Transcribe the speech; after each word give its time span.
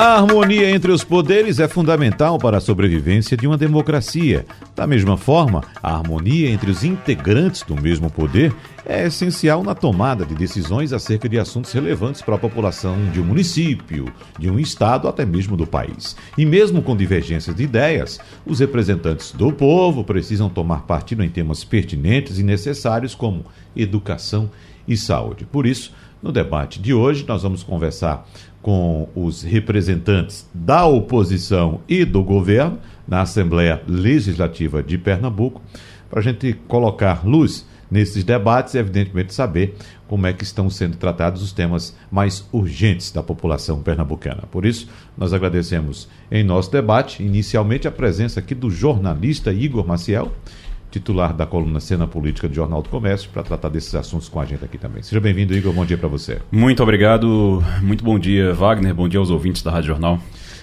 a 0.00 0.14
harmonia 0.14 0.70
entre 0.70 0.92
os 0.92 1.02
poderes 1.02 1.58
é 1.58 1.66
fundamental 1.66 2.38
para 2.38 2.58
a 2.58 2.60
sobrevivência 2.60 3.36
de 3.36 3.48
uma 3.48 3.58
democracia. 3.58 4.46
Da 4.72 4.86
mesma 4.86 5.16
forma, 5.16 5.64
a 5.82 5.92
harmonia 5.92 6.48
entre 6.48 6.70
os 6.70 6.84
integrantes 6.84 7.64
do 7.64 7.74
mesmo 7.74 8.08
poder 8.08 8.54
é 8.86 9.08
essencial 9.08 9.64
na 9.64 9.74
tomada 9.74 10.24
de 10.24 10.36
decisões 10.36 10.92
acerca 10.92 11.28
de 11.28 11.36
assuntos 11.36 11.72
relevantes 11.72 12.22
para 12.22 12.36
a 12.36 12.38
população 12.38 13.10
de 13.10 13.20
um 13.20 13.24
município, 13.24 14.04
de 14.38 14.48
um 14.48 14.56
estado, 14.56 15.08
até 15.08 15.26
mesmo 15.26 15.56
do 15.56 15.66
país. 15.66 16.14
E 16.38 16.46
mesmo 16.46 16.80
com 16.80 16.96
divergências 16.96 17.56
de 17.56 17.64
ideias, 17.64 18.20
os 18.46 18.60
representantes 18.60 19.32
do 19.32 19.50
povo 19.50 20.04
precisam 20.04 20.48
tomar 20.48 20.82
partido 20.82 21.24
em 21.24 21.28
temas 21.28 21.64
pertinentes 21.64 22.38
e 22.38 22.44
necessários 22.44 23.16
como 23.16 23.46
educação 23.74 24.48
e 24.86 24.96
saúde. 24.96 25.44
Por 25.44 25.66
isso, 25.66 25.92
no 26.22 26.32
debate 26.32 26.80
de 26.80 26.92
hoje, 26.92 27.24
nós 27.26 27.42
vamos 27.42 27.62
conversar 27.62 28.26
com 28.62 29.08
os 29.14 29.42
representantes 29.42 30.48
da 30.52 30.84
oposição 30.84 31.80
e 31.88 32.04
do 32.04 32.22
governo 32.22 32.78
na 33.06 33.22
Assembleia 33.22 33.82
Legislativa 33.86 34.82
de 34.82 34.98
Pernambuco, 34.98 35.62
para 36.10 36.20
a 36.20 36.22
gente 36.22 36.52
colocar 36.66 37.26
luz 37.26 37.66
nesses 37.90 38.22
debates 38.22 38.74
e, 38.74 38.78
evidentemente, 38.78 39.32
saber 39.32 39.74
como 40.06 40.26
é 40.26 40.32
que 40.32 40.44
estão 40.44 40.68
sendo 40.68 40.96
tratados 40.96 41.42
os 41.42 41.52
temas 41.52 41.96
mais 42.10 42.46
urgentes 42.52 43.10
da 43.10 43.22
população 43.22 43.82
pernambucana. 43.82 44.42
Por 44.50 44.64
isso, 44.64 44.88
nós 45.16 45.32
agradecemos 45.32 46.08
em 46.30 46.44
nosso 46.44 46.70
debate, 46.70 47.22
inicialmente, 47.22 47.88
a 47.88 47.92
presença 47.92 48.40
aqui 48.40 48.54
do 48.54 48.70
jornalista 48.70 49.52
Igor 49.52 49.86
Maciel, 49.86 50.32
titular 50.90 51.34
da 51.34 51.46
coluna 51.46 51.80
Cena 51.80 52.06
Política 52.06 52.48
do 52.48 52.54
Jornal 52.54 52.82
do 52.82 52.88
Comércio, 52.88 53.28
para 53.30 53.42
tratar 53.42 53.68
desses 53.68 53.94
assuntos 53.94 54.28
com 54.28 54.40
a 54.40 54.44
gente 54.44 54.64
aqui 54.64 54.78
também. 54.78 55.02
Seja 55.02 55.20
bem-vindo, 55.20 55.54
Igor. 55.54 55.72
Bom 55.72 55.84
dia 55.84 55.98
para 55.98 56.08
você. 56.08 56.38
Muito 56.50 56.82
obrigado. 56.82 57.62
Muito 57.82 58.04
bom 58.04 58.18
dia, 58.18 58.52
Wagner. 58.54 58.94
Bom 58.94 59.08
dia 59.08 59.20
aos 59.20 59.30
ouvintes 59.30 59.62
da 59.62 59.70
Rádio 59.70 59.88
Jornal. 59.88 60.18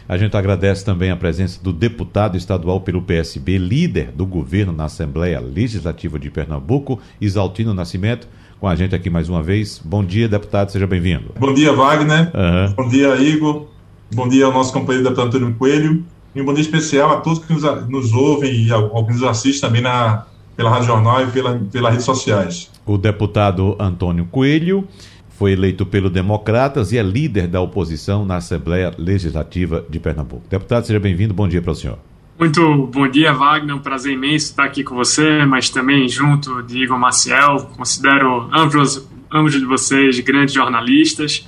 A 0.07 0.17
gente 0.17 0.37
agradece 0.37 0.85
também 0.85 1.09
a 1.09 1.15
presença 1.15 1.63
do 1.63 1.73
deputado 1.73 2.37
estadual 2.37 2.79
pelo 2.81 3.01
PSB, 3.01 3.57
líder 3.57 4.11
do 4.11 4.25
governo 4.25 4.71
na 4.71 4.85
Assembleia 4.85 5.39
Legislativa 5.39 6.19
de 6.19 6.29
Pernambuco, 6.29 6.99
Isaltino 7.19 7.73
Nascimento, 7.73 8.27
com 8.59 8.67
a 8.67 8.75
gente 8.75 8.93
aqui 8.93 9.09
mais 9.09 9.29
uma 9.29 9.41
vez. 9.41 9.81
Bom 9.83 10.05
dia, 10.05 10.27
deputado, 10.27 10.71
seja 10.71 10.85
bem-vindo. 10.85 11.33
Bom 11.39 11.53
dia, 11.53 11.73
Wagner. 11.73 12.31
Uhum. 12.35 12.73
Bom 12.75 12.87
dia, 12.87 13.15
Igor. 13.15 13.65
Bom 14.13 14.27
dia 14.27 14.45
ao 14.45 14.53
nosso 14.53 14.71
companheiro 14.71 15.03
deputado 15.03 15.27
Antônio 15.27 15.55
Coelho. 15.55 16.05
E 16.35 16.41
um 16.41 16.45
bom 16.45 16.53
dia 16.53 16.61
especial 16.61 17.13
a 17.13 17.21
todos 17.21 17.39
que 17.39 17.53
nos, 17.53 17.63
nos 17.87 18.11
ouvem 18.11 18.65
e 18.65 18.71
ao, 18.71 18.93
ao 18.93 19.05
que 19.05 19.13
nos 19.13 19.23
assistem 19.23 19.69
também 19.69 19.81
na, 19.81 20.25
pela 20.57 20.69
Rádio 20.69 20.87
Jornal 20.87 21.23
e 21.23 21.27
pela, 21.27 21.57
pelas 21.71 21.91
redes 21.91 22.05
sociais. 22.05 22.69
O 22.85 22.97
deputado 22.97 23.77
Antônio 23.79 24.25
Coelho 24.25 24.85
foi 25.29 25.53
eleito 25.53 25.85
pelo 25.85 26.09
Democratas 26.09 26.91
e 26.91 26.97
é 26.97 27.03
líder 27.03 27.47
da 27.47 27.61
oposição 27.61 28.25
na 28.25 28.35
Assembleia 28.35 28.93
Legislativa 28.97 29.85
de 29.89 29.97
Pernambuco. 29.97 30.43
Deputado, 30.49 30.85
seja 30.85 30.99
bem-vindo. 30.99 31.33
Bom 31.33 31.47
dia 31.47 31.61
para 31.61 31.71
o 31.71 31.75
senhor. 31.75 31.97
Muito 32.37 32.87
bom 32.87 33.07
dia, 33.07 33.31
Wagner. 33.31 33.73
Um 33.73 33.79
prazer 33.79 34.11
imenso 34.11 34.47
estar 34.47 34.65
aqui 34.65 34.83
com 34.83 34.93
você, 34.93 35.45
mas 35.45 35.69
também 35.69 36.07
junto 36.09 36.61
de 36.63 36.83
Igor 36.83 36.99
Maciel. 36.99 37.69
Considero 37.77 38.49
ambos, 38.53 39.07
ambos 39.31 39.53
de 39.53 39.63
vocês 39.63 40.19
grandes 40.19 40.53
jornalistas. 40.53 41.47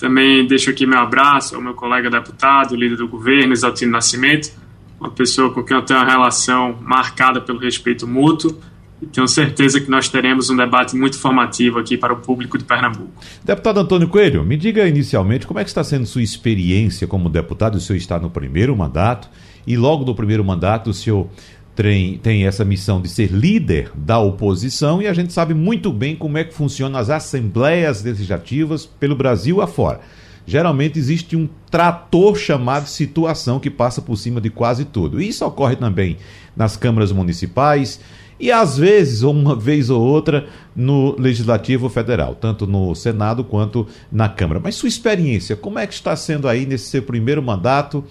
Também 0.00 0.46
deixo 0.46 0.70
aqui 0.70 0.86
meu 0.86 0.98
abraço 0.98 1.54
ao 1.54 1.60
meu 1.60 1.74
colega 1.74 2.08
deputado, 2.08 2.74
líder 2.74 2.96
do 2.96 3.06
governo, 3.06 3.52
Exaltino 3.52 3.92
Nascimento, 3.92 4.50
uma 4.98 5.10
pessoa 5.10 5.52
com 5.52 5.62
quem 5.62 5.76
eu 5.76 5.84
tenho 5.84 6.00
uma 6.00 6.08
relação 6.08 6.78
marcada 6.80 7.38
pelo 7.38 7.58
respeito 7.58 8.08
mútuo. 8.08 8.58
E 9.02 9.06
tenho 9.06 9.28
certeza 9.28 9.80
que 9.80 9.90
nós 9.90 10.08
teremos 10.08 10.50
um 10.50 10.56
debate 10.56 10.94
muito 10.96 11.18
formativo 11.18 11.78
aqui 11.78 11.96
para 11.96 12.12
o 12.12 12.16
público 12.16 12.56
de 12.58 12.64
Pernambuco. 12.64 13.12
Deputado 13.44 13.80
Antônio 13.80 14.08
Coelho, 14.08 14.44
me 14.44 14.56
diga 14.56 14.86
inicialmente 14.86 15.46
como 15.46 15.58
é 15.58 15.64
que 15.64 15.70
está 15.70 15.84
sendo 15.84 16.06
sua 16.06 16.22
experiência 16.22 17.06
como 17.06 17.28
deputado. 17.28 17.76
O 17.76 17.80
senhor 17.80 17.96
está 17.98 18.18
no 18.18 18.30
primeiro 18.30 18.74
mandato 18.76 19.28
e 19.66 19.76
logo 19.76 20.04
no 20.04 20.14
primeiro 20.14 20.44
mandato 20.44 20.90
o 20.90 20.94
senhor 20.94 21.28
tem, 21.74 22.18
tem 22.18 22.46
essa 22.46 22.64
missão 22.64 23.00
de 23.00 23.08
ser 23.08 23.30
líder 23.30 23.90
da 23.94 24.18
oposição 24.18 25.00
e 25.00 25.06
a 25.06 25.12
gente 25.12 25.32
sabe 25.32 25.54
muito 25.54 25.92
bem 25.92 26.16
como 26.16 26.38
é 26.38 26.44
que 26.44 26.54
funcionam 26.54 26.98
as 26.98 27.10
assembleias 27.10 28.02
legislativas 28.02 28.84
pelo 28.86 29.14
Brasil 29.14 29.60
afora. 29.60 30.00
Geralmente 30.46 30.98
existe 30.98 31.36
um 31.36 31.48
trator 31.70 32.36
chamado 32.36 32.86
situação 32.86 33.60
que 33.60 33.70
passa 33.70 34.02
por 34.02 34.16
cima 34.16 34.40
de 34.40 34.50
quase 34.50 34.84
tudo. 34.84 35.20
Isso 35.20 35.44
ocorre 35.44 35.76
também 35.76 36.16
nas 36.56 36.76
câmaras 36.76 37.12
municipais 37.12 38.00
e 38.40 38.50
às 38.50 38.78
vezes, 38.78 39.22
uma 39.22 39.54
vez 39.54 39.90
ou 39.90 40.00
outra, 40.00 40.46
no 40.74 41.14
Legislativo 41.18 41.90
Federal, 41.90 42.34
tanto 42.34 42.66
no 42.66 42.94
Senado 42.94 43.44
quanto 43.44 43.86
na 44.10 44.30
Câmara. 44.30 44.58
Mas 44.58 44.76
sua 44.76 44.88
experiência, 44.88 45.54
como 45.54 45.78
é 45.78 45.86
que 45.86 45.92
está 45.92 46.16
sendo 46.16 46.48
aí 46.48 46.64
nesse 46.64 46.86
seu 46.86 47.02
primeiro 47.02 47.42
mandato? 47.42 48.02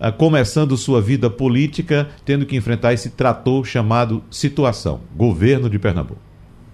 Uh, 0.00 0.12
começando 0.12 0.76
sua 0.76 1.00
vida 1.00 1.28
política, 1.28 2.08
tendo 2.24 2.46
que 2.46 2.56
enfrentar 2.56 2.92
esse 2.92 3.10
trator 3.10 3.64
chamado 3.64 4.22
situação, 4.30 5.00
governo 5.14 5.68
de 5.68 5.78
Pernambuco. 5.78 6.20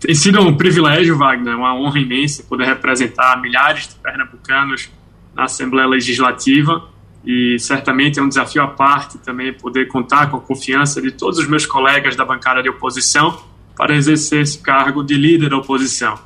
Tem 0.01 0.15
sido 0.15 0.41
um 0.41 0.55
privilégio, 0.55 1.17
Wagner, 1.17 1.57
uma 1.57 1.75
honra 1.75 1.99
imensa 1.99 2.43
poder 2.43 2.67
representar 2.67 3.41
milhares 3.41 3.89
de 3.89 3.95
pernambucanos 3.95 4.91
na 5.35 5.45
Assembleia 5.45 5.89
Legislativa 5.89 6.89
e 7.25 7.59
certamente 7.59 8.19
é 8.19 8.23
um 8.23 8.29
desafio 8.29 8.63
à 8.63 8.69
parte 8.69 9.17
também 9.19 9.53
poder 9.53 9.89
contar 9.89 10.31
com 10.31 10.37
a 10.37 10.41
confiança 10.41 11.01
de 11.01 11.11
todos 11.11 11.39
os 11.39 11.49
meus 11.49 11.65
colegas 11.65 12.15
da 12.17 12.25
bancada 12.25 12.63
de 12.63 12.69
oposição 12.69 13.41
para 13.77 13.97
exercer 13.97 14.43
esse 14.43 14.59
cargo 14.59 15.03
de 15.03 15.15
líder 15.15 15.49
da 15.49 15.57
oposição. 15.57 16.19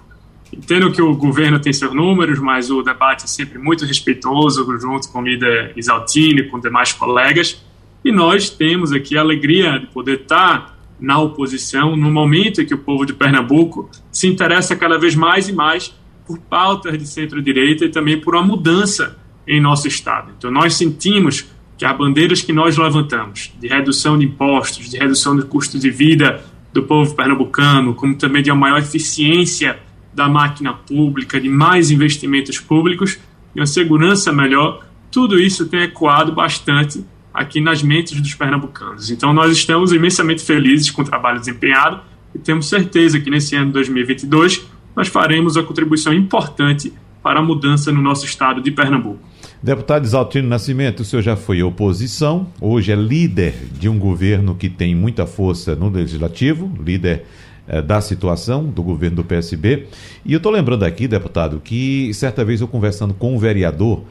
Entendo 0.53 0.91
que 0.91 1.03
o 1.03 1.15
governo 1.15 1.61
tem 1.61 1.73
seus 1.73 1.95
números, 1.95 2.39
mas 2.39 2.71
o 2.71 2.83
debate 2.83 3.25
é 3.25 3.27
sempre 3.27 3.59
muito 3.59 3.85
respeitoso, 3.85 4.67
junto 4.81 5.09
com 5.11 5.21
o 5.21 5.23
líder 5.23 5.73
Isaltini, 5.77 6.45
com 6.45 6.59
demais 6.59 6.93
colegas. 6.93 7.63
E 8.05 8.11
nós 8.11 8.49
temos 8.49 8.93
aqui 8.93 9.17
a 9.19 9.21
alegria 9.21 9.79
de 9.79 9.87
poder 9.89 10.23
estar 10.23 10.79
na 11.01 11.19
oposição 11.19 11.97
no 11.97 12.11
momento 12.11 12.61
em 12.61 12.67
que 12.67 12.75
o 12.75 12.79
povo 12.79 13.05
de 13.05 13.13
Pernambuco 13.13 13.89
se 14.11 14.27
interessa 14.27 14.75
cada 14.75 14.99
vez 14.99 15.15
mais 15.15 15.49
e 15.49 15.53
mais 15.53 15.95
por 16.27 16.39
pautas 16.39 16.99
de 16.99 17.07
centro-direita 17.07 17.85
e 17.85 17.89
também 17.89 18.21
por 18.21 18.35
uma 18.35 18.45
mudança 18.45 19.19
em 19.47 19.61
nosso 19.61 19.89
Estado. 19.89 20.33
Então, 20.37 20.51
nós 20.51 20.75
sentimos 20.75 21.47
que 21.77 21.85
as 21.85 21.97
bandeiras 21.97 22.43
que 22.43 22.53
nós 22.53 22.77
levantamos, 22.77 23.53
de 23.59 23.69
redução 23.69 24.19
de 24.19 24.27
impostos, 24.27 24.91
de 24.91 24.99
redução 24.99 25.37
do 25.37 25.47
custo 25.47 25.79
de 25.79 25.91
vida 25.91 26.45
do 26.73 26.83
povo 26.83 27.15
pernambucano, 27.15 27.95
como 27.95 28.17
também 28.17 28.43
de 28.43 28.51
uma 28.51 28.61
maior 28.61 28.81
eficiência 28.81 29.79
da 30.13 30.29
máquina 30.29 30.73
pública, 30.73 31.41
de 31.41 31.49
mais 31.49 31.91
investimentos 31.91 32.59
públicos 32.59 33.19
e 33.55 33.61
uma 33.61 33.67
segurança 33.67 34.33
melhor, 34.33 34.85
tudo 35.11 35.39
isso 35.39 35.67
tem 35.67 35.83
ecoado 35.83 36.33
bastante 36.33 37.05
aqui 37.33 37.61
nas 37.61 37.83
mentes 37.83 38.21
dos 38.21 38.35
pernambucanos. 38.35 39.11
Então, 39.11 39.33
nós 39.33 39.53
estamos 39.57 39.93
imensamente 39.93 40.43
felizes 40.43 40.91
com 40.91 41.03
o 41.03 41.05
trabalho 41.05 41.39
desempenhado 41.39 42.01
e 42.35 42.39
temos 42.39 42.69
certeza 42.69 43.21
que 43.21 43.31
nesse 43.31 43.55
ano 43.55 43.67
de 43.67 43.73
2022 43.73 44.67
nós 44.95 45.09
faremos 45.09 45.57
uma 45.57 45.65
contribuição 45.65 46.13
importante 46.13 46.93
para 47.23 47.41
a 47.41 47.43
mudança 47.43 47.93
no 47.93 48.03
nosso 48.03 48.25
estado 48.25 48.61
de 48.61 48.71
Pernambuco. 48.71 49.21
Deputado 49.63 50.05
Isaltino 50.05 50.49
Nascimento, 50.49 51.01
o 51.01 51.05
senhor 51.05 51.23
já 51.23 51.37
foi 51.37 51.63
oposição, 51.63 52.47
hoje 52.61 52.93
é 52.93 52.97
líder 52.97 53.55
de 53.73 53.89
um 53.89 53.99
governo 53.99 54.55
que 54.55 54.69
tem 54.69 54.95
muita 54.95 55.27
força 55.27 55.75
no 55.75 55.89
legislativo, 55.89 56.73
líder 56.85 57.25
eh, 57.69 57.83
da 57.83 58.01
situação 58.01 58.65
do 58.65 58.83
governo 58.83 59.17
do 59.17 59.25
PSB. 59.25 59.87
E 60.25 60.33
eu 60.33 60.39
estou 60.39 60.51
lembrando 60.51 60.85
aqui, 60.85 61.07
deputado, 61.07 61.61
que 61.61 62.13
certa 62.15 62.43
vez 62.45 62.63
eu 62.63 62.67
conversando 62.67 63.13
com 63.13 63.35
um 63.35 63.39
vereador 63.39 64.03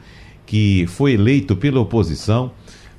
que 0.46 0.86
foi 0.86 1.12
eleito 1.12 1.56
pela 1.56 1.80
oposição, 1.80 2.52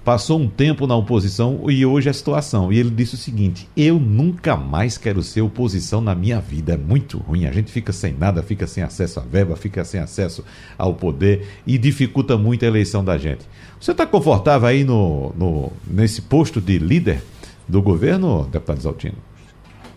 passou 0.03 0.39
um 0.39 0.49
tempo 0.49 0.85
na 0.85 0.95
oposição 0.95 1.69
e 1.69 1.85
hoje 1.85 2.07
é 2.07 2.11
a 2.11 2.13
situação. 2.13 2.73
E 2.73 2.77
ele 2.77 2.89
disse 2.89 3.15
o 3.15 3.17
seguinte: 3.17 3.69
Eu 3.75 3.97
nunca 3.99 4.57
mais 4.57 4.97
quero 4.97 5.23
ser 5.23 5.41
oposição 5.41 6.01
na 6.01 6.13
minha 6.13 6.41
vida. 6.41 6.73
É 6.73 6.77
muito 6.77 7.17
ruim. 7.17 7.45
A 7.45 7.51
gente 7.51 7.71
fica 7.71 7.93
sem 7.93 8.13
nada, 8.13 8.43
fica 8.43 8.67
sem 8.67 8.83
acesso 8.83 9.19
à 9.19 9.23
verba, 9.23 9.55
fica 9.55 9.85
sem 9.85 9.99
acesso 9.99 10.43
ao 10.77 10.93
poder 10.93 11.47
e 11.65 11.77
dificulta 11.77 12.37
muito 12.37 12.65
a 12.65 12.67
eleição 12.67 13.03
da 13.03 13.17
gente. 13.17 13.47
Você 13.79 13.91
está 13.91 14.05
confortável 14.05 14.67
aí 14.67 14.83
no, 14.83 15.33
no, 15.37 15.71
nesse 15.87 16.21
posto 16.21 16.59
de 16.59 16.77
líder 16.77 17.23
do 17.67 17.81
governo, 17.81 18.47
deputado 18.51 18.81
Zaltino? 18.81 19.28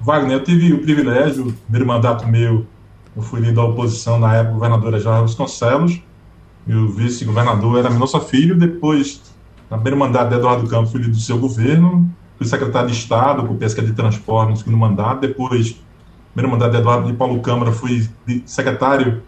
Wagner, 0.02 0.38
eu 0.38 0.42
tive 0.42 0.72
o 0.72 0.82
privilégio, 0.82 1.46
o 1.46 1.52
primeiro 1.52 1.86
mandato 1.86 2.26
meu, 2.26 2.66
eu 3.14 3.22
fui 3.22 3.38
líder 3.38 3.54
da 3.54 3.64
oposição 3.64 4.18
na 4.18 4.34
época, 4.34 4.54
governadora 4.54 4.98
Jorge 4.98 5.22
Vasconcelos, 5.22 6.02
e 6.66 6.74
o 6.74 6.88
vice-governador 6.88 7.78
era 7.78 7.88
Mendonça 7.88 8.18
Filho, 8.18 8.56
depois, 8.56 9.22
no 9.70 9.76
primeiro 9.76 9.98
mandato 9.98 10.30
de 10.30 10.34
Eduardo 10.34 10.68
Campos, 10.68 10.90
fui 10.90 11.00
líder 11.02 11.12
do 11.12 11.20
seu 11.20 11.38
governo, 11.38 12.10
fui 12.36 12.46
secretário 12.48 12.88
de 12.88 12.96
Estado 12.96 13.46
com 13.46 13.56
pesca 13.56 13.80
de 13.80 13.92
transporte 13.92 14.50
no 14.50 14.56
segundo 14.56 14.76
mandato, 14.76 15.20
depois, 15.20 15.80
primeiro 16.34 16.50
mandato 16.50 16.72
de 16.72 16.78
Eduardo 16.78 17.06
de 17.06 17.16
Paulo 17.16 17.40
Câmara, 17.40 17.70
fui 17.70 18.08
secretário 18.44 19.22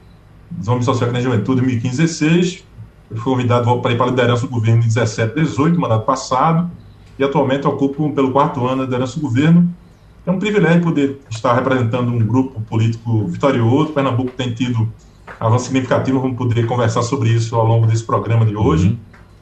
de 0.50 0.58
Desenvolvimento 0.58 0.86
Social 0.86 1.14
e 1.14 1.20
Juventude 1.22 1.60
em 1.60 1.64
2015 1.64 2.02
16 2.02 2.64
Eu 3.12 3.16
fui 3.16 3.32
convidado 3.32 3.80
para 3.80 3.92
ir 3.92 3.96
para 3.96 4.06
a 4.06 4.10
liderança 4.10 4.42
do 4.42 4.50
governo 4.50 4.82
em 4.82 4.86
17, 4.86 5.34
18, 5.36 5.80
mandato 5.80 6.04
passado, 6.04 6.68
e 7.16 7.22
atualmente 7.22 7.64
ocupo 7.64 8.12
pelo 8.12 8.32
quarto 8.32 8.66
ano 8.66 8.82
a 8.82 8.84
liderança 8.86 9.20
do 9.20 9.22
governo. 9.22 9.72
É 10.26 10.30
um 10.30 10.38
privilégio 10.38 10.82
poder 10.82 11.20
estar 11.28 11.54
representando 11.54 12.10
um 12.10 12.18
grupo 12.18 12.60
político 12.62 13.26
vitorioso. 13.26 13.92
Pernambuco 13.92 14.30
tem 14.30 14.54
tido 14.54 14.90
avanço 15.38 15.66
significativo, 15.66 16.20
vamos 16.20 16.38
poder 16.38 16.66
conversar 16.66 17.02
sobre 17.02 17.28
isso 17.28 17.54
ao 17.56 17.66
longo 17.66 17.86
desse 17.86 18.04
programa 18.04 18.46
de 18.46 18.56
hoje. 18.56 18.88
Uhum. 18.88 18.98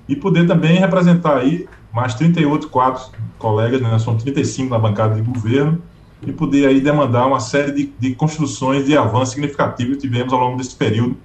E 0.09 0.17
poder 0.17 0.47
também 0.47 0.79
representar 0.79 1.39
aí 1.39 1.69
mais 1.93 2.15
38 2.15 2.69
quadros 2.69 3.13
colegas, 3.39 3.81
né, 3.81 3.97
são 3.99 4.17
35 4.17 4.71
na 4.71 4.79
bancada 4.79 5.15
de 5.15 5.23
governo, 5.23 5.81
e 6.27 6.33
poder 6.33 6.67
aí 6.67 6.81
demandar 6.81 7.27
uma 7.27 7.39
série 7.39 7.73
de, 7.73 7.93
de 7.99 8.15
construções 8.15 8.85
de 8.85 8.97
avanço 8.97 9.33
significativo 9.33 9.93
que 9.93 9.99
tivemos 9.99 10.33
ao 10.33 10.41
longo 10.41 10.57
desse 10.57 10.75
período 10.75 11.17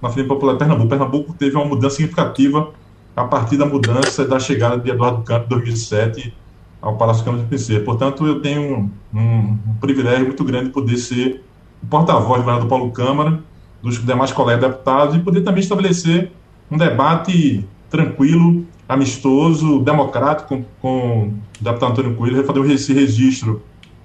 na 0.00 0.08
Frente 0.08 0.28
Popular 0.28 0.52
de 0.52 0.58
Pernambuco. 0.58 0.88
Pernambuco 0.88 1.34
teve 1.34 1.56
uma 1.56 1.64
mudança 1.64 1.96
significativa 1.96 2.72
a 3.16 3.24
partir 3.24 3.56
da 3.56 3.66
mudança 3.66 4.24
da 4.24 4.38
chegada 4.38 4.78
de 4.78 4.90
Eduardo 4.90 5.22
Campos 5.22 5.46
em 5.46 5.48
2007 5.50 6.34
ao 6.80 6.96
Palácio 6.96 7.24
Câmara 7.24 7.42
de 7.42 7.48
Princesa. 7.48 7.80
Portanto, 7.80 8.26
eu 8.26 8.40
tenho 8.40 8.62
um, 8.62 8.90
um, 9.14 9.58
um, 9.68 9.74
privilégio 9.80 10.26
muito 10.26 10.42
grande 10.44 10.66
de 10.66 10.70
poder 10.70 10.96
ser 10.96 11.44
o 11.82 11.86
porta-voz 11.86 12.40
do 12.40 12.44
governador 12.44 12.68
Paulo 12.68 12.90
Câmara, 12.90 13.40
dos 13.82 14.04
demais 14.04 14.32
colegas 14.32 14.70
deputados, 14.70 15.14
e 15.16 15.18
poder 15.20 15.42
também 15.42 15.60
estabelecer 15.60 16.32
um 16.70 16.76
debate 16.76 17.64
tranquilo, 17.88 18.64
amistoso, 18.88 19.80
democrático 19.80 20.48
com, 20.48 20.64
com 20.80 21.22
o 21.28 21.34
deputado 21.60 21.90
Antônio 21.92 22.14
Coelho, 22.14 22.44
fazer 22.44 22.72
esse 22.72 22.92
registro 22.92 23.62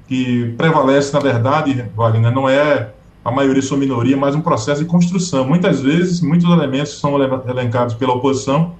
que 0.07 0.53
prevalece, 0.57 1.13
na 1.13 1.19
verdade, 1.19 1.85
Wagner, 1.95 2.31
não 2.31 2.47
é 2.47 2.91
a 3.23 3.31
maioria 3.31 3.61
sua 3.61 3.77
minoria, 3.77 4.15
mas 4.15 4.35
um 4.35 4.41
processo 4.41 4.83
de 4.83 4.87
construção. 4.87 5.45
Muitas 5.47 5.81
vezes, 5.81 6.21
muitos 6.21 6.49
elementos 6.49 6.99
são 6.99 7.19
elencados 7.21 7.95
pela 7.95 8.13
oposição, 8.13 8.73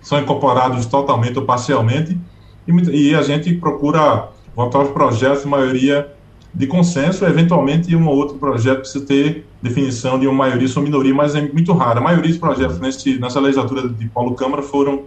são 0.00 0.18
incorporados 0.18 0.86
totalmente 0.86 1.38
ou 1.38 1.44
parcialmente, 1.44 2.18
e, 2.66 3.10
e 3.10 3.14
a 3.14 3.22
gente 3.22 3.54
procura 3.54 4.28
votar 4.54 4.82
os 4.82 4.90
projetos 4.90 5.42
de 5.42 5.48
maioria 5.48 6.08
de 6.54 6.66
consenso, 6.66 7.24
eventualmente 7.26 7.94
um 7.94 8.08
ou 8.08 8.16
outro 8.16 8.38
projeto 8.38 8.78
precisa 8.78 9.04
ter 9.04 9.46
definição 9.60 10.18
de 10.18 10.26
uma 10.26 10.34
maioria 10.34 10.68
ou 10.74 10.82
minoria, 10.82 11.14
mas 11.14 11.34
é 11.34 11.42
muito 11.42 11.72
raro. 11.74 11.98
A 11.98 12.02
maioria 12.02 12.30
dos 12.30 12.38
projetos 12.38 12.80
nesse, 12.80 13.18
nessa 13.18 13.38
legislatura 13.38 13.86
de 13.88 14.08
Paulo 14.08 14.34
Câmara 14.34 14.62
foram 14.62 15.02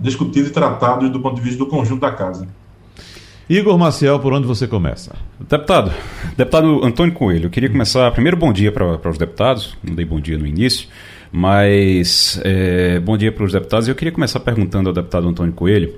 discutidos 0.00 0.50
e 0.50 0.52
tratados 0.52 1.10
do 1.10 1.18
ponto 1.18 1.34
de 1.34 1.40
vista 1.40 1.58
do 1.58 1.66
conjunto 1.66 2.00
da 2.00 2.12
casa. 2.12 2.46
Igor 3.48 3.76
Maciel, 3.76 4.20
por 4.20 4.32
onde 4.32 4.46
você 4.46 4.68
começa? 4.68 5.14
Deputado, 5.40 5.92
deputado 6.36 6.84
Antônio 6.84 7.12
Coelho, 7.12 7.46
eu 7.46 7.50
queria 7.50 7.68
começar. 7.68 8.10
Primeiro, 8.12 8.36
bom 8.36 8.52
dia 8.52 8.70
para 8.70 9.10
os 9.10 9.18
deputados, 9.18 9.76
não 9.82 9.94
dei 9.94 10.04
bom 10.04 10.20
dia 10.20 10.38
no 10.38 10.46
início, 10.46 10.88
mas 11.32 12.38
é, 12.44 13.00
bom 13.00 13.16
dia 13.16 13.32
para 13.32 13.44
os 13.44 13.52
deputados. 13.52 13.88
Eu 13.88 13.94
queria 13.94 14.12
começar 14.12 14.38
perguntando 14.40 14.90
ao 14.90 14.94
deputado 14.94 15.26
Antônio 15.26 15.54
Coelho, 15.54 15.94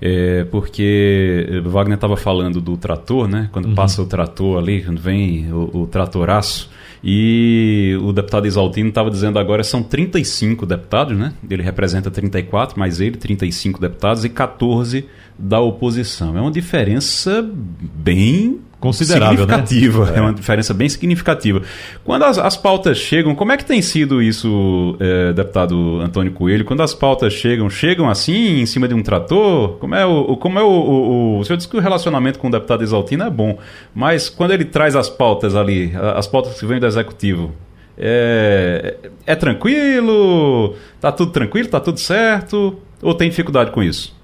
é, 0.00 0.44
porque 0.44 1.46
Wagner 1.66 1.96
estava 1.96 2.16
falando 2.16 2.58
do 2.60 2.76
trator, 2.76 3.28
né? 3.28 3.50
Quando 3.52 3.66
uhum. 3.66 3.74
passa 3.74 4.00
o 4.00 4.06
trator 4.06 4.58
ali, 4.58 4.82
quando 4.82 4.98
vem 4.98 5.52
o, 5.52 5.82
o 5.82 5.86
tratoraço. 5.86 6.70
E 7.04 7.96
o 8.02 8.12
deputado 8.12 8.46
Isaltino 8.46 8.88
estava 8.88 9.10
dizendo 9.10 9.38
agora 9.38 9.62
são 9.62 9.82
35 9.82 10.66
deputados, 10.66 11.16
né? 11.16 11.32
Ele 11.48 11.62
representa 11.62 12.10
34, 12.10 12.78
mais 12.78 13.00
ele, 13.00 13.16
35 13.16 13.80
deputados 13.80 14.24
e 14.24 14.28
14 14.28 15.04
da 15.38 15.60
oposição. 15.60 16.36
É 16.36 16.40
uma 16.40 16.50
diferença 16.50 17.48
bem 17.94 18.60
considerável, 18.80 19.46
né? 19.46 19.54
significativa. 19.66 20.06
Né? 20.06 20.12
É. 20.14 20.18
é. 20.18 20.20
uma 20.20 20.32
diferença 20.32 20.74
bem 20.74 20.88
significativa. 20.88 21.62
Quando 22.04 22.24
as, 22.24 22.38
as 22.38 22.56
pautas 22.56 22.98
chegam, 22.98 23.34
como 23.34 23.52
é 23.52 23.56
que 23.56 23.64
tem 23.64 23.82
sido 23.82 24.22
isso, 24.22 24.96
é, 25.00 25.32
deputado 25.32 26.00
Antônio 26.00 26.32
Coelho? 26.32 26.64
Quando 26.64 26.82
as 26.82 26.94
pautas 26.94 27.32
chegam, 27.32 27.68
chegam 27.68 28.08
assim, 28.08 28.60
em 28.60 28.66
cima 28.66 28.88
de 28.88 28.94
um 28.94 29.02
trator? 29.02 29.78
Como 29.78 29.94
é 29.94 30.06
o. 30.06 30.36
Como 30.36 30.58
é 30.58 30.62
o, 30.62 30.66
o, 30.66 31.10
o, 31.36 31.38
o 31.40 31.44
senhor 31.44 31.56
disse 31.56 31.68
que 31.68 31.76
o 31.76 31.80
relacionamento 31.80 32.38
com 32.38 32.48
o 32.48 32.50
deputado 32.50 32.82
Exaltino 32.82 33.24
é 33.24 33.30
bom, 33.30 33.58
mas 33.94 34.28
quando 34.28 34.52
ele 34.52 34.64
traz 34.64 34.94
as 34.94 35.08
pautas 35.08 35.54
ali, 35.54 35.92
as 36.14 36.26
pautas 36.26 36.58
que 36.58 36.66
vêm 36.66 36.78
do 36.78 36.86
executivo, 36.86 37.52
é, 37.96 38.96
é 39.26 39.34
tranquilo? 39.34 40.74
Tá 41.00 41.10
tudo 41.10 41.32
tranquilo? 41.32 41.68
Tá 41.68 41.80
tudo 41.80 41.98
certo? 41.98 42.76
Ou 43.02 43.14
tem 43.14 43.28
dificuldade 43.28 43.70
com 43.70 43.82
isso? 43.82 44.17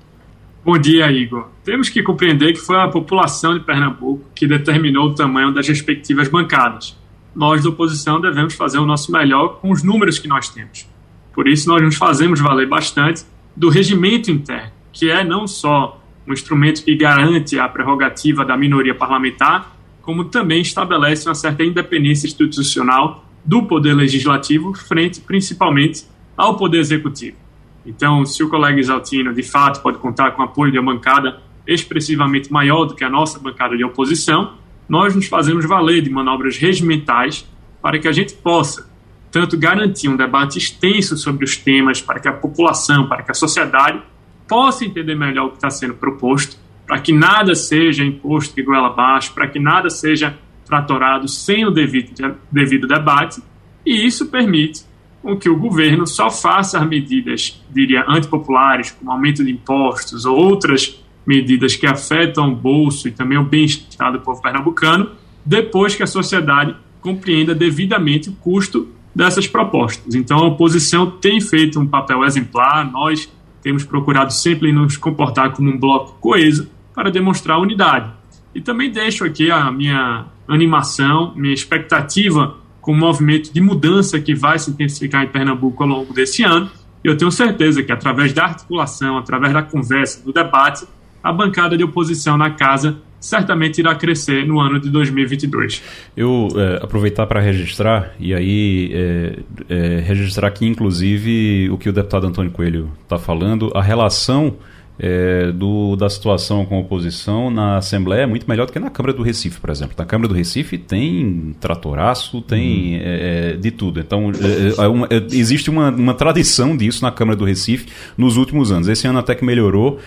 Bom 0.65 0.79
dia, 0.79 1.13
Igor. 1.13 1.49
Temos 1.63 1.91
que 1.91 2.03
compreender 2.03 2.55
que 2.55 2.59
foi 2.59 2.79
a 2.79 2.89
população 2.89 3.53
de 3.53 3.63
Pernambuco 3.63 4.25
que 4.35 4.47
determinou 4.47 5.09
o 5.11 5.15
tamanho 5.15 5.53
das 5.53 5.69
respectivas 5.69 6.27
bancadas. 6.27 6.99
Nós, 7.37 7.63
da 7.63 7.69
oposição, 7.69 8.19
devemos 8.19 8.55
fazer 8.55 8.79
o 8.79 8.87
nosso 8.87 9.13
melhor 9.13 9.61
com 9.61 9.71
os 9.71 9.83
números 9.83 10.19
que 10.19 10.27
nós 10.27 10.49
temos. 10.49 10.89
Por 11.35 11.47
isso, 11.47 11.69
nós 11.69 11.83
nos 11.83 11.97
fazemos 11.97 12.41
valer 12.41 12.67
bastante 12.67 13.25
do 13.55 13.69
regimento 13.69 14.31
interno, 14.31 14.73
que 14.91 15.11
é 15.11 15.23
não 15.23 15.47
só 15.47 16.03
um 16.27 16.33
instrumento 16.33 16.83
que 16.83 16.97
garante 16.97 17.59
a 17.59 17.69
prerrogativa 17.69 18.43
da 18.43 18.57
minoria 18.57 18.95
parlamentar, 18.95 19.77
como 20.01 20.25
também 20.25 20.63
estabelece 20.63 21.29
uma 21.29 21.35
certa 21.35 21.63
independência 21.63 22.27
institucional 22.27 23.27
do 23.45 23.65
poder 23.65 23.93
legislativo 23.93 24.73
frente, 24.73 25.21
principalmente, 25.21 26.07
ao 26.35 26.57
poder 26.57 26.79
executivo. 26.79 27.44
Então, 27.85 28.25
se 28.25 28.43
o 28.43 28.49
colega 28.49 28.79
Exaltino 28.79 29.33
de 29.33 29.43
fato 29.43 29.83
pode 29.83 29.99
contar 29.99 30.33
com 30.33 30.43
apoio 30.43 30.73
de 30.73 30.79
uma 30.79 30.95
bancada 30.95 31.41
expressivamente 31.67 32.53
maior 32.53 32.85
do 32.85 32.95
que 32.95 33.05
a 33.05 33.11
nossa 33.11 33.39
bancada 33.39 33.77
de 33.77 33.85
oposição, 33.85 34.55
nós 34.89 35.15
nos 35.15 35.27
fazemos 35.27 35.67
valer 35.67 36.03
de 36.03 36.11
manobras 36.11 36.57
regimentais 36.57 37.47
para 37.81 37.99
que 37.99 38.09
a 38.09 38.13
gente 38.13 38.35
possa 38.35 38.93
tanto 39.31 39.59
garantir 39.59 40.09
um 40.09 40.17
debate 40.17 40.59
extenso 40.59 41.17
sobre 41.17 41.45
os 41.45 41.57
temas, 41.57 42.01
para 42.01 42.21
que 42.21 42.29
a 42.29 42.33
população, 42.33 43.09
para 43.09 43.23
que 43.23 43.33
a 43.33 43.35
sociedade 43.35 44.01
possa 44.47 44.85
entender 44.85 45.17
melhor 45.17 45.47
o 45.47 45.51
que 45.51 45.57
está 45.57 45.71
sendo 45.71 45.95
proposto, 45.95 46.57
para 46.87 47.01
que 47.01 47.13
nada 47.13 47.55
seja 47.55 48.05
imposto 48.05 48.55
de 48.55 48.63
goela 48.63 48.89
abaixo, 48.89 49.33
para 49.35 49.49
que 49.49 49.59
nada 49.59 49.91
seja 49.91 50.39
tratorado 50.65 51.27
sem 51.27 51.67
o 51.67 51.71
devido, 51.71 52.37
devido 52.51 52.87
debate, 52.87 53.43
e 53.85 54.07
isso 54.07 54.27
permite 54.27 54.85
com 55.25 55.39
que 55.39 55.49
o 55.49 55.57
governo 55.57 56.07
só 56.07 56.31
faça 56.31 56.79
as 56.79 56.87
medidas, 56.87 57.59
diria, 57.71 58.05
antipopulares, 58.07 58.91
como 58.91 59.11
aumento 59.11 59.43
de 59.43 59.51
impostos 59.51 60.27
ou 60.27 60.37
outras 60.37 61.03
medidas 61.27 61.75
que 61.75 61.87
afetam 61.87 62.53
o 62.53 62.55
bolso 62.55 63.09
e 63.09 63.11
também 63.11 63.39
o 63.39 63.43
bem-estar 63.43 64.13
do 64.13 64.21
povo 64.21 64.43
pernambucano, 64.43 65.13
depois 65.43 65.97
que 65.97 66.03
a 66.03 66.07
sociedade 66.07 66.77
compreenda 67.01 67.55
devidamente 67.55 68.29
o 68.29 68.33
custo 68.35 68.87
dessas 69.15 69.47
propostas. 69.47 70.15
Então, 70.15 70.37
a 70.41 70.47
oposição 70.47 71.11
tem 71.11 71.41
feito 71.41 71.81
um 71.81 71.87
papel 71.87 72.23
exemplar, 72.23 72.85
nós 72.93 73.33
temos 73.63 73.83
procurado 73.83 74.31
sempre 74.31 74.73
nos 74.73 74.99
comportar 74.99 75.53
como 75.53 75.71
um 75.71 75.79
bloco 75.79 76.19
coeso 76.21 76.69
para 76.95 77.11
demonstrar 77.11 77.59
unidade. 77.59 78.13
E 78.55 78.61
também 78.61 78.93
deixo 78.93 79.25
aqui 79.25 79.51
a 79.51 79.73
minha 79.73 80.27
animação, 80.47 81.33
minha 81.35 81.55
expectativa 81.55 82.63
com 82.85 82.93
um 82.93 82.99
movimento 82.99 83.51
de 83.51 83.63
mudança 83.63 84.21
que 84.21 84.35
vai 84.35 84.59
se 84.59 84.71
intensificar 84.71 85.25
em 85.25 85.29
Pernambuco 85.29 85.83
ao 85.83 85.89
longo 85.89 86.13
desse 86.13 86.43
ano. 86.43 86.71
Eu 87.03 87.17
tenho 87.17 87.31
certeza 87.31 87.83
que, 87.83 87.91
através 87.91 88.35
da 88.35 88.45
articulação, 88.45 89.17
através 89.17 89.55
da 89.55 89.63
conversa, 89.63 90.23
do 90.23 90.35
debate, 90.35 90.87
a 91.23 91.33
bancada 91.33 91.79
de 91.79 91.83
oposição 91.83 92.37
na 92.37 92.51
casa 92.51 92.99
certamente 93.19 93.79
irá 93.79 93.95
crescer 93.95 94.47
no 94.47 94.61
ano 94.61 94.79
de 94.79 94.91
2022. 94.91 95.83
Eu 96.15 96.49
é, 96.55 96.85
aproveitar 96.85 97.27
para 97.27 97.41
registrar 97.41 98.13
e 98.21 98.35
aí 98.35 98.91
é, 98.93 99.39
é, 99.71 100.01
registrar 100.01 100.49
aqui 100.49 100.67
inclusive 100.67 101.71
o 101.71 101.79
que 101.79 101.89
o 101.89 101.93
deputado 101.93 102.27
Antônio 102.27 102.51
Coelho 102.51 102.93
está 103.03 103.17
falando, 103.17 103.73
a 103.75 103.81
relação 103.81 104.59
é, 104.99 105.51
do, 105.51 105.97
da 105.97 106.09
situação 106.09 106.65
com 106.65 106.77
a 106.77 106.79
oposição 106.79 107.51
na 107.51 107.79
Assembleia 107.79 108.23
é 108.23 108.27
muito 108.27 108.49
melhor 108.49 108.67
do 108.67 108.73
que 108.73 108.79
na 108.79 108.91
Câmara 108.91 109.13
do 109.13 109.23
Recife, 109.23 109.61
por 109.61 109.71
exemplo. 109.71 109.95
Na 109.99 110.05
Câmara 110.05 110.29
do 110.29 110.35
Recife 110.35 110.79
tem 110.79 111.55
tratoraço, 111.61 112.41
tem 112.41 112.95
uhum. 112.95 113.01
é, 113.03 113.51
é 113.53 113.57
de 113.57 113.71
tudo. 113.71 113.99
Então, 113.99 114.31
é, 114.31 114.85
é, 114.85 114.89
uma, 114.89 115.07
é, 115.11 115.17
existe 115.33 115.69
uma, 115.69 115.91
uma 115.91 116.15
tradição 116.15 116.77
disso 116.77 117.03
na 117.05 117.11
Câmara 117.11 117.37
do 117.37 117.45
Recife 117.45 117.87
nos 118.17 118.37
últimos 118.37 118.71
anos. 118.71 118.87
Esse 118.87 119.07
ano 119.07 119.19
até 119.19 119.35
que 119.35 119.45
melhorou, 119.45 119.99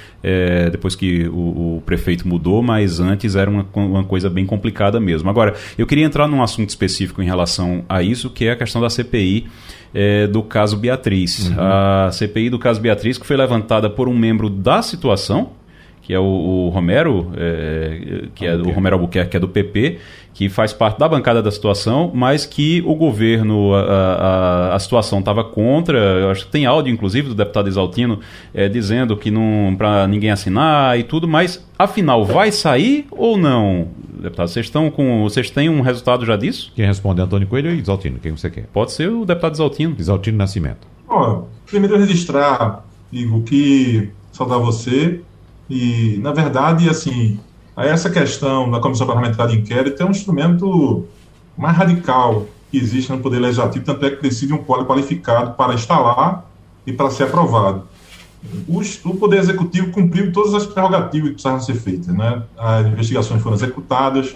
depois 0.72 0.96
que 0.96 1.28
o, 1.28 1.78
o, 1.78 1.84
prefeito 1.86 2.28
mudou, 2.28 2.62
mas 2.62 3.00
antes 3.00 3.36
era 3.36 3.50
uma, 3.50 3.66
uma 3.76 4.04
coisa 4.04 4.30
bem 4.30 4.46
complicada 4.46 5.00
mesmo. 5.00 5.30
Agora, 5.30 5.54
eu 5.78 5.86
queria 5.86 6.06
entrar 6.06 6.28
num 6.28 6.42
assunto 6.42 6.70
específico 6.70 7.22
em 7.22 7.26
relação 7.26 7.84
a 7.88 8.02
isso, 8.02 8.30
que 8.30 8.46
é 8.46 8.52
a 8.52 8.56
questão 8.56 8.82
da 8.82 8.90
CPI 8.90 9.48
é, 10.00 10.28
do 10.28 10.44
caso 10.44 10.78
Beatriz. 10.78 11.50
Uhum. 11.50 11.56
A 11.58 12.12
CPI 12.12 12.52
do 12.52 12.60
caso 12.60 12.80
Beatriz, 12.80 13.18
que 13.18 13.26
foi 13.26 13.36
levantada 13.36 13.90
por 13.90 14.08
um 14.08 14.16
membro 14.16 14.48
da 14.48 14.84
situação, 14.84 15.54
que 16.08 16.14
é 16.14 16.20
o, 16.20 16.24
o 16.24 16.70
Romero, 16.70 17.34
é, 17.36 18.30
que 18.34 18.46
é 18.46 18.56
o 18.56 18.72
Romero 18.72 18.96
Albuquerque, 18.96 19.32
que 19.32 19.36
é 19.36 19.40
do 19.42 19.50
PP, 19.50 20.00
que 20.34 20.48
faz 20.48 20.72
parte 20.72 20.98
da 20.98 21.10
bancada 21.10 21.44
da 21.44 21.52
situação, 21.52 22.10
mas 22.16 22.46
que 22.46 22.82
o 22.86 22.96
governo, 22.96 23.74
a, 23.74 23.82
a, 23.82 24.76
a 24.76 24.80
situação 24.80 25.20
estava 25.20 25.44
contra. 25.44 25.98
Eu 25.98 26.32
acho 26.32 26.46
que 26.46 26.52
tem 26.52 26.66
áudio, 26.66 26.94
inclusive, 26.94 27.28
do 27.28 27.36
deputado 27.36 27.68
Exaltino 27.68 28.22
é, 28.54 28.70
dizendo 28.70 29.18
que 29.18 29.30
não 29.30 29.76
para 29.78 30.08
ninguém 30.08 30.32
assinar 30.32 30.98
e 30.98 31.04
tudo, 31.04 31.28
mas 31.28 31.62
afinal 31.78 32.24
vai 32.24 32.54
sair 32.54 33.06
ou 33.12 33.38
não? 33.38 33.90
Deputado, 34.22 34.48
vocês 34.48 34.68
estão 34.68 34.90
com. 34.90 35.24
Vocês 35.24 35.50
têm 35.50 35.68
um 35.68 35.82
resultado 35.82 36.26
já 36.26 36.38
disso? 36.38 36.72
Quem 36.74 36.86
responde 36.86 37.20
é 37.20 37.26
Antônio 37.26 37.50
Coelho 37.50 37.70
e 37.70 37.80
Exaltino, 37.80 38.18
quem 38.18 38.32
você 38.32 38.50
quer? 38.50 38.66
Pode 38.72 38.94
ser 38.94 39.10
o 39.10 39.26
deputado 39.26 39.56
Exaltino. 39.56 39.96
Exaltino 40.00 40.38
Nascimento. 40.38 40.88
Bom, 41.06 41.48
Primeiro, 41.66 41.98
registrar, 41.98 42.86
digo, 43.12 43.44
que 43.44 44.10
saudar 44.32 44.58
você. 44.58 45.22
E, 45.70 46.18
na 46.22 46.32
verdade, 46.32 46.90
assim, 46.90 47.40
essa 47.76 48.10
questão 48.10 48.70
da 48.72 48.80
Comissão 48.80 49.06
Parlamentar 49.06 49.48
de 49.48 49.58
Inquérito 49.58 50.02
é 50.02 50.06
um 50.06 50.12
instrumento 50.12 51.06
mais 51.58 51.76
radical 51.76 52.46
que 52.72 52.78
existe 52.78 53.12
no 53.12 53.20
Poder 53.20 53.40
Legislativo, 53.40 53.86
tanto 53.86 54.06
é 54.06 54.10
que 54.10 54.18
precisa 54.18 54.48
de 54.48 54.54
um 54.54 54.64
quadro 54.64 54.86
qualificado 54.86 55.52
para 55.52 55.74
instalar 55.74 56.46
e 56.86 56.94
para 56.94 57.10
ser 57.10 57.24
aprovado. 57.24 57.84
O, 58.68 59.16
Poder 59.16 59.40
Executivo 59.40 59.92
cumpriu 59.92 60.32
todas 60.32 60.54
as 60.54 60.66
prerrogativas 60.66 61.30
que 61.30 61.34
precisavam 61.34 61.60
ser 61.60 61.76
feitas. 61.76 62.08
Né? 62.08 62.44
As 62.58 62.86
investigações 62.86 63.42
foram 63.42 63.56
executadas, 63.56 64.36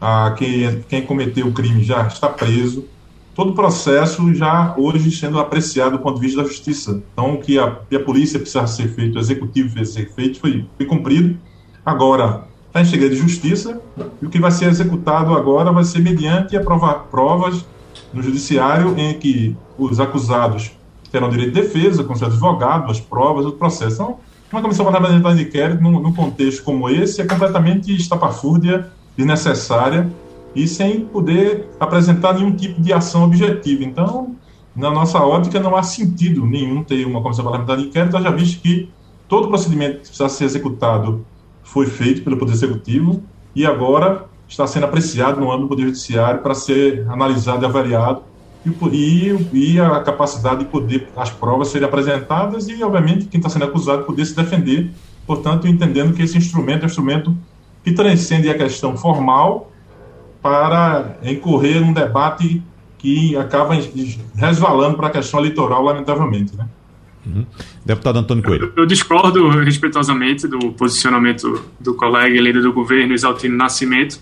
a 0.00 0.34
quem, 0.36 0.82
quem 0.88 1.02
cometeu 1.02 1.46
o 1.46 1.52
crime 1.52 1.82
já 1.82 2.06
está 2.06 2.28
preso, 2.28 2.86
todo 3.34 3.50
o 3.50 3.54
processo 3.54 4.32
já 4.34 4.74
hoje 4.76 5.10
sendo 5.10 5.38
apreciado 5.38 5.96
do 5.96 6.02
ponto 6.02 6.16
de 6.16 6.26
vista 6.26 6.42
da 6.42 6.48
justiça. 6.48 7.02
Então, 7.12 7.34
o 7.34 7.40
que 7.40 7.58
a, 7.58 7.78
que 7.88 7.96
a 7.96 8.00
polícia 8.00 8.38
precisava 8.38 8.66
ser 8.66 8.88
feito, 8.88 9.16
o 9.16 9.18
executivo 9.18 9.72
precisa 9.72 10.00
ser 10.00 10.12
feito, 10.12 10.38
foi, 10.38 10.66
foi 10.76 10.86
cumprido. 10.86 11.38
Agora, 11.84 12.44
está 12.66 12.80
em 12.80 12.84
segredo 12.84 13.14
de 13.14 13.20
justiça, 13.20 13.80
e 14.20 14.26
o 14.26 14.30
que 14.30 14.38
vai 14.38 14.50
ser 14.50 14.66
executado 14.66 15.34
agora 15.34 15.72
vai 15.72 15.84
ser 15.84 16.00
mediante 16.00 16.56
aprovar 16.56 17.06
provas 17.10 17.64
no 18.12 18.22
judiciário 18.22 18.94
em 18.98 19.14
que 19.14 19.56
os 19.78 19.98
acusados 19.98 20.72
terão 21.10 21.28
direito 21.28 21.54
de 21.54 21.60
defesa, 21.60 22.04
com 22.04 22.14
seu 22.14 22.26
advogado, 22.26 22.90
as 22.90 23.00
provas, 23.00 23.44
o 23.46 23.52
processo. 23.52 23.94
Então, 23.94 24.18
uma 24.50 24.62
comissão 24.62 24.84
parlamentar 24.84 25.34
de 25.34 25.42
inquérito, 25.42 25.82
num, 25.82 26.00
num 26.00 26.12
contexto 26.12 26.62
como 26.62 26.88
esse, 26.88 27.20
é 27.22 27.26
completamente 27.26 27.94
estapafúrdia, 27.94 28.90
desnecessária 29.16 30.10
e 30.54 30.66
sem 30.66 31.00
poder 31.00 31.68
apresentar 31.80 32.34
nenhum 32.34 32.54
tipo 32.54 32.80
de 32.80 32.92
ação 32.92 33.24
objetiva. 33.24 33.84
Então, 33.84 34.36
na 34.74 34.90
nossa 34.90 35.18
ótica, 35.18 35.60
não 35.60 35.76
há 35.76 35.82
sentido 35.82 36.46
nenhum 36.46 36.82
ter 36.82 37.06
uma 37.06 37.22
comissão 37.22 37.44
parlamentar 37.44 37.76
de 37.76 37.84
inquérito, 37.84 38.20
já 38.20 38.30
visto 38.30 38.60
que 38.60 38.90
todo 39.28 39.46
o 39.46 39.48
procedimento 39.48 40.00
que 40.00 40.08
precisa 40.08 40.28
ser 40.28 40.44
executado 40.44 41.24
foi 41.62 41.86
feito 41.86 42.22
pelo 42.22 42.36
Poder 42.36 42.52
Executivo 42.52 43.22
e 43.54 43.64
agora 43.64 44.26
está 44.48 44.66
sendo 44.66 44.84
apreciado 44.84 45.40
no 45.40 45.50
âmbito 45.50 45.62
do 45.62 45.68
Poder 45.68 45.84
Judiciário 45.84 46.42
para 46.42 46.54
ser 46.54 47.06
analisado 47.08 47.62
e 47.62 47.66
avaliado 47.66 48.22
e, 48.92 49.36
e, 49.52 49.80
a 49.80 50.00
capacidade 50.00 50.60
de 50.60 50.66
poder 50.66 51.08
as 51.16 51.30
provas 51.30 51.68
serem 51.68 51.88
apresentadas 51.88 52.68
e, 52.68 52.82
obviamente, 52.82 53.26
quem 53.26 53.38
está 53.38 53.48
sendo 53.48 53.64
acusado 53.64 54.04
poder 54.04 54.24
se 54.24 54.36
defender. 54.36 54.90
Portanto, 55.26 55.66
entendendo 55.66 56.14
que 56.14 56.22
esse 56.22 56.38
instrumento 56.38 56.82
é 56.82 56.84
um 56.84 56.86
instrumento 56.86 57.36
que 57.82 57.92
transcende 57.92 58.48
a 58.48 58.54
questão 58.54 58.96
formal 58.96 59.71
para 60.42 61.16
incorrer 61.22 61.80
num 61.80 61.92
debate 61.92 62.60
que 62.98 63.36
acaba 63.36 63.74
resvalando 64.34 64.96
para 64.96 65.06
a 65.06 65.10
questão 65.10 65.40
eleitoral, 65.40 65.82
lamentavelmente. 65.82 66.56
Né? 66.56 66.66
Uhum. 67.24 67.46
Deputado 67.84 68.18
Antônio 68.18 68.42
Coelho. 68.42 68.72
Eu 68.76 68.84
discordo 68.84 69.48
respeitosamente 69.48 70.48
do 70.48 70.72
posicionamento 70.72 71.64
do 71.78 71.94
colega 71.94 72.40
líder 72.40 72.62
do 72.62 72.72
governo, 72.72 73.14
Exaltino 73.14 73.56
Nascimento. 73.56 74.20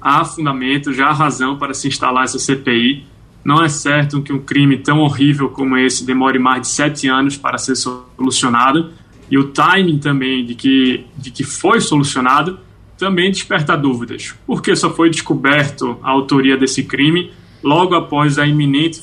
Há 0.00 0.24
fundamento, 0.24 0.92
já 0.92 1.06
há 1.06 1.12
razão 1.12 1.56
para 1.56 1.72
se 1.72 1.88
instalar 1.88 2.24
essa 2.24 2.38
CPI. 2.38 3.06
Não 3.42 3.62
é 3.62 3.68
certo 3.68 4.22
que 4.22 4.32
um 4.32 4.38
crime 4.38 4.78
tão 4.78 5.00
horrível 5.00 5.48
como 5.48 5.76
esse 5.76 6.04
demore 6.04 6.38
mais 6.38 6.62
de 6.62 6.68
sete 6.68 7.08
anos 7.08 7.36
para 7.36 7.56
ser 7.56 7.76
solucionado. 7.76 8.90
E 9.30 9.38
o 9.38 9.44
timing 9.44 9.98
também 9.98 10.44
de 10.44 10.54
que, 10.54 11.06
de 11.16 11.30
que 11.30 11.44
foi 11.44 11.80
solucionado 11.80 12.58
também 12.98 13.30
desperta 13.30 13.76
dúvidas. 13.76 14.34
Porque 14.46 14.74
só 14.76 14.90
foi 14.90 15.10
descoberto 15.10 15.98
a 16.02 16.10
autoria 16.10 16.56
desse 16.56 16.84
crime 16.84 17.32
logo 17.62 17.94
após 17.94 18.38
a 18.38 18.46
iminente 18.46 19.00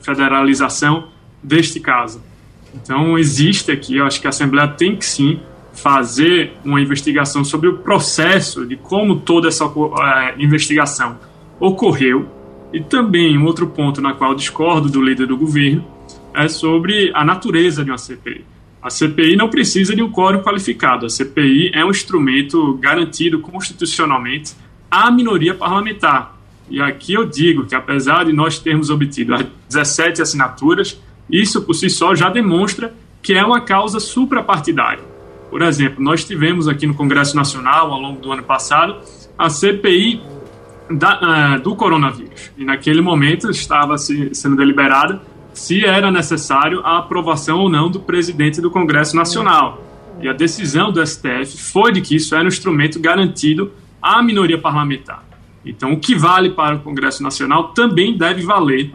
federalização 0.00 1.08
deste 1.42 1.80
caso. 1.80 2.22
Então, 2.74 3.18
existe 3.18 3.70
aqui, 3.70 3.96
eu 3.96 4.06
acho 4.06 4.20
que 4.20 4.26
a 4.26 4.30
Assembleia 4.30 4.68
tem 4.68 4.96
que 4.96 5.04
sim 5.04 5.40
fazer 5.72 6.52
uma 6.64 6.80
investigação 6.80 7.44
sobre 7.44 7.68
o 7.68 7.78
processo 7.78 8.64
de 8.66 8.76
como 8.76 9.16
toda 9.16 9.48
essa 9.48 9.66
uh, 9.66 9.92
investigação 10.38 11.18
ocorreu. 11.58 12.28
E 12.72 12.80
também 12.80 13.38
um 13.38 13.44
outro 13.44 13.68
ponto 13.68 14.00
na 14.00 14.14
qual 14.14 14.34
discordo 14.34 14.88
do 14.88 15.00
líder 15.00 15.26
do 15.26 15.36
governo 15.36 15.84
é 16.34 16.48
sobre 16.48 17.12
a 17.14 17.24
natureza 17.24 17.84
de 17.84 17.90
uma 17.90 17.98
CPI. 17.98 18.53
A 18.84 18.90
CPI 18.90 19.34
não 19.34 19.48
precisa 19.48 19.96
de 19.96 20.02
um 20.02 20.12
quórum 20.12 20.42
qualificado. 20.42 21.06
A 21.06 21.08
CPI 21.08 21.70
é 21.72 21.82
um 21.82 21.88
instrumento 21.88 22.74
garantido 22.74 23.40
constitucionalmente 23.40 24.52
à 24.90 25.10
minoria 25.10 25.54
parlamentar. 25.54 26.38
E 26.68 26.82
aqui 26.82 27.14
eu 27.14 27.24
digo 27.24 27.64
que, 27.64 27.74
apesar 27.74 28.26
de 28.26 28.32
nós 28.34 28.58
termos 28.58 28.90
obtido 28.90 29.34
as 29.34 29.46
17 29.70 30.20
assinaturas, 30.20 31.00
isso 31.30 31.62
por 31.62 31.72
si 31.72 31.88
só 31.88 32.14
já 32.14 32.28
demonstra 32.28 32.94
que 33.22 33.32
é 33.32 33.42
uma 33.42 33.62
causa 33.62 33.98
suprapartidária. 33.98 35.02
Por 35.48 35.62
exemplo, 35.62 36.04
nós 36.04 36.22
tivemos 36.22 36.68
aqui 36.68 36.86
no 36.86 36.92
Congresso 36.92 37.34
Nacional, 37.34 37.90
ao 37.90 37.98
longo 37.98 38.20
do 38.20 38.30
ano 38.30 38.42
passado, 38.42 38.98
a 39.38 39.48
CPI 39.48 40.20
da, 40.90 41.56
uh, 41.56 41.60
do 41.62 41.74
coronavírus. 41.74 42.50
E 42.58 42.66
naquele 42.66 43.00
momento 43.00 43.48
estava 43.48 43.96
se, 43.96 44.34
sendo 44.34 44.56
deliberada 44.56 45.22
se 45.54 45.84
era 45.84 46.10
necessário 46.10 46.80
a 46.84 46.98
aprovação 46.98 47.60
ou 47.60 47.70
não 47.70 47.88
do 47.90 48.00
presidente 48.00 48.60
do 48.60 48.70
Congresso 48.70 49.16
Nacional. 49.16 49.82
E 50.20 50.28
a 50.28 50.32
decisão 50.32 50.92
do 50.92 51.04
STF 51.04 51.56
foi 51.56 51.92
de 51.92 52.00
que 52.00 52.16
isso 52.16 52.34
era 52.34 52.44
um 52.44 52.48
instrumento 52.48 53.00
garantido 53.00 53.72
à 54.02 54.22
minoria 54.22 54.58
parlamentar. 54.58 55.24
Então, 55.64 55.92
o 55.92 55.98
que 55.98 56.14
vale 56.14 56.50
para 56.50 56.76
o 56.76 56.80
Congresso 56.80 57.22
Nacional 57.22 57.68
também 57.68 58.16
deve 58.16 58.42
valer 58.42 58.92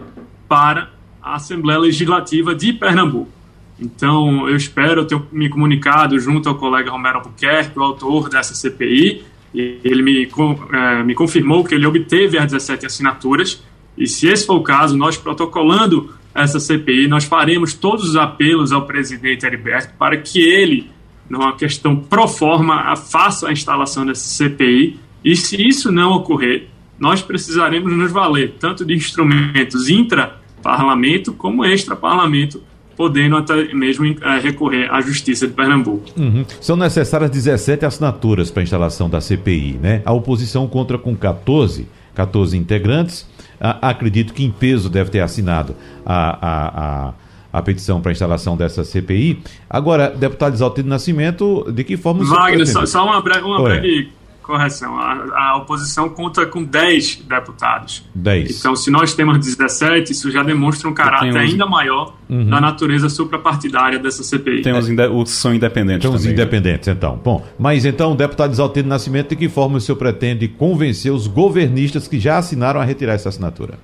para 0.47 0.89
a 1.21 1.35
Assembleia 1.35 1.79
Legislativa 1.79 2.53
de 2.53 2.73
Pernambuco. 2.73 3.31
Então, 3.79 4.47
eu 4.49 4.55
espero 4.55 5.05
ter 5.05 5.19
me 5.31 5.49
comunicado 5.49 6.19
junto 6.19 6.49
ao 6.49 6.55
colega 6.55 6.91
Romero 6.91 7.19
Albuquerque, 7.19 7.79
o 7.79 7.83
autor 7.83 8.29
dessa 8.29 8.53
CPI, 8.53 9.23
e 9.53 9.79
ele 9.83 10.01
me, 10.03 10.29
é, 10.73 11.03
me 11.03 11.15
confirmou 11.15 11.63
que 11.63 11.73
ele 11.73 11.87
obteve 11.87 12.37
as 12.37 12.51
17 12.51 12.85
assinaturas, 12.85 13.63
e 13.97 14.05
se 14.05 14.27
esse 14.27 14.45
for 14.45 14.55
o 14.55 14.63
caso, 14.63 14.97
nós 14.97 15.17
protocolando 15.17 16.13
essa 16.41 16.59
CPI, 16.59 17.07
nós 17.07 17.25
faremos 17.25 17.73
todos 17.73 18.09
os 18.09 18.15
apelos 18.15 18.71
ao 18.71 18.85
presidente 18.85 19.45
Heriberto 19.45 19.93
para 19.97 20.17
que 20.17 20.39
ele, 20.39 20.89
numa 21.29 21.55
questão 21.55 21.95
pro 21.95 22.27
forma, 22.27 22.95
faça 22.95 23.49
a 23.49 23.51
instalação 23.51 24.05
dessa 24.05 24.27
CPI, 24.27 24.99
e 25.23 25.35
se 25.35 25.61
isso 25.61 25.91
não 25.91 26.11
ocorrer, 26.13 26.67
nós 26.97 27.21
precisaremos 27.21 27.91
nos 27.95 28.11
valer 28.11 28.55
tanto 28.59 28.85
de 28.85 28.93
instrumentos 28.93 29.89
intra-parlamento 29.89 31.33
como 31.33 31.65
extra-parlamento 31.65 32.61
podendo 32.99 33.37
até 33.37 33.73
mesmo 33.73 34.05
é, 34.05 34.39
recorrer 34.39 34.93
à 34.93 34.99
Justiça 34.99 35.47
de 35.47 35.53
Pernambuco. 35.53 36.11
Uhum. 36.19 36.43
São 36.59 36.75
necessárias 36.75 37.31
17 37.31 37.85
assinaturas 37.85 38.51
para 38.51 38.61
a 38.61 38.63
instalação 38.63 39.09
da 39.09 39.21
CPI, 39.21 39.79
né? 39.81 40.01
A 40.03 40.11
oposição 40.11 40.67
contra 40.67 40.97
com 40.97 41.15
14, 41.15 41.87
14 42.13 42.57
integrantes. 42.57 43.25
Acredito 43.59 44.33
que 44.33 44.43
em 44.43 44.51
peso 44.51 44.89
deve 44.89 45.09
ter 45.09 45.19
assinado 45.19 45.75
a, 46.05 46.47
a, 46.47 47.07
a 47.09 47.13
a 47.51 47.63
petição 47.63 47.99
para 47.99 48.11
a 48.11 48.13
instalação 48.13 48.55
dessa 48.55 48.83
CPI. 48.83 49.41
Agora, 49.67 50.11
deputado 50.11 50.53
Isaltino 50.53 50.87
Nascimento, 50.87 51.65
de 51.71 51.83
que 51.83 51.97
forma... 51.97 52.23
Wagner, 52.23 52.67
só, 52.67 52.85
só, 52.85 53.03
uma 53.03 53.19
breve, 53.21 53.41
uma 53.41 53.59
breve 53.63 54.11
correção. 54.49 54.97
A, 54.97 55.51
a, 55.51 55.57
oposição 55.57 56.09
conta 56.09 56.43
com 56.47 56.63
10 56.63 57.17
deputados. 57.27 58.03
10. 58.15 58.59
Então, 58.59 58.75
se 58.75 58.89
nós 58.89 59.13
temos 59.13 59.37
17, 59.37 60.11
isso 60.11 60.31
já 60.31 60.41
demonstra 60.41 60.89
um 60.89 60.93
caráter 60.93 61.37
ainda 61.37 61.67
maior 61.67 62.15
uhum. 62.27 62.49
da 62.49 62.59
natureza 62.59 63.09
suprapartidária 63.09 63.99
dessa 63.99 64.23
CPI. 64.23 64.63
Tem 64.63 64.73
os, 64.73 64.89
os 64.89 65.29
são 65.29 65.53
independentes 65.53 66.01
Tem 66.01 66.09
os 66.09 66.21
também, 66.21 66.35
né? 66.35 66.41
independentes, 66.41 66.87
né? 66.87 66.93
então. 66.97 67.21
Bom, 67.23 67.45
mas 67.59 67.85
então, 67.85 68.15
deputado 68.15 68.51
Isaltino 68.51 68.89
Nascimento, 68.89 69.29
de 69.29 69.35
que 69.35 69.47
forma 69.47 69.77
o 69.77 69.81
senhor 69.81 69.97
pretende 69.97 70.47
convencer 70.47 71.11
os 71.11 71.27
governistas 71.27 72.07
que 72.07 72.19
já 72.19 72.39
assinaram 72.39 72.81
a 72.81 72.83
retirar 72.83 73.13
essa 73.13 73.29
assinatura? 73.29 73.77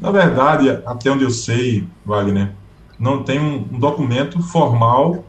Na 0.00 0.12
verdade, 0.12 0.70
até 0.86 1.10
onde 1.10 1.24
eu 1.24 1.30
sei, 1.30 1.84
Wagner, 2.04 2.52
não 2.98 3.24
tem 3.24 3.40
um, 3.40 3.66
um 3.72 3.78
documento 3.78 4.40
formal 4.40 5.24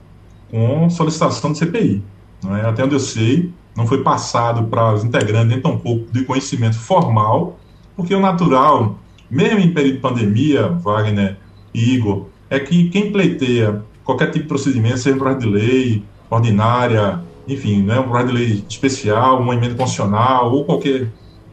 com 0.51 0.87
solicitação 0.89 1.51
de 1.51 1.57
CPI. 1.57 2.03
Não 2.43 2.55
é? 2.55 2.61
Até 2.61 2.83
onde 2.83 2.93
eu 2.93 2.99
sei, 2.99 3.51
não 3.77 3.85
foi 3.85 4.01
passado 4.01 4.63
para 4.63 4.95
os 4.95 5.03
integrantes 5.03 5.49
nem 5.49 5.61
tampouco 5.61 6.11
de 6.11 6.25
conhecimento 6.25 6.79
formal, 6.79 7.59
porque 7.95 8.13
o 8.15 8.19
natural, 8.19 8.97
mesmo 9.29 9.59
em 9.59 9.71
período 9.71 9.95
de 9.95 10.01
pandemia, 10.01 10.67
Wagner 10.67 11.37
e 11.71 11.93
Igor, 11.93 12.25
é 12.49 12.59
que 12.59 12.89
quem 12.89 13.11
pleiteia 13.11 13.83
qualquer 14.03 14.31
tipo 14.31 14.43
de 14.43 14.47
procedimento, 14.47 14.97
seja 14.97 15.15
um 15.15 15.19
projeto 15.19 15.41
de 15.41 15.49
lei 15.49 16.03
ordinária, 16.27 17.21
enfim, 17.47 17.83
né, 17.83 17.99
um 17.99 18.09
projeto 18.09 18.27
de 18.29 18.33
lei 18.33 18.65
especial, 18.67 19.39
uma 19.39 19.53
emenda 19.53 19.75
constitucional 19.75 20.51
ou 20.51 20.65
qualquer 20.65 21.09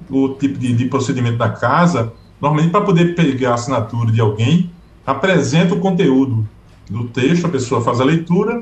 o 0.08 0.30
tipo 0.30 0.58
de, 0.58 0.72
de 0.72 0.86
procedimento 0.86 1.36
da 1.36 1.50
casa, 1.50 2.10
normalmente 2.40 2.70
para 2.70 2.80
poder 2.80 3.14
pegar 3.14 3.50
a 3.50 3.54
assinatura 3.54 4.10
de 4.10 4.20
alguém, 4.20 4.70
apresenta 5.06 5.74
o 5.74 5.78
conteúdo 5.78 6.48
do 6.88 7.04
texto, 7.04 7.46
a 7.46 7.50
pessoa 7.50 7.82
faz 7.82 8.00
a 8.00 8.04
leitura 8.04 8.60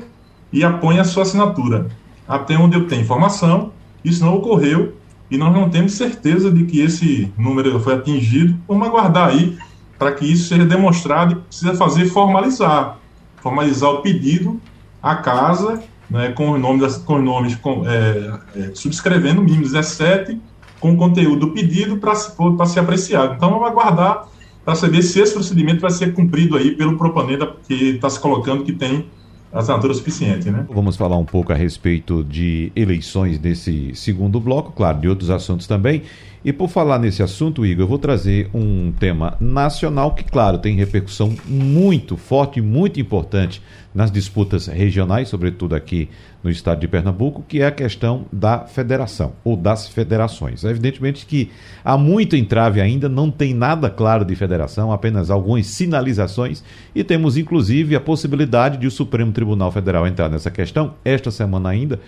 e 0.51 0.65
apõe 0.65 0.99
a 0.99 1.03
sua 1.05 1.23
assinatura 1.23 1.89
até 2.27 2.57
onde 2.57 2.77
eu 2.77 2.87
tenho 2.87 3.01
informação, 3.01 3.71
isso 4.03 4.23
não 4.23 4.35
ocorreu 4.35 4.93
e 5.29 5.37
nós 5.37 5.53
não 5.53 5.69
temos 5.69 5.93
certeza 5.93 6.51
de 6.51 6.65
que 6.65 6.79
esse 6.79 7.31
número 7.37 7.79
foi 7.79 7.95
atingido. 7.95 8.55
Vamos 8.67 8.87
aguardar 8.87 9.29
aí 9.29 9.57
para 9.97 10.11
que 10.11 10.25
isso 10.25 10.47
seja 10.47 10.65
demonstrado 10.65 11.33
e 11.33 11.35
precisa 11.35 11.73
fazer 11.75 12.05
formalizar, 12.05 12.99
formalizar 13.37 13.89
o 13.89 14.01
pedido 14.01 14.59
à 15.01 15.15
casa, 15.15 15.81
né, 16.09 16.31
com 16.31 16.51
os 16.51 16.59
nomes, 16.59 16.97
com 16.97 17.15
os 17.15 17.23
nomes 17.23 17.55
com, 17.55 17.83
é, 17.87 18.39
é, 18.55 18.71
subscrevendo 18.73 19.41
o 19.41 19.43
mínimo 19.43 19.63
17, 19.63 20.39
com 20.79 20.91
o 20.91 20.97
conteúdo 20.97 21.47
do 21.47 21.51
pedido 21.51 21.97
para 21.97 22.13
se, 22.13 22.33
ser 22.67 22.79
apreciado. 22.81 23.35
Então 23.35 23.49
vamos 23.49 23.67
aguardar 23.67 24.27
para 24.65 24.75
saber 24.75 25.01
se 25.01 25.19
esse 25.19 25.33
procedimento 25.33 25.81
vai 25.81 25.91
ser 25.91 26.13
cumprido 26.13 26.57
aí 26.57 26.71
pelo 26.71 26.97
proponente 26.97 27.47
que 27.67 27.91
está 27.91 28.09
se 28.09 28.19
colocando 28.19 28.63
que 28.63 28.73
tem 28.73 29.09
assinatura 29.53 29.93
suficiente, 29.93 30.49
né? 30.49 30.65
Vamos 30.69 30.95
falar 30.95 31.17
um 31.17 31.25
pouco 31.25 31.53
a 31.53 31.55
respeito 31.55 32.23
de 32.23 32.71
eleições 32.75 33.39
nesse 33.39 33.93
segundo 33.93 34.39
bloco, 34.39 34.71
claro, 34.71 34.99
de 34.99 35.07
outros 35.07 35.29
assuntos 35.29 35.67
também. 35.67 36.03
E 36.43 36.51
por 36.51 36.67
falar 36.67 36.99
nesse 36.99 37.23
assunto, 37.23 37.65
Igor, 37.65 37.83
eu 37.83 37.87
vou 37.87 37.97
trazer 37.97 38.49
um 38.53 38.91
tema 38.91 39.37
nacional 39.39 40.13
que, 40.13 40.25
claro, 40.25 40.57
tem 40.57 40.75
repercussão 40.75 41.33
muito 41.45 42.17
forte 42.17 42.59
muito 42.61 42.99
importante 42.99 43.61
nas 43.95 44.11
disputas 44.11 44.67
regionais, 44.67 45.29
sobretudo 45.29 45.73
aqui 45.73 46.09
no 46.43 46.51
estado 46.51 46.79
de 46.81 46.87
Pernambuco, 46.87 47.43
que 47.47 47.61
é 47.61 47.67
a 47.67 47.71
questão 47.71 48.25
da 48.31 48.59
federação 48.59 49.33
ou 49.43 49.55
das 49.55 49.87
federações. 49.87 50.65
É 50.65 50.69
evidentemente 50.69 51.25
que 51.25 51.49
há 51.83 51.97
muito 51.97 52.35
entrave 52.35 52.81
ainda, 52.81 53.07
não 53.07 53.31
tem 53.31 53.53
nada 53.53 53.89
claro 53.89 54.25
de 54.25 54.35
federação, 54.35 54.91
apenas 54.91 55.31
algumas 55.31 55.65
sinalizações 55.67 56.63
e 56.93 57.03
temos 57.03 57.37
inclusive 57.37 57.95
a 57.95 58.01
possibilidade 58.01 58.77
de 58.77 58.87
o 58.87 58.91
Supremo 58.91 59.31
Tribunal 59.31 59.71
Federal 59.71 60.05
entrar 60.05 60.29
nessa 60.29 60.51
questão 60.51 60.95
esta 61.05 61.31
semana 61.31 61.69
ainda 61.69 61.99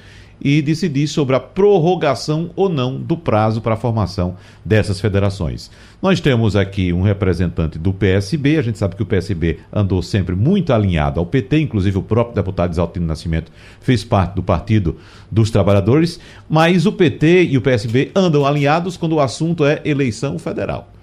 e 0.42 0.62
decidir 0.62 1.08
sobre 1.08 1.36
a 1.36 1.40
prorrogação 1.40 2.52
ou 2.56 2.70
não 2.70 3.00
do 3.00 3.18
prazo 3.18 3.62
para 3.62 3.74
a 3.74 3.78
formação 3.78 4.36
dessas 4.64 5.00
federações. 5.00 5.70
Nós 6.02 6.20
temos 6.20 6.56
aqui 6.56 6.94
um 6.94 7.02
representante 7.02 7.80
do 7.80 7.94
PSB, 7.94 8.58
a 8.58 8.62
gente 8.62 8.78
sabe 8.78 8.96
que 8.96 9.04
o 9.04 9.06
PSB 9.06 9.60
andou 9.72 10.02
sempre 10.02 10.36
muito 10.36 10.72
alinhado 10.72 11.20
ao 11.20 11.26
PT, 11.26 11.60
inclusive 11.60 11.98
o 11.98 12.04
próprio 12.04 12.36
deputado 12.36 12.72
Isaltino 12.72 13.06
Nascimento 13.06 13.52
fez 13.80 14.04
parte 14.04 14.36
do 14.36 14.44
Partido 14.44 14.98
dos 15.32 15.50
Trabalhadores, 15.50 16.20
mas 16.50 16.86
o 16.86 16.92
PT 16.92 17.46
e 17.46 17.58
o 17.58 17.62
PSB 17.62 18.12
andam 18.16 18.46
alinhados 18.46 18.98
quando 18.98 19.14
o 19.14 19.20
assunto 19.20 19.66
é 19.66 19.82
eleição 19.84 20.38
federal. 20.38 20.95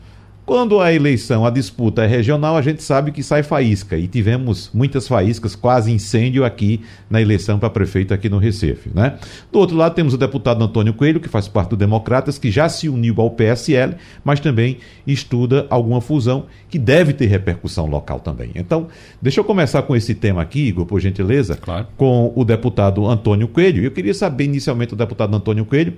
Quando 0.45 0.81
a 0.81 0.93
eleição, 0.93 1.47
a 1.47 1.51
disputa 1.51 2.03
é 2.03 2.07
regional, 2.07 2.57
a 2.57 2.63
gente 2.63 2.83
sabe 2.83 3.13
que 3.13 3.23
sai 3.23 3.45
faísca. 3.45 3.97
E 3.97 4.09
tivemos 4.09 4.71
muitas 4.75 5.07
faíscas, 5.07 5.55
quase 5.55 5.93
incêndio 5.93 6.45
aqui 6.45 6.81
na 7.09 7.23
eleição 7.23 7.61
para 7.61 7.71
prefeito 7.71 8.13
aqui 8.13 8.29
no 8.29 8.39
Recife. 8.39 8.91
Né? 8.93 9.17
Do 9.53 9.61
outro 9.61 9.77
lado, 9.77 9.95
temos 9.95 10.15
o 10.15 10.19
deputado 10.19 10.63
Antônio 10.63 10.95
Coelho, 10.95 11.21
que 11.21 11.29
faz 11.29 11.47
parte 11.47 11.71
do 11.71 11.77
Democratas, 11.77 12.39
que 12.39 12.51
já 12.51 12.69
se 12.69 12.89
uniu 12.89 13.15
ao 13.19 13.31
PSL, 13.31 13.95
mas 14.25 14.41
também 14.41 14.79
estuda 15.07 15.65
alguma 15.71 16.01
fusão 16.01 16.47
que 16.69 16.79
deve 16.79 17.13
ter 17.13 17.27
repercussão 17.27 17.87
local 17.87 18.19
também. 18.19 18.51
Então, 18.57 18.89
deixa 19.21 19.39
eu 19.39 19.45
começar 19.45 19.83
com 19.83 19.95
esse 19.95 20.13
tema 20.13 20.43
aqui, 20.43 20.67
Igor, 20.67 20.87
por 20.87 21.01
gentileza, 21.01 21.55
claro. 21.55 21.87
com 21.97 22.33
o 22.35 22.45
deputado 22.45 23.07
Antônio 23.07 23.47
Coelho. 23.47 23.85
Eu 23.85 23.93
queria 23.93 24.13
saber 24.13 24.45
inicialmente 24.45 24.93
o 24.93 24.97
deputado 24.97 25.37
Antônio 25.37 25.65
Coelho 25.65 25.95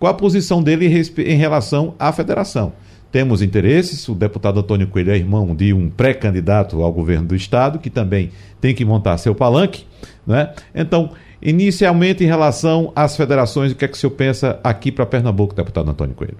qual 0.00 0.10
a 0.10 0.14
posição 0.16 0.60
dele 0.60 0.86
em 1.18 1.36
relação 1.36 1.94
à 1.96 2.12
federação 2.12 2.72
temos 3.14 3.42
interesses. 3.42 4.08
O 4.08 4.14
deputado 4.14 4.58
Antônio 4.58 4.88
Coelho 4.88 5.12
é 5.12 5.16
irmão 5.16 5.54
de 5.54 5.72
um 5.72 5.88
pré-candidato 5.88 6.82
ao 6.82 6.92
governo 6.92 7.28
do 7.28 7.36
estado, 7.36 7.78
que 7.78 7.88
também 7.88 8.32
tem 8.60 8.74
que 8.74 8.84
montar 8.84 9.16
seu 9.18 9.36
palanque. 9.36 9.86
Né? 10.26 10.52
Então, 10.74 11.12
inicialmente, 11.40 12.24
em 12.24 12.26
relação 12.26 12.92
às 12.92 13.16
federações, 13.16 13.70
o 13.70 13.76
que 13.76 13.84
é 13.84 13.88
que 13.88 13.94
o 13.94 13.96
senhor 13.96 14.10
pensa 14.14 14.58
aqui 14.64 14.90
para 14.90 15.06
Pernambuco, 15.06 15.54
deputado 15.54 15.88
Antônio 15.88 16.12
Coelho? 16.12 16.38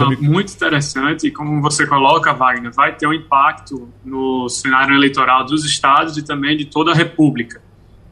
Ah, 0.00 0.10
muito 0.20 0.52
interessante, 0.52 1.28
e 1.28 1.30
como 1.30 1.62
você 1.62 1.86
coloca, 1.86 2.32
Wagner, 2.32 2.72
vai 2.72 2.96
ter 2.96 3.06
um 3.06 3.12
impacto 3.12 3.88
no 4.04 4.48
cenário 4.48 4.96
eleitoral 4.96 5.44
dos 5.44 5.64
estados 5.64 6.16
e 6.16 6.24
também 6.24 6.56
de 6.56 6.64
toda 6.64 6.90
a 6.90 6.94
República. 6.94 7.62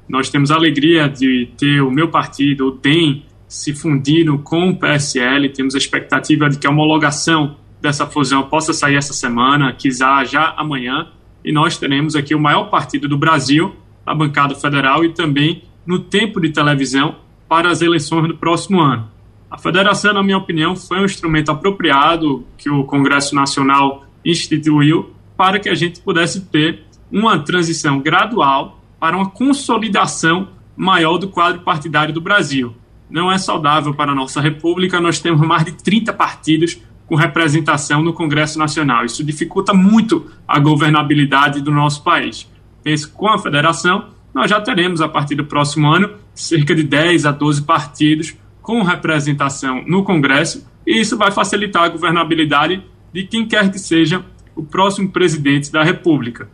Nós 0.08 0.30
temos 0.30 0.52
a 0.52 0.54
alegria 0.54 1.08
de 1.08 1.50
ter 1.58 1.80
o 1.80 1.90
meu 1.90 2.08
partido, 2.08 2.68
o 2.68 2.70
DEM, 2.70 3.24
se 3.50 3.74
fundiram 3.74 4.38
com 4.38 4.70
o 4.70 4.76
PSL. 4.76 5.48
Temos 5.48 5.74
a 5.74 5.78
expectativa 5.78 6.48
de 6.48 6.56
que 6.56 6.68
a 6.68 6.70
homologação 6.70 7.56
dessa 7.82 8.06
fusão 8.06 8.44
possa 8.44 8.72
sair 8.72 8.94
essa 8.94 9.12
semana, 9.12 9.72
quiser 9.72 10.24
já 10.24 10.54
amanhã, 10.56 11.08
e 11.44 11.50
nós 11.50 11.76
teremos 11.76 12.14
aqui 12.14 12.32
o 12.32 12.38
maior 12.38 12.70
partido 12.70 13.08
do 13.08 13.18
Brasil, 13.18 13.74
a 14.06 14.14
bancada 14.14 14.54
federal, 14.54 15.04
e 15.04 15.12
também 15.12 15.64
no 15.84 15.98
tempo 15.98 16.40
de 16.40 16.50
televisão 16.50 17.16
para 17.48 17.68
as 17.68 17.82
eleições 17.82 18.28
do 18.28 18.36
próximo 18.36 18.80
ano. 18.80 19.10
A 19.50 19.58
federação, 19.58 20.14
na 20.14 20.22
minha 20.22 20.38
opinião, 20.38 20.76
foi 20.76 21.00
um 21.00 21.04
instrumento 21.04 21.50
apropriado 21.50 22.46
que 22.56 22.70
o 22.70 22.84
Congresso 22.84 23.34
Nacional 23.34 24.04
instituiu 24.24 25.10
para 25.36 25.58
que 25.58 25.68
a 25.68 25.74
gente 25.74 26.00
pudesse 26.00 26.42
ter 26.42 26.84
uma 27.10 27.40
transição 27.40 27.98
gradual 27.98 28.80
para 29.00 29.16
uma 29.16 29.28
consolidação 29.28 30.50
maior 30.76 31.18
do 31.18 31.28
quadro 31.28 31.62
partidário 31.62 32.14
do 32.14 32.20
Brasil 32.20 32.76
não 33.10 33.30
é 33.30 33.38
saudável 33.38 33.92
para 33.92 34.12
a 34.12 34.14
nossa 34.14 34.40
República. 34.40 35.00
Nós 35.00 35.18
temos 35.18 35.40
mais 35.46 35.64
de 35.64 35.72
30 35.72 36.12
partidos 36.12 36.80
com 37.06 37.16
representação 37.16 38.02
no 38.02 38.12
Congresso 38.12 38.58
Nacional. 38.58 39.04
Isso 39.04 39.24
dificulta 39.24 39.74
muito 39.74 40.30
a 40.46 40.58
governabilidade 40.60 41.60
do 41.60 41.72
nosso 41.72 42.04
país. 42.04 42.48
Penso 42.84 43.12
com 43.12 43.28
a 43.28 43.38
federação, 43.38 44.06
nós 44.32 44.48
já 44.48 44.60
teremos, 44.60 45.00
a 45.00 45.08
partir 45.08 45.34
do 45.34 45.44
próximo 45.44 45.92
ano, 45.92 46.10
cerca 46.34 46.74
de 46.74 46.84
10 46.84 47.26
a 47.26 47.32
12 47.32 47.62
partidos 47.62 48.36
com 48.62 48.82
representação 48.82 49.82
no 49.86 50.04
Congresso, 50.04 50.64
e 50.86 51.00
isso 51.00 51.16
vai 51.16 51.32
facilitar 51.32 51.84
a 51.84 51.88
governabilidade 51.88 52.82
de 53.12 53.24
quem 53.24 53.46
quer 53.46 53.70
que 53.70 53.78
seja 53.78 54.24
o 54.54 54.62
próximo 54.62 55.10
presidente 55.10 55.72
da 55.72 55.82
República. 55.82 56.48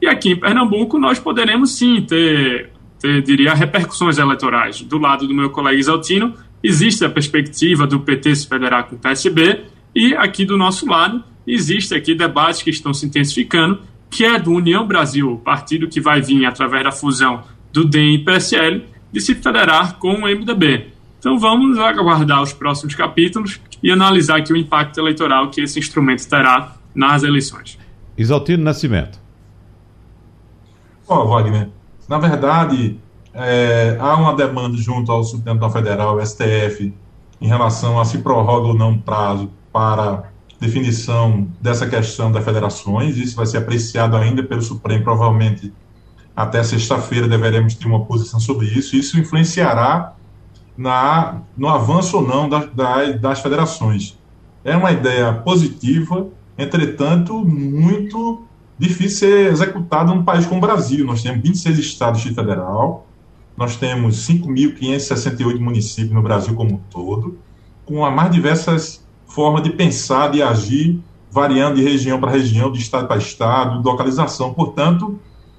E 0.00 0.06
aqui 0.06 0.30
em 0.30 0.36
Pernambuco, 0.36 0.98
nós 0.98 1.18
poderemos 1.18 1.76
sim 1.76 2.00
ter 2.00 2.70
ter, 3.00 3.22
diria, 3.22 3.54
repercussões 3.54 4.18
eleitorais. 4.18 4.80
Do 4.82 4.98
lado 4.98 5.26
do 5.26 5.34
meu 5.34 5.50
colega 5.50 5.78
Isaltino, 5.78 6.34
existe 6.62 7.04
a 7.04 7.10
perspectiva 7.10 7.86
do 7.86 8.00
PT 8.00 8.36
se 8.36 8.48
federar 8.48 8.86
com 8.86 8.96
o 8.96 8.98
PSB, 8.98 9.64
e 9.94 10.14
aqui 10.14 10.44
do 10.44 10.56
nosso 10.56 10.86
lado, 10.86 11.22
existe 11.46 11.94
aqui 11.94 12.14
debates 12.14 12.62
que 12.62 12.70
estão 12.70 12.92
se 12.92 13.06
intensificando, 13.06 13.80
que 14.10 14.24
é 14.24 14.38
do 14.38 14.52
União 14.52 14.86
Brasil, 14.86 15.40
partido 15.44 15.88
que 15.88 16.00
vai 16.00 16.20
vir 16.20 16.44
através 16.46 16.84
da 16.84 16.92
fusão 16.92 17.42
do 17.72 17.84
DEM 17.84 18.14
e 18.14 18.24
PSL, 18.24 18.84
de 19.12 19.20
se 19.20 19.34
federar 19.34 19.98
com 19.98 20.14
o 20.14 20.20
MDB. 20.22 20.92
Então 21.18 21.38
vamos 21.38 21.78
aguardar 21.78 22.42
os 22.42 22.52
próximos 22.52 22.94
capítulos 22.94 23.60
e 23.82 23.90
analisar 23.90 24.38
aqui 24.38 24.52
o 24.52 24.56
impacto 24.56 24.98
eleitoral 24.98 25.50
que 25.50 25.60
esse 25.60 25.78
instrumento 25.78 26.28
terá 26.28 26.76
nas 26.94 27.22
eleições. 27.22 27.78
Isaltino 28.16 28.62
Nascimento. 28.62 29.18
Ó, 31.06 31.22
oh, 31.22 31.28
Wagner, 31.28 31.68
na 32.08 32.18
verdade, 32.18 32.98
é, 33.34 33.96
há 34.00 34.16
uma 34.16 34.34
demanda 34.34 34.76
junto 34.76 35.12
ao 35.12 35.22
Supremo 35.22 35.70
Federal, 35.70 36.18
STF, 36.24 36.92
em 37.40 37.46
relação 37.46 38.00
a 38.00 38.04
se 38.04 38.18
prorroga 38.18 38.68
ou 38.68 38.74
não 38.74 38.98
prazo 38.98 39.50
para 39.72 40.24
definição 40.58 41.46
dessa 41.60 41.86
questão 41.86 42.32
das 42.32 42.44
federações. 42.44 43.16
Isso 43.16 43.36
vai 43.36 43.46
ser 43.46 43.58
apreciado 43.58 44.16
ainda 44.16 44.42
pelo 44.42 44.62
Supremo, 44.62 45.04
provavelmente 45.04 45.72
até 46.34 46.62
sexta-feira 46.62 47.28
deveremos 47.28 47.74
ter 47.74 47.86
uma 47.86 48.04
posição 48.04 48.40
sobre 48.40 48.66
isso. 48.66 48.96
Isso 48.96 49.18
influenciará 49.18 50.14
na, 50.76 51.42
no 51.56 51.68
avanço 51.68 52.16
ou 52.16 52.26
não 52.26 52.48
das, 52.48 52.70
das, 52.72 53.20
das 53.20 53.40
federações. 53.40 54.16
É 54.64 54.76
uma 54.76 54.92
ideia 54.92 55.32
positiva, 55.32 56.28
entretanto, 56.56 57.44
muito 57.44 58.47
difícil 58.78 59.28
ser 59.28 59.52
executado 59.52 60.14
num 60.14 60.22
país 60.22 60.46
como 60.46 60.58
o 60.58 60.60
Brasil. 60.60 61.04
Nós 61.04 61.22
temos 61.22 61.42
26 61.42 61.78
estados 61.78 62.20
de 62.20 62.34
federal, 62.34 63.06
nós 63.56 63.76
temos 63.76 64.26
5.568 64.28 65.58
municípios 65.58 66.12
no 66.12 66.22
Brasil 66.22 66.54
como 66.54 66.74
um 66.74 66.80
todo, 66.90 67.38
com 67.84 68.06
as 68.06 68.14
mais 68.14 68.30
diversas 68.30 69.04
formas 69.26 69.62
de 69.62 69.70
pensar, 69.70 70.30
de 70.30 70.42
agir, 70.42 71.00
variando 71.30 71.76
de 71.76 71.82
região 71.82 72.20
para 72.20 72.30
região, 72.30 72.70
de 72.70 72.78
estado 72.78 73.08
para 73.08 73.18
estado, 73.18 73.78
de 73.78 73.84
localização. 73.84 74.54
Portanto, 74.54 75.18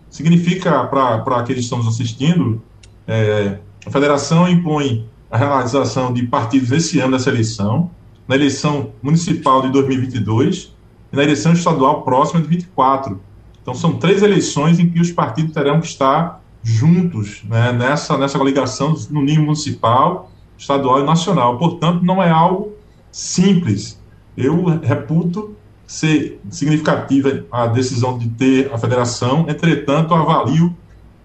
significa 0.10 0.86
para 0.86 1.16
aqueles 1.38 1.62
que 1.62 1.66
estão 1.66 1.80
nos 1.80 1.88
assistindo, 1.88 2.62
é, 3.08 3.60
a 3.86 3.92
federação 3.92 4.48
impõe 4.48 5.08
a 5.30 5.38
realização 5.38 6.12
de 6.14 6.24
partidos 6.24 6.72
esse 6.72 7.00
ano 7.00 7.14
dessa 7.14 7.30
eleição, 7.30 7.92
na 8.28 8.36
eleição 8.36 8.92
municipal 9.02 9.62
de 9.62 9.72
2022, 9.72 10.74
e 11.12 11.16
na 11.16 11.24
eleição 11.24 11.54
estadual 11.54 12.04
próxima 12.04 12.42
de 12.42 12.48
24. 12.48 13.20
Então, 13.62 13.74
são 13.74 13.94
três 13.94 14.24
eleições 14.24 14.80
em 14.80 14.90
que 14.90 15.00
os 15.00 15.12
partidos 15.12 15.54
terão 15.54 15.80
que 15.80 15.88
estar 15.88 16.42
juntos 16.64 17.44
né, 17.46 17.72
nessa, 17.72 18.18
nessa 18.18 18.38
coligação 18.38 18.96
no 19.10 19.22
nível 19.22 19.44
municipal, 19.44 20.32
estadual 20.58 21.02
e 21.02 21.04
nacional. 21.04 21.58
Portanto, 21.58 22.04
não 22.04 22.22
é 22.22 22.30
algo 22.30 22.74
simples. 23.12 24.00
Eu 24.36 24.66
reputo 24.82 25.56
ser 25.86 26.40
significativa 26.50 27.46
a 27.52 27.68
decisão 27.68 28.18
de 28.18 28.30
ter 28.30 28.72
a 28.72 28.78
federação, 28.78 29.46
entretanto, 29.50 30.14
avalio 30.14 30.76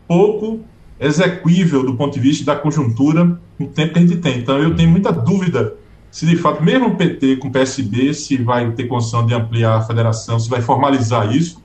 pouco 0.08 0.60
execuível 0.98 1.84
do 1.84 1.94
ponto 1.94 2.14
de 2.14 2.20
vista 2.20 2.44
da 2.44 2.56
conjuntura 2.56 3.38
no 3.58 3.66
tempo 3.66 3.92
que 3.92 3.98
a 3.98 4.02
gente 4.02 4.16
tem. 4.16 4.38
Então, 4.38 4.58
eu 4.58 4.74
tenho 4.74 4.90
muita 4.90 5.12
dúvida 5.12 5.74
se 6.14 6.24
de 6.26 6.36
fato, 6.36 6.62
mesmo 6.62 6.90
o 6.90 6.94
PT 6.94 7.38
com 7.38 7.48
o 7.48 7.50
PSB, 7.50 8.14
se 8.14 8.36
vai 8.36 8.70
ter 8.70 8.84
condição 8.84 9.26
de 9.26 9.34
ampliar 9.34 9.78
a 9.78 9.82
federação, 9.82 10.38
se 10.38 10.48
vai 10.48 10.62
formalizar 10.62 11.34
isso, 11.34 11.60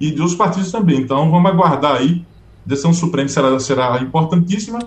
e 0.00 0.10
dos 0.10 0.34
partidos 0.34 0.72
também. 0.72 1.02
Então, 1.02 1.30
vamos 1.30 1.50
aguardar 1.50 1.96
aí. 1.96 2.24
A 2.64 2.68
decisão 2.70 2.94
suprema 2.94 3.28
será, 3.28 3.60
será 3.60 4.00
importantíssima 4.00 4.78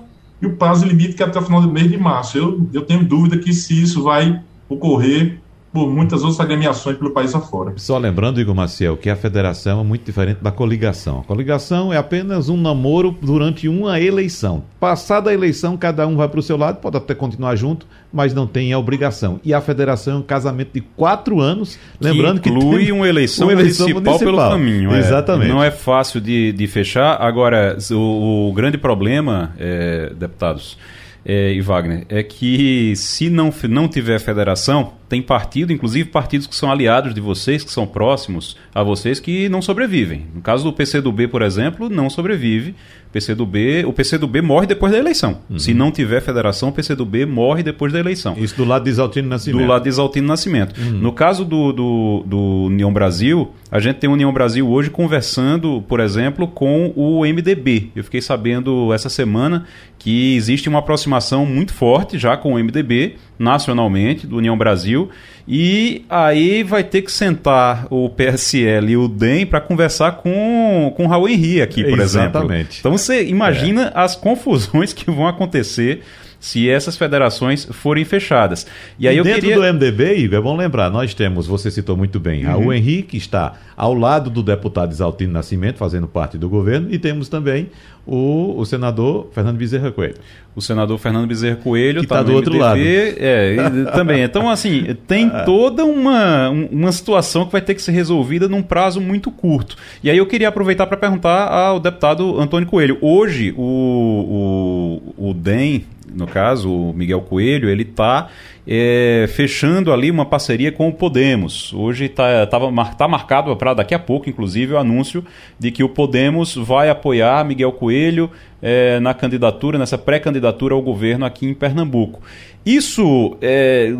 e 0.41 0.47
o 0.47 0.55
prazo 0.55 0.87
limite 0.87 1.13
que 1.13 1.21
é 1.21 1.27
até 1.27 1.37
o 1.37 1.43
final 1.43 1.61
do 1.61 1.71
mês 1.71 1.91
de 1.91 1.95
março. 1.95 2.39
Eu, 2.39 2.67
eu 2.73 2.81
tenho 2.81 3.05
dúvida 3.05 3.37
que 3.37 3.53
se 3.53 3.79
isso 3.79 4.01
vai 4.01 4.41
ocorrer 4.67 5.39
por 5.73 5.89
muitas 5.89 6.21
outras 6.21 6.39
agremiações 6.39 6.97
pelo 6.97 7.09
país 7.09 7.33
afora. 7.33 7.73
Só 7.77 7.97
lembrando, 7.97 8.39
Igor 8.39 8.53
Maciel, 8.53 8.95
que 8.95 9.09
a 9.09 9.15
federação 9.15 9.81
é 9.81 9.83
muito 9.83 10.05
diferente 10.05 10.37
da 10.39 10.51
coligação. 10.51 11.21
A 11.21 11.23
coligação 11.23 11.91
é 11.91 11.97
apenas 11.97 12.47
um 12.47 12.55
namoro 12.55 13.17
durante 13.19 13.67
uma 13.67 13.99
eleição. 13.99 14.63
Passada 14.79 15.31
a 15.31 15.33
eleição, 15.33 15.75
cada 15.75 16.05
um 16.05 16.15
vai 16.15 16.29
para 16.29 16.39
o 16.39 16.43
seu 16.43 16.55
lado, 16.55 16.77
pode 16.77 16.95
até 16.95 17.15
continuar 17.15 17.55
junto, 17.55 17.87
mas 18.13 18.35
não 18.35 18.45
tem 18.45 18.71
a 18.71 18.77
obrigação. 18.77 19.39
E 19.43 19.51
a 19.51 19.59
federação 19.59 20.13
é 20.13 20.17
um 20.17 20.21
casamento 20.21 20.73
de 20.73 20.81
quatro 20.81 21.41
anos, 21.41 21.79
lembrando 21.99 22.39
que 22.39 22.49
inclui 22.49 22.85
que 22.85 22.91
uma, 22.91 23.09
eleição 23.09 23.47
uma 23.47 23.53
eleição 23.53 23.87
municipal, 23.87 24.13
municipal. 24.13 24.37
pelo 24.37 24.49
caminho. 24.51 24.93
É. 24.93 24.99
Exatamente. 24.99 25.49
É, 25.49 25.53
não 25.53 25.63
é 25.63 25.71
fácil 25.71 26.21
de, 26.21 26.51
de 26.51 26.67
fechar. 26.67 27.19
Agora, 27.19 27.77
o, 27.91 28.49
o 28.49 28.53
grande 28.53 28.77
problema, 28.77 29.55
é, 29.57 30.11
deputados, 30.15 30.77
é, 31.25 31.53
e 31.53 31.61
Wagner, 31.61 32.05
é 32.09 32.21
que 32.21 32.93
se 32.95 33.29
não, 33.29 33.51
não 33.69 33.87
tiver 33.87 34.19
federação, 34.19 34.93
tem 35.13 35.21
partido, 35.21 35.71
inclusive 35.71 36.09
partidos 36.09 36.47
que 36.47 36.55
são 36.55 36.71
aliados 36.71 37.13
de 37.13 37.21
vocês, 37.21 37.63
que 37.63 37.71
são 37.71 37.85
próximos 37.85 38.57
a 38.73 38.81
vocês, 38.81 39.19
que 39.19 39.47
não 39.47 39.61
sobrevivem. 39.61 40.25
No 40.33 40.41
caso 40.41 40.63
do 40.63 40.73
PCdoB, 40.73 41.27
por 41.27 41.43
exemplo, 41.43 41.87
não 41.87 42.09
sobrevive. 42.09 42.73
PCdoB, 43.11 43.85
o 43.85 43.93
PCdoB 43.93 44.41
morre 44.41 44.65
depois 44.65 44.91
da 44.91 44.97
eleição. 44.97 45.37
Uhum. 45.47 45.59
Se 45.59 45.71
não 45.71 45.91
tiver 45.91 46.19
federação, 46.19 46.69
o 46.69 46.71
PCdoB 46.71 47.27
morre 47.27 47.61
depois 47.61 47.93
da 47.93 47.99
eleição. 47.99 48.33
Isso 48.35 48.57
do 48.57 48.65
lado 48.65 48.85
de 48.85 48.89
Isaltino 48.89 49.29
Nascimento. 49.29 49.61
Do 49.61 49.67
lado 49.67 49.83
de 49.83 49.89
Isaltino 49.89 50.27
Nascimento. 50.27 50.81
Uhum. 50.81 50.97
No 50.97 51.13
caso 51.13 51.45
do, 51.45 51.71
do, 51.71 52.23
do, 52.25 52.63
União 52.65 52.91
Brasil, 52.91 53.53
a 53.69 53.79
gente 53.79 53.97
tem 53.97 54.09
a 54.09 54.13
União 54.13 54.33
Brasil 54.33 54.67
hoje 54.67 54.89
conversando, 54.89 55.83
por 55.87 55.99
exemplo, 55.99 56.47
com 56.47 56.91
o 56.95 57.21
MDB. 57.21 57.91
Eu 57.95 58.03
fiquei 58.03 58.19
sabendo 58.19 58.91
essa 58.91 59.09
semana 59.09 59.67
que 59.99 60.35
existe 60.35 60.67
uma 60.67 60.79
aproximação 60.79 61.45
muito 61.45 61.71
forte 61.71 62.17
já 62.17 62.35
com 62.35 62.55
o 62.55 62.57
MDB 62.57 63.15
nacionalmente, 63.37 64.27
do 64.27 64.37
União 64.37 64.57
Brasil, 64.57 65.09
e 65.47 66.05
aí 66.09 66.63
vai 66.63 66.83
ter 66.83 67.01
que 67.01 67.11
sentar 67.11 67.87
o 67.89 68.09
PSL 68.09 68.91
e 68.91 68.97
o 68.97 69.07
DEM 69.07 69.45
para 69.45 69.59
conversar 69.59 70.13
com, 70.13 70.93
com 70.95 71.05
o 71.05 71.07
Raul 71.07 71.27
Henrique 71.27 71.61
aqui, 71.61 71.83
por 71.83 71.99
Exatamente. 71.99 72.51
exemplo. 72.53 72.75
Então 72.79 72.91
você 72.91 73.25
imagina 73.25 73.91
é. 73.95 73.99
as 73.99 74.15
confusões 74.15 74.93
que 74.93 75.09
vão 75.11 75.27
acontecer 75.27 76.01
se 76.43 76.69
essas 76.69 76.97
federações 76.97 77.63
forem 77.71 78.03
fechadas. 78.03 78.67
E 78.99 79.07
aí 79.07 79.15
e 79.15 79.17
eu 79.17 79.23
dentro 79.23 79.39
queria... 79.39 79.55
do 79.55 79.73
MDB, 79.73 80.17
Igor, 80.17 80.39
é 80.39 80.41
bom 80.41 80.57
lembrar, 80.57 80.89
nós 80.89 81.13
temos, 81.13 81.47
você 81.47 81.71
citou 81.71 81.95
muito 81.95 82.19
bem, 82.19 82.43
uhum. 82.43 82.51
Raul 82.51 82.73
Henrique 82.73 83.15
está 83.15 83.53
ao 83.77 83.93
lado 83.93 84.29
do 84.29 84.43
deputado 84.43 84.91
Isaltino 84.91 85.31
Nascimento, 85.31 85.77
fazendo 85.77 86.05
parte 86.05 86.37
do 86.37 86.49
governo, 86.49 86.89
e 86.91 86.99
temos 86.99 87.29
também 87.29 87.69
o, 88.05 88.55
o 88.57 88.65
senador 88.65 89.29
Fernando 89.31 89.55
Bezerra 89.55 89.89
Coelho. 89.89 90.15
O 90.53 90.61
senador 90.61 90.97
Fernando 90.97 91.27
Bezerra 91.27 91.55
Coelho 91.55 92.01
está 92.01 92.17
tá 92.17 92.23
do 92.23 92.33
outro 92.33 92.57
lado. 92.57 92.77
É, 92.77 93.55
também. 93.95 94.21
Então, 94.21 94.49
assim, 94.49 94.97
tem 95.07 95.27
ah. 95.33 95.43
toda 95.45 95.85
uma, 95.85 96.49
uma 96.49 96.91
situação 96.91 97.45
que 97.45 97.53
vai 97.53 97.61
ter 97.61 97.73
que 97.73 97.81
ser 97.81 97.93
resolvida 97.93 98.49
num 98.49 98.61
prazo 98.61 98.99
muito 98.99 99.31
curto. 99.31 99.77
E 100.03 100.09
aí 100.09 100.17
eu 100.17 100.25
queria 100.25 100.49
aproveitar 100.49 100.87
para 100.87 100.97
perguntar 100.97 101.47
ao 101.47 101.79
deputado 101.79 102.37
Antônio 102.37 102.67
Coelho. 102.67 102.97
Hoje, 102.99 103.53
o, 103.57 105.01
o, 105.17 105.29
o 105.29 105.33
DEM, 105.33 105.85
no 106.13 106.27
caso, 106.27 106.71
o 106.71 106.93
Miguel 106.93 107.21
Coelho, 107.21 107.69
ele 107.69 107.83
está 107.83 108.29
é, 108.65 109.25
fechando 109.33 109.91
ali 109.91 110.09
uma 110.09 110.25
parceria 110.25 110.71
com 110.71 110.87
o 110.87 110.93
Podemos. 110.93 111.73
Hoje 111.73 112.05
está 112.05 112.45
tá 112.47 113.07
marcado 113.07 113.55
para 113.55 113.73
daqui 113.73 113.93
a 113.93 113.99
pouco, 113.99 114.29
inclusive, 114.29 114.73
o 114.73 114.77
anúncio 114.77 115.23
de 115.59 115.71
que 115.71 115.83
o 115.83 115.89
Podemos 115.89 116.55
vai 116.55 116.89
apoiar 116.89 117.43
Miguel 117.45 117.73
Coelho 117.73 118.31
é, 118.61 118.97
na 119.01 119.13
candidatura, 119.13 119.77
nessa 119.77 119.97
pré-candidatura 119.97 120.73
ao 120.73 120.81
governo 120.81 121.25
aqui 121.25 121.45
em 121.45 121.53
Pernambuco. 121.53 122.21
Isso, 122.65 123.35
é, 123.41 123.93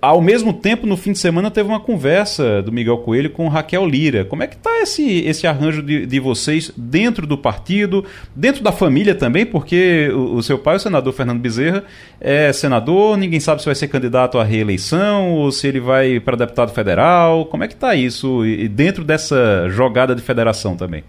ao 0.00 0.20
mesmo 0.20 0.52
tempo, 0.52 0.86
no 0.86 0.94
fim 0.94 1.12
de 1.12 1.18
semana 1.18 1.50
teve 1.50 1.70
uma 1.70 1.80
conversa 1.80 2.60
do 2.60 2.70
Miguel 2.70 2.98
Coelho 2.98 3.30
com 3.30 3.48
Raquel 3.48 3.86
Lira. 3.86 4.26
Como 4.26 4.42
é 4.42 4.46
que 4.46 4.56
está 4.56 4.82
esse, 4.82 5.20
esse 5.20 5.46
arranjo 5.46 5.82
de, 5.82 6.04
de 6.04 6.20
vocês 6.20 6.70
dentro 6.76 7.26
do 7.26 7.38
partido, 7.38 8.04
dentro 8.36 8.62
da 8.62 8.70
família 8.70 9.14
também, 9.14 9.46
porque 9.46 10.10
o, 10.12 10.34
o, 10.34 10.42
seu 10.42 10.58
pai, 10.58 10.76
o 10.76 10.78
senador 10.78 11.14
Fernando 11.14 11.40
Bezerra, 11.40 11.82
é 12.20 12.52
senador, 12.52 13.16
ninguém 13.16 13.40
sabe 13.40 13.62
se 13.62 13.66
vai 13.66 13.74
ser 13.74 13.88
candidato 13.94 14.38
à 14.38 14.42
reeleição 14.42 15.34
ou 15.34 15.52
se 15.52 15.68
ele 15.68 15.78
vai 15.78 16.18
para 16.18 16.36
deputado 16.36 16.74
federal. 16.74 17.46
Como 17.46 17.62
é 17.62 17.68
que 17.68 17.74
está 17.74 17.94
isso 17.94 18.44
e 18.44 18.66
dentro 18.66 19.04
dessa 19.04 19.68
jogada 19.68 20.16
de 20.16 20.20
federação 20.20 20.76
também? 20.76 21.04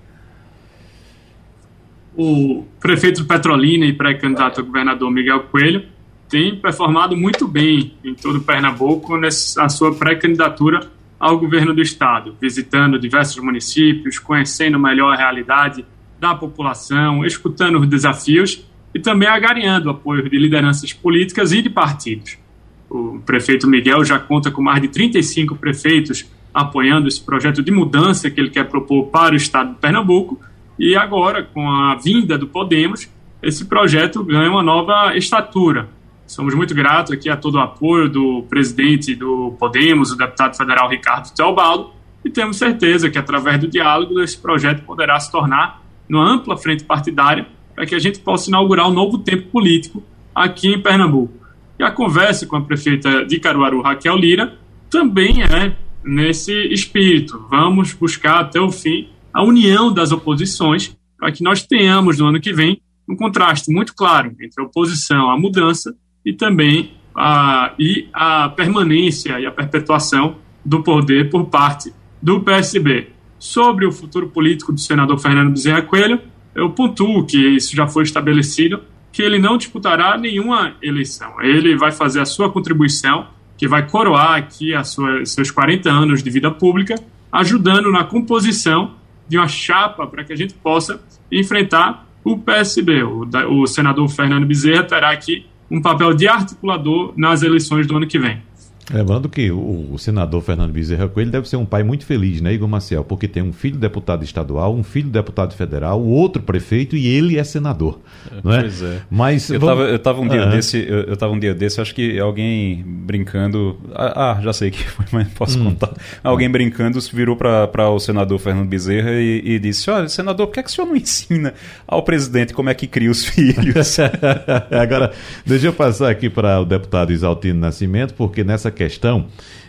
O 2.16 2.64
prefeito 2.80 3.24
de 3.24 3.28
Petrolina 3.28 3.88
e 3.88 3.92
pré-candidato 3.92 4.62
a 4.62 4.64
governador 4.64 5.10
Miguel 5.10 5.46
Coelho 5.52 5.86
tem 6.30 6.56
performado 6.56 7.18
muito 7.18 7.48
bem 7.48 7.96
em 8.04 8.14
todo 8.14 8.40
Pernambuco 8.42 9.18
nessa 9.18 9.68
sua 9.68 9.96
pré-candidatura 9.96 10.88
ao 11.20 11.40
governo 11.40 11.74
do 11.74 11.82
estado, 11.82 12.38
visitando 12.40 13.00
diversos 13.00 13.44
municípios, 13.44 14.20
conhecendo 14.20 14.78
melhor 14.78 15.12
a 15.12 15.18
realidade 15.18 15.84
da 16.20 16.36
população, 16.36 17.26
escutando 17.26 17.80
os 17.80 17.88
desafios 17.88 18.64
e 18.94 19.00
também 19.00 19.28
agariando 19.28 19.90
apoio 19.90 20.30
de 20.30 20.38
lideranças 20.38 20.94
políticas 20.94 21.52
e 21.52 21.64
de 21.64 21.70
partidos. 21.70 22.45
O 22.90 23.20
prefeito 23.26 23.68
Miguel 23.68 24.04
já 24.04 24.20
conta 24.20 24.52
com 24.52 24.62
mais 24.62 24.82
de 24.82 24.88
35 24.88 25.56
prefeitos 25.56 26.26
apoiando 26.54 27.08
esse 27.08 27.22
projeto 27.22 27.62
de 27.62 27.72
mudança 27.72 28.30
que 28.30 28.40
ele 28.40 28.50
quer 28.50 28.64
propor 28.70 29.08
para 29.08 29.34
o 29.34 29.38
estado 29.38 29.74
de 29.74 29.80
Pernambuco 29.80 30.40
e 30.78 30.96
agora, 30.96 31.44
com 31.44 31.70
a 31.70 31.96
vinda 31.96 32.38
do 32.38 32.48
Podemos, 32.48 33.10
esse 33.42 33.66
projeto 33.66 34.24
ganha 34.24 34.50
uma 34.50 34.64
nova 34.64 35.16
estatura. 35.16 35.90
Somos 36.28 36.54
muito 36.56 36.74
gratos 36.74 37.14
aqui 37.14 37.30
a 37.30 37.38
todo 37.38 37.56
o 37.56 37.60
apoio 37.60 38.10
do 38.10 38.44
presidente 38.50 39.16
do 39.16 39.56
Podemos, 39.60 40.12
o 40.12 40.18
deputado 40.18 40.58
federal 40.58 40.90
Ricardo 40.90 41.34
Teobaldo, 41.34 41.92
e 42.26 42.30
temos 42.30 42.58
certeza 42.58 43.10
que, 43.10 43.18
através 43.18 43.60
do 43.60 43.68
diálogo, 43.68 44.20
esse 44.20 44.38
projeto 44.38 44.84
poderá 44.84 45.20
se 45.20 45.32
tornar 45.32 45.82
uma 46.10 46.28
ampla 46.28 46.58
frente 46.58 46.84
partidária 46.84 47.48
para 47.74 47.86
que 47.86 47.94
a 47.94 48.00
gente 48.00 48.20
possa 48.20 48.50
inaugurar 48.50 48.90
um 48.90 48.94
novo 48.94 49.18
tempo 49.20 49.50
político 49.50 50.04
aqui 50.34 50.74
em 50.74 50.82
Pernambuco. 50.82 51.45
E 51.78 51.84
a 51.84 51.92
conversa 51.92 52.46
com 52.46 52.56
a 52.56 52.62
prefeita 52.62 53.26
de 53.26 53.40
Caruaru, 53.40 53.82
Raquel 53.82 54.16
Lira, 54.16 54.58
também 54.90 55.44
é 55.44 55.76
nesse 56.04 56.54
espírito. 56.72 57.46
Vamos 57.50 57.94
buscar 57.94 58.40
até 58.40 58.60
o 58.60 58.72
fim 58.72 59.10
a 59.34 59.44
união 59.44 59.94
das 59.94 60.12
oposições 60.12 60.96
para 61.18 61.32
que 61.32 61.44
nós 61.44 61.64
tenhamos 61.64 62.20
no 62.20 62.28
ano 62.28 62.40
que 62.40 62.54
vem 62.54 62.82
um 63.08 63.16
contraste 63.16 63.72
muito 63.72 63.94
claro 63.94 64.32
entre 64.40 64.62
a 64.62 64.66
oposição 64.66 65.30
à 65.30 65.38
mudança 65.38 65.96
e 66.26 66.34
também 66.34 66.94
a, 67.14 67.74
e 67.78 68.08
a 68.14 68.50
permanência 68.50 69.40
e 69.40 69.46
a 69.46 69.52
perpetuação 69.52 70.38
do 70.64 70.82
poder 70.82 71.30
por 71.30 71.46
parte 71.46 71.94
do 72.22 72.42
PSB. 72.42 73.10
Sobre 73.38 73.86
o 73.86 73.92
futuro 73.92 74.30
político 74.30 74.74
do 74.74 74.80
senador 74.80 75.20
Fernando 75.20 75.52
Bezerra 75.52 75.82
Coelho, 75.82 76.20
eu 76.56 76.70
pontuo 76.72 77.26
que 77.26 77.38
isso 77.38 77.76
já 77.76 77.88
foi 77.88 78.04
estabelecido, 78.04 78.82
que 79.16 79.22
ele 79.22 79.40
não 79.40 79.58
disputará 79.58 80.18
nenhuma 80.18 80.74
eleição. 80.82 81.42
Ele 81.42 81.78
vai 81.78 81.90
fazer 81.90 82.20
a 82.20 82.26
sua 82.26 82.52
contribuição, 82.52 83.28
que 83.58 83.66
vai 83.66 83.88
coroar 83.88 84.34
aqui 84.34 84.76
a 84.76 84.84
sua, 84.84 85.26
seus 85.26 85.50
40 85.50 85.90
anos 85.90 86.22
de 86.22 86.30
vida 86.30 86.52
pública, 86.52 86.96
ajudando 87.32 87.90
na 87.94 88.04
composição 88.04 88.96
de 89.26 89.38
uma 89.38 89.48
chapa 89.48 90.06
para 90.06 90.26
que 90.26 90.34
a 90.34 90.36
gente 90.36 90.54
possa 90.56 91.02
enfrentar 91.32 92.06
o 92.26 92.38
PSB. 92.38 93.04
O, 93.04 93.26
o 93.52 93.66
senador 93.66 94.10
Fernando 94.10 94.46
Bezerra 94.46 94.84
terá 94.84 95.12
aqui 95.12 95.46
um 95.72 95.82
papel 95.82 96.14
de 96.14 96.28
articulador 96.28 97.14
nas 97.16 97.42
eleições 97.42 97.88
do 97.88 97.96
ano 97.96 98.08
que 98.08 98.20
vem. 98.20 98.44
Lembrando 98.92 99.28
que 99.28 99.52
o, 99.52 99.98
senador 99.98 100.42
Fernando 100.42 100.72
Bezerra 100.72 101.08
Coelho 101.08 101.32
deve 101.32 101.50
ser 101.50 101.56
um 101.56 101.66
pai 101.66 101.82
muito 101.84 102.06
feliz, 102.06 102.40
né, 102.40 102.54
Igor 102.54 102.68
Maciel? 102.68 103.04
Porque 103.04 103.28
tem 103.28 103.42
um 103.42 103.52
filho 103.52 103.78
deputado 103.78 104.24
estadual, 104.24 104.76
um 104.76 104.84
filho 104.84 105.10
deputado 105.10 105.56
federal, 105.56 106.00
o 106.00 106.10
outro 106.10 106.42
prefeito 106.42 106.96
e 106.96 107.08
ele 107.08 107.40
é 107.40 107.44
senador. 107.44 108.00
Não 108.44 108.54
é? 108.54 108.62
Pois 108.62 108.84
é. 108.84 109.02
Mas 109.10 109.50
eu 109.50 109.58
estava 109.58 109.82
eu 109.84 110.00
tava 110.00 110.22
um 110.22 110.28
dia 110.28 110.46
desse, 110.46 110.78
eu, 110.78 111.02
eu 111.02 111.18
tava 111.18 111.34
um 111.34 111.40
dia 111.40 111.56
desse, 111.56 111.82
acho 111.82 111.96
que 111.96 112.20
alguém 112.20 112.84
brincando. 112.86 113.78
Ah, 113.94 114.32
ah, 114.32 114.42
já 114.42 114.54
sei 114.54 114.70
que 114.70 114.84
foi, 114.84 115.06
mas 115.12 115.28
posso 115.30 115.60
hum. 115.60 115.66
contar. 115.66 115.92
Alguém 116.24 116.50
brincando 116.50 117.00
virou 117.12 117.36
para 117.36 117.90
o 117.90 118.00
senador 118.00 118.38
Fernando 118.40 118.68
Bezerra 118.68 119.12
e, 119.14 119.42
e, 119.44 119.60
disse: 119.60 119.90
Olha, 119.90 120.08
senador, 120.08 120.48
por 120.48 120.54
que, 120.54 120.60
é 120.60 120.64
que 120.64 120.70
o 120.70 120.72
senhor 120.72 120.88
não 120.88 120.96
ensina 120.96 121.54
ao 121.88 122.04
presidente 122.04 122.54
como 122.54 122.70
é 122.70 122.74
que 122.74 122.88
cria 122.88 123.10
os 123.10 123.26
filhos? 123.26 123.98
Agora, 124.72 125.12
deixa 125.46 125.68
eu 125.68 125.74
passar 125.74 126.10
aqui 126.10 126.30
para 126.30 126.62
o 126.62 126.66
deputado 126.66 127.12
Isaltino 127.12 127.60
Nascimento, 127.60 128.14
porque 128.14 128.44
nessa 128.44 128.72
questão 128.76 129.26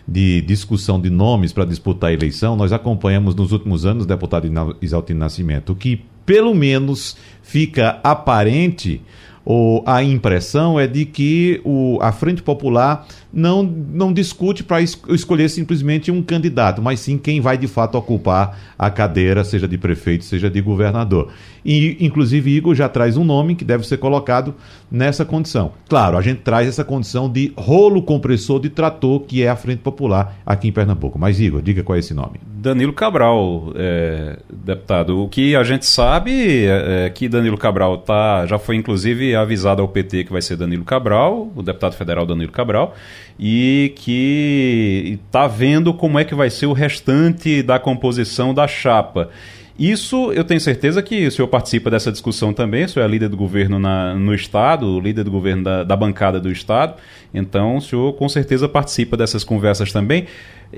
de 0.07 0.43
discussão 0.43 1.01
de 1.01 1.09
nomes 1.09 1.53
para 1.53 1.65
disputar 1.65 2.11
a 2.11 2.13
eleição, 2.13 2.55
nós 2.57 2.73
acompanhamos 2.73 3.35
nos 3.35 3.53
últimos 3.53 3.87
anos, 3.87 4.05
deputado 4.05 4.47
Isaltino 4.83 5.21
Nascimento, 5.21 5.75
que 5.75 6.05
pelo 6.27 6.55
menos 6.55 7.17
fica 7.43 8.01
aparente 8.05 9.01
ou 9.49 9.85
a 9.87 10.03
impressão 10.03 10.79
é 10.79 10.89
de 10.89 11.05
que 11.05 11.61
o, 11.65 11.99
a 12.03 12.11
Frente 12.11 12.43
Popular 12.43 13.07
não, 13.33 13.63
não 13.63 14.13
discute 14.13 14.65
para 14.65 14.83
es 14.83 15.01
escolher 15.11 15.49
simplesmente 15.49 16.11
um 16.11 16.21
candidato, 16.21 16.83
mas 16.83 16.99
sim 16.99 17.17
quem 17.17 17.41
vai 17.41 17.57
de 17.57 17.69
fato 17.69 17.97
ocupar 17.97 18.59
a 18.77 18.91
cadeira, 18.91 19.45
seja 19.45 19.69
de 19.69 19.79
prefeito, 19.79 20.25
seja 20.25 20.51
de 20.51 20.61
governador. 20.61 21.29
E, 21.65 21.97
inclusive, 22.01 22.51
Igor 22.51 22.75
já 22.75 22.89
traz 22.89 23.17
um 23.17 23.25
nome 23.25 23.55
que 23.55 23.65
deve 23.65 23.87
ser 23.87 23.99
colocado 23.99 24.53
nessa 24.91 25.25
condição. 25.25 25.73
Claro, 25.89 26.19
a 26.19 26.23
gente 26.23 26.41
traz 26.41 26.67
essa 26.67 26.83
condição 26.83 27.31
de 27.31 27.53
rolo 27.57 28.03
compressor 28.03 28.59
de 28.59 28.69
trator, 28.69 29.21
que 29.21 29.45
é 29.45 29.49
a 29.49 29.55
Frente 29.55 29.79
Popular 29.79 30.39
aqui 30.45 30.67
em 30.67 30.73
Pernambuco. 30.73 31.21
Mas, 31.21 31.39
Igor, 31.39 31.63
diga 31.63 31.85
qual 31.85 31.95
é 31.95 32.01
esse 32.01 32.15
nome. 32.15 32.41
Danilo 32.67 32.93
Cabral, 32.93 33.73
é, 33.77 34.39
deputado. 34.51 35.23
O 35.23 35.29
que 35.29 35.55
a 35.55 35.63
gente 35.63 35.87
sabe 35.87 36.67
é, 36.67 37.07
é 37.07 37.11
que 37.11 37.29
Danilo 37.29 37.57
Cabral 37.57 37.99
tá, 37.99 38.45
já 38.45 38.59
foi, 38.59 38.75
inclusive, 38.75 39.37
avisado 39.37 39.81
ao 39.81 39.87
PT 39.87 40.25
que 40.25 40.33
vai 40.33 40.43
ser 40.43 40.57
Danilo 40.57 40.85
Cabral, 40.85 41.49
o 41.55 41.63
deputado 41.63 41.95
federal 41.95 42.27
Danilo 42.27 42.51
Cabral 42.51 42.97
e 43.39 43.93
que 43.95 45.21
está 45.27 45.47
vendo 45.47 45.95
como 45.95 46.19
é 46.19 46.25
que 46.25 46.35
vai 46.35 46.51
ser 46.51 46.67
o 46.67 46.73
restante 46.73 47.63
da 47.63 47.79
composição 47.79 48.53
da 48.53 48.67
chapa. 48.67 49.31
Isso 49.79 50.33
eu 50.33 50.43
tenho 50.43 50.61
certeza 50.61 51.03
que 51.03 51.27
o 51.27 51.31
senhor 51.31 51.49
participa 51.49 51.91
dessa 51.91 52.11
discussão 52.11 52.53
também, 52.53 52.85
o 52.85 52.89
senhor 52.89 53.05
é 53.05 53.09
líder 53.09 53.29
do 53.29 53.37
governo 53.37 53.79
na, 53.79 54.15
no 54.15 54.35
Estado, 54.35 54.99
líder 54.99 55.23
do 55.23 55.31
governo 55.31 55.63
da, 55.63 55.85
da, 55.85 55.95
bancada 55.95 56.41
do 56.41 56.51
Estado, 56.51 56.95
então 57.33 57.77
o 57.77 57.81
senhor 57.81 58.15
com 58.15 58.27
certeza 58.27 58.69
participa 58.69 59.17
dessas 59.19 59.45
conversas 59.45 59.93
também. 59.93 60.27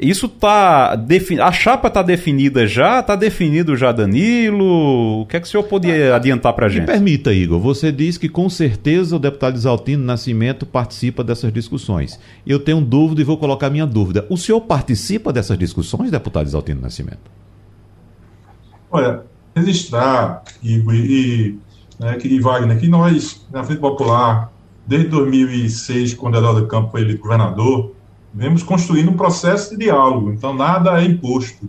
Isso 0.00 0.26
está 0.26 0.94
definido. 0.94 1.42
A 1.44 1.52
chapa 1.52 1.88
está 1.88 2.02
definida 2.02 2.66
já? 2.66 3.00
Está 3.00 3.16
definido 3.16 3.76
já, 3.76 3.92
Danilo? 3.92 5.22
O 5.22 5.26
que 5.26 5.37
é 5.37 5.40
que 5.40 5.46
o 5.46 5.50
senhor 5.50 5.64
podia 5.64 6.14
adiantar 6.14 6.52
para 6.52 6.66
a 6.66 6.68
gente? 6.68 6.82
Me 6.82 6.87
permita, 6.87 7.32
Igor. 7.32 7.58
Você 7.61 7.90
diz 7.90 8.16
que 8.16 8.28
com 8.28 8.48
certeza 8.48 9.16
o 9.16 9.18
deputado 9.18 9.56
Isaltino 9.56 10.04
Nascimento 10.04 10.64
participa 10.64 11.24
dessas 11.24 11.52
discussões. 11.52 12.18
Eu 12.46 12.61
tenho 12.61 12.80
dúvida 12.80 13.20
e 13.20 13.24
vou 13.24 13.37
colocar 13.37 13.70
minha 13.70 13.87
dúvida. 13.87 14.26
O 14.28 14.37
senhor 14.37 14.61
participa 14.61 15.32
dessas 15.32 15.58
discussões, 15.58 16.11
deputado 16.11 16.46
Isaltino 16.46 16.80
Nascimento? 16.80 17.30
Olha, 18.90 19.22
registrar, 19.54 20.42
Igor 20.62 20.94
e, 20.94 21.58
né, 21.98 22.14
que, 22.16 22.40
Wagner, 22.40 22.78
que 22.78 22.88
nós, 22.88 23.46
na 23.52 23.62
Frente 23.64 23.80
Popular, 23.80 24.52
desde 24.87 25.08
2006, 25.08 26.14
quando 26.14 26.38
Eduardo 26.38 26.66
Campos 26.66 26.92
foi 26.92 27.02
eleito 27.02 27.22
governador, 27.22 27.94
vemos 28.32 28.62
construindo 28.62 29.10
um 29.10 29.16
processo 29.16 29.70
de 29.70 29.84
diálogo. 29.84 30.30
Então, 30.32 30.54
nada 30.54 31.00
é 31.02 31.04
imposto. 31.04 31.68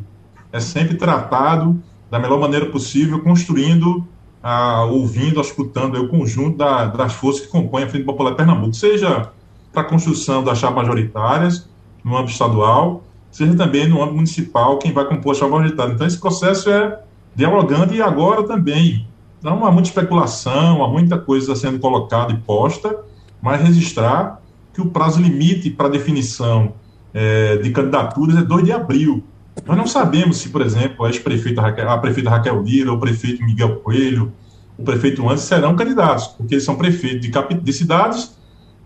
É 0.51 0.59
sempre 0.59 0.95
tratado 0.95 1.81
da 2.09 2.19
melhor 2.19 2.39
maneira 2.39 2.65
possível, 2.67 3.21
construindo, 3.21 4.05
ah, 4.41 4.83
ouvindo, 4.85 5.39
escutando 5.39 5.95
o 6.01 6.07
conjunto 6.07 6.57
da, 6.57 6.85
das 6.85 7.13
forças 7.13 7.45
que 7.45 7.51
compõem 7.51 7.83
a 7.83 7.89
Frente 7.89 8.05
Popular 8.05 8.31
de 8.31 8.37
Pernambuco, 8.37 8.73
seja 8.73 9.31
para 9.71 9.81
a 9.83 9.85
construção 9.85 10.43
das 10.43 10.57
chapas 10.57 10.75
majoritárias 10.75 11.69
no 12.03 12.15
âmbito 12.15 12.31
estadual, 12.31 13.03
seja 13.29 13.55
também 13.55 13.87
no 13.87 14.01
âmbito 14.01 14.15
municipal 14.15 14.77
quem 14.79 14.91
vai 14.91 15.05
compor 15.05 15.33
a 15.33 15.35
chapa 15.35 15.51
majoritária. 15.51 15.93
Então, 15.93 16.07
esse 16.07 16.19
processo 16.19 16.69
é 16.69 16.99
dialogando 17.35 17.93
e 17.93 18.01
agora 18.01 18.43
também. 18.43 19.07
Então, 19.39 19.65
há 19.65 19.71
muita 19.71 19.89
especulação, 19.89 20.83
há 20.83 20.87
muita 20.87 21.17
coisa 21.17 21.55
sendo 21.55 21.79
colocada 21.79 22.33
e 22.33 22.37
posta, 22.37 22.97
mas 23.41 23.61
registrar 23.61 24.38
que 24.79 24.87
o 24.87 24.89
prazo 24.89 25.21
limite 25.21 25.69
para 25.69 25.89
definição 25.89 26.73
é, 27.13 27.57
de 27.57 27.69
candidaturas 27.71 28.37
é 28.37 28.41
2 28.41 28.63
de 28.63 28.71
abril. 28.71 29.23
Nós 29.67 29.77
não 29.77 29.85
sabemos 29.85 30.37
se, 30.37 30.49
por 30.49 30.61
exemplo, 30.61 31.05
a 31.05 31.09
ex-prefeita 31.09 31.61
Raquel, 31.61 31.89
a 31.89 31.97
prefeita 31.97 32.29
Raquel 32.29 32.63
Lira, 32.63 32.93
o 32.93 32.97
prefeito 32.97 33.43
Miguel 33.43 33.77
Coelho, 33.77 34.31
o 34.77 34.83
prefeito 34.83 35.27
Antes 35.27 35.43
serão 35.43 35.75
candidatos, 35.75 36.27
porque 36.27 36.55
eles 36.55 36.63
são 36.63 36.75
prefeitos 36.75 37.29
de, 37.29 37.53
de 37.55 37.73
cidades 37.73 38.37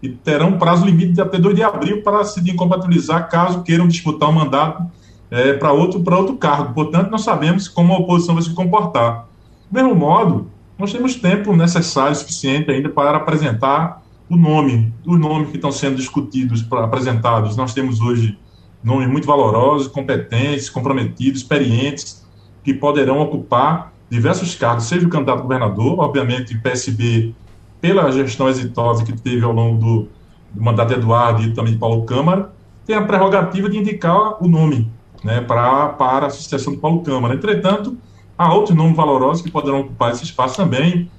e 0.02 0.10
terão 0.10 0.58
prazo 0.58 0.84
limite 0.84 1.14
de 1.14 1.22
até 1.22 1.38
2 1.38 1.56
de 1.56 1.64
abril 1.64 2.02
para 2.02 2.24
se 2.24 2.40
incompatibilizar 2.40 3.30
caso 3.30 3.62
queiram 3.62 3.88
disputar 3.88 4.30
um 4.30 4.34
mandato 4.34 4.84
é, 5.30 5.54
para 5.54 5.72
outro, 5.72 6.04
outro 6.16 6.36
cargo. 6.38 6.74
Portanto, 6.74 7.12
nós 7.12 7.22
sabemos 7.22 7.68
como 7.68 7.94
a 7.94 8.00
oposição 8.00 8.34
vai 8.34 8.44
se 8.44 8.54
comportar. 8.54 9.28
Do 9.70 9.76
mesmo 9.76 9.96
modo, 9.96 10.48
nós 10.78 10.92
temos 10.92 11.16
tempo 11.16 11.56
necessário, 11.56 12.16
suficiente 12.16 12.72
ainda 12.72 12.90
para 12.90 13.18
apresentar 13.18 14.03
o 14.34 14.38
nome, 14.38 14.94
os 15.06 15.20
nomes 15.20 15.50
que 15.50 15.58
estão 15.58 15.72
sendo 15.72 15.96
discutidos, 15.96 16.66
apresentados. 16.72 17.56
Nós 17.56 17.74
temos 17.74 18.02
hoje 18.02 18.38
nomes 18.84 19.08
muito 19.08 19.28
valorosos, 19.28 19.88
competentes, 19.88 20.70
comprometidos, 20.70 21.42
experientes, 21.42 22.26
que 22.64 22.74
poderão 22.74 23.20
ocupar 23.20 23.94
diversos 24.10 24.56
cargos, 24.56 24.86
seja 24.86 25.06
o 25.06 25.10
candidato 25.10 25.42
governador, 25.42 26.00
obviamente 26.00 26.58
PSB, 26.58 27.34
pela 27.80 28.12
gestão 28.12 28.48
exitosa 28.48 29.04
que 29.04 29.14
teve 29.14 29.44
ao 29.44 29.52
longo 29.52 29.78
do, 29.78 30.08
do 30.52 30.64
mandato 30.64 30.90
de 30.90 30.96
Eduardo 30.96 31.44
e 31.44 31.54
também 31.54 31.74
de 31.74 31.80
Paulo 31.80 32.04
Câmara, 32.04 32.54
tem 32.86 32.96
a 32.96 33.04
prerrogativa 33.04 33.70
de 33.70 33.78
indicar 33.78 34.44
o 34.44 34.48
nome 34.48 34.90
né, 35.24 35.42
pra, 35.42 35.90
para 35.90 36.26
a 36.26 36.28
Associação 36.28 36.74
do 36.74 36.80
Paulo 36.80 37.02
Câmara. 37.02 37.34
Entretanto, 37.34 37.98
há 38.38 38.54
outros 38.54 38.76
nomes 38.76 38.96
valorosos 38.96 39.42
que 39.42 39.52
poderão 39.52 39.82
ocupar 39.82 40.12
esse 40.12 40.24
espaço 40.24 40.58
também, 40.58 41.10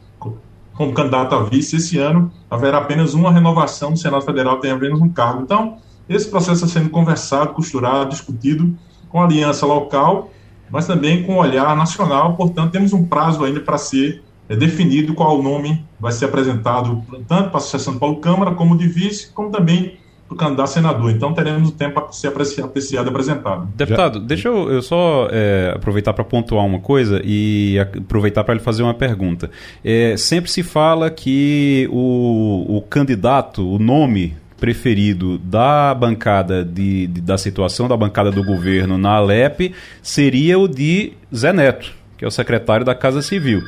como 0.77 0.93
candidato 0.93 1.35
a 1.35 1.43
vice. 1.43 1.77
Esse 1.77 1.99
ano 1.99 2.31
haverá 2.51 2.79
apenas 2.79 3.15
uma 3.15 3.33
renovação 3.33 3.93
do 3.93 3.99
Senado 3.99 4.25
Federal, 4.25 4.59
tem 4.59 4.71
apenas 4.71 5.01
um 5.01 5.09
cargo. 5.09 5.43
Então, 5.43 5.79
esse 6.09 6.29
processo 6.29 6.65
está 6.65 6.81
sendo 6.81 6.91
conversado, 6.91 7.55
costurado, 7.55 8.11
discutido 8.11 8.77
com 9.09 9.23
aliança 9.23 9.65
local, 9.65 10.31
mas 10.71 10.87
também 10.87 11.23
com 11.23 11.37
olhar 11.37 11.77
nacional. 11.77 12.35
Portanto, 12.35 12.73
temos 12.73 12.93
um 12.93 13.05
prazo 13.07 13.45
ainda 13.45 13.61
para 13.61 13.79
ser 13.79 14.23
é, 14.49 14.57
definido 14.57 15.15
qual 15.15 15.43
nome 15.43 15.85
vai 15.99 16.13
ser 16.13 16.27
apresentado, 16.27 17.03
tanto 17.27 17.49
para 17.49 17.57
a 17.57 17.57
Associação 17.57 17.95
do 17.95 18.01
Paulo 18.01 18.17
Câmara, 18.17 18.55
como 18.55 18.77
de 18.77 18.87
vice, 18.87 19.31
como 19.33 19.51
também 19.51 19.99
do 20.29 20.35
candidato 20.37 20.65
a 20.65 20.67
senador. 20.67 21.11
Então 21.11 21.33
teremos 21.33 21.69
o 21.69 21.73
tempo 21.73 22.01
para 22.01 22.13
ser 22.13 22.29
apreciado 22.29 23.07
e 23.07 23.11
apresentado. 23.11 23.69
Deputado, 23.75 24.21
Já... 24.21 24.25
deixa 24.27 24.49
eu, 24.49 24.71
eu 24.71 24.83
só 24.83 25.29
é, 25.31 25.73
aproveitar 25.75 26.13
para 26.13 26.25
pontuar 26.25 26.65
uma 26.65 26.81
coisa 26.81 27.21
e 27.25 27.79
aproveitar 27.79 28.45
para 28.45 28.55
lhe 28.55 28.61
fazer 28.61 28.83
uma 28.83 28.95
pergunta. 28.95 29.51
É, 29.85 30.17
sempre 30.17 30.51
se 30.51 30.63
fala 30.63 31.11
que 31.11 31.89
o, 31.93 32.77
o 32.77 32.83
candidato, 32.83 33.69
o 33.69 33.79
nome 33.79 34.37
preferido 34.59 35.37
da 35.39 35.93
bancada 35.93 36.65
de, 36.65 37.07
de, 37.07 37.21
da 37.21 37.37
situação 37.37 37.87
da 37.87 37.97
bancada 37.97 38.31
do 38.31 38.43
governo 38.43 38.97
na 38.97 39.17
Alep 39.17 39.75
seria 40.03 40.59
o 40.59 40.67
de 40.67 41.13
Zé 41.35 41.53
Neto, 41.53 41.93
que 42.17 42.25
é 42.25 42.29
o 42.29 42.31
secretário 42.31 42.85
da 42.85 42.95
Casa 42.95 43.21
Civil. 43.21 43.63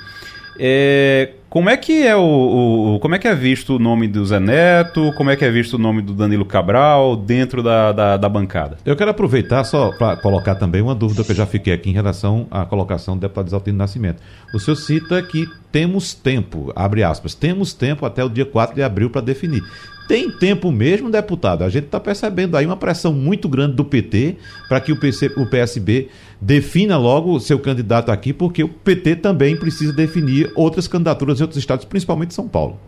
É, 0.59 1.33
como 1.49 1.71
é 1.71 1.77
que 1.77 2.07
é 2.07 2.15
o, 2.15 2.97
o, 2.97 3.01
como 3.01 3.15
é 3.15 3.19
que 3.19 3.27
é 3.27 3.35
visto 3.35 3.77
o 3.77 3.79
nome 3.79 4.07
do 4.07 4.25
Zé 4.27 4.39
Neto? 4.39 5.13
Como 5.17 5.31
é 5.31 5.37
que 5.37 5.45
é 5.45 5.51
visto 5.51 5.75
o 5.75 5.79
nome 5.79 6.03
do 6.03 6.13
Danilo 6.13 6.45
Cabral 6.45 7.17
dentro 7.17 7.63
da, 7.63 7.93
da, 7.93 8.17
da 8.17 8.29
bancada? 8.29 8.77
Eu 8.85 8.95
quero 8.95 9.11
aproveitar 9.11 9.65
só 9.65 9.91
para 9.93 10.17
colocar 10.17 10.57
também 10.57 10.83
uma 10.83 10.95
dúvida 10.95 11.25
que 11.25 11.33
eu 11.33 11.37
já 11.37 11.47
fiquei 11.47 11.73
aqui 11.73 11.91
em 11.91 11.95
relação 11.95 12.47
à 12.51 12.65
colocação 12.67 13.17
do 13.17 13.21
deputado 13.21 13.47
Isaltino 13.47 13.79
Nascimento. 13.79 14.23
O 14.53 14.59
senhor 14.59 14.77
cita 14.77 15.23
que 15.23 15.49
temos 15.73 16.13
tempo, 16.13 16.73
abre 16.77 17.03
aspas, 17.03 17.35
temos 17.35 17.73
tempo 17.73 18.05
até 18.05 18.25
o 18.25 18.29
dia 18.29 18.45
4 18.45 18.75
de 18.75 18.83
abril 18.83 19.09
para 19.09 19.21
definir. 19.21 19.63
Tem 20.09 20.31
tempo 20.31 20.71
mesmo, 20.71 21.11
deputado? 21.11 21.65
A 21.65 21.69
gente 21.69 21.87
está 21.87 21.99
percebendo 21.99 22.57
aí 22.57 22.65
uma 22.65 22.77
pressão 22.77 23.13
muito 23.13 23.49
grande 23.49 23.75
do 23.75 23.85
PT 23.85 24.37
para 24.69 24.81
que 24.81 24.93
o, 24.93 25.01
PC, 25.01 25.33
o 25.37 25.47
PSB 25.47 26.09
defina 26.41 26.97
logo 26.97 27.39
seu 27.41 27.59
candidato 27.59 28.13
aqui, 28.13 28.33
porque 28.33 28.63
o 28.63 28.69
PT 28.69 29.17
também 29.17 29.57
precisa 29.57 29.93
definir 29.93 30.53
outras 30.55 30.87
candidaturas 30.87 31.41
em 31.41 31.43
outros 31.43 31.59
estados, 31.59 31.85
principalmente 31.85 32.35
São 32.35 32.47
Paulo. 32.47 32.79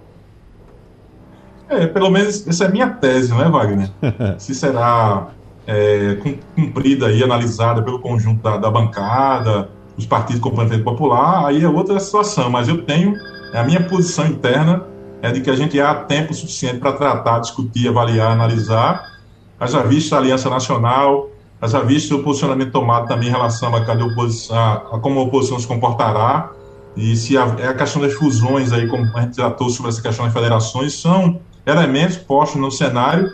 É, 1.68 1.86
pelo 1.86 2.08
menos 2.10 2.46
essa 2.46 2.64
é 2.64 2.66
a 2.68 2.70
minha 2.70 2.88
tese, 2.88 3.30
não 3.30 3.42
é, 3.42 3.50
Wagner? 3.50 3.90
Se 4.38 4.54
será 4.54 5.28
é, 5.66 6.16
cumprida 6.54 7.10
e 7.10 7.22
analisada 7.22 7.82
pelo 7.82 7.98
conjunto 7.98 8.42
da, 8.42 8.56
da 8.56 8.70
bancada, 8.70 9.68
os 9.96 10.06
partidos 10.06 10.40
como 10.40 10.62
o 10.62 10.84
Popular, 10.84 11.46
aí 11.46 11.62
é 11.62 11.68
outra 11.68 11.98
situação, 11.98 12.48
mas 12.48 12.68
eu 12.68 12.82
tenho 12.82 13.14
a 13.52 13.64
minha 13.64 13.82
posição 13.82 14.26
interna 14.26 14.84
é 15.22 15.32
de 15.32 15.40
que 15.40 15.50
a 15.50 15.56
gente 15.56 15.80
há 15.80 15.94
tempo 15.94 16.32
suficiente 16.32 16.78
para 16.78 16.92
tratar, 16.92 17.40
discutir, 17.40 17.88
avaliar, 17.88 18.32
analisar. 18.32 19.18
Haja 19.58 19.82
vista 19.82 20.16
a 20.16 20.18
Aliança 20.18 20.48
Nacional, 20.48 21.30
haja 21.60 21.80
vista 21.80 22.14
o 22.14 22.22
posicionamento 22.22 22.70
tomado 22.70 23.08
também 23.08 23.28
em 23.28 23.32
relação 23.32 23.74
a, 23.74 23.78
a, 23.78 24.04
oposição, 24.04 24.56
a 24.56 24.98
como 25.00 25.18
a 25.18 25.22
oposição 25.24 25.58
se 25.58 25.66
comportará, 25.66 26.50
e 26.96 27.16
se 27.16 27.36
a, 27.36 27.56
é 27.58 27.68
a 27.68 27.74
questão 27.74 28.00
das 28.02 28.14
fusões, 28.14 28.72
aí, 28.72 28.86
como 28.88 29.04
a 29.16 29.22
gente 29.22 29.34
tratou 29.34 29.68
sobre 29.70 29.90
essa 29.90 30.02
questão 30.02 30.24
das 30.24 30.34
federações, 30.34 30.94
são 30.94 31.40
elementos 31.66 32.16
postos 32.16 32.60
no 32.60 32.70
cenário 32.70 33.30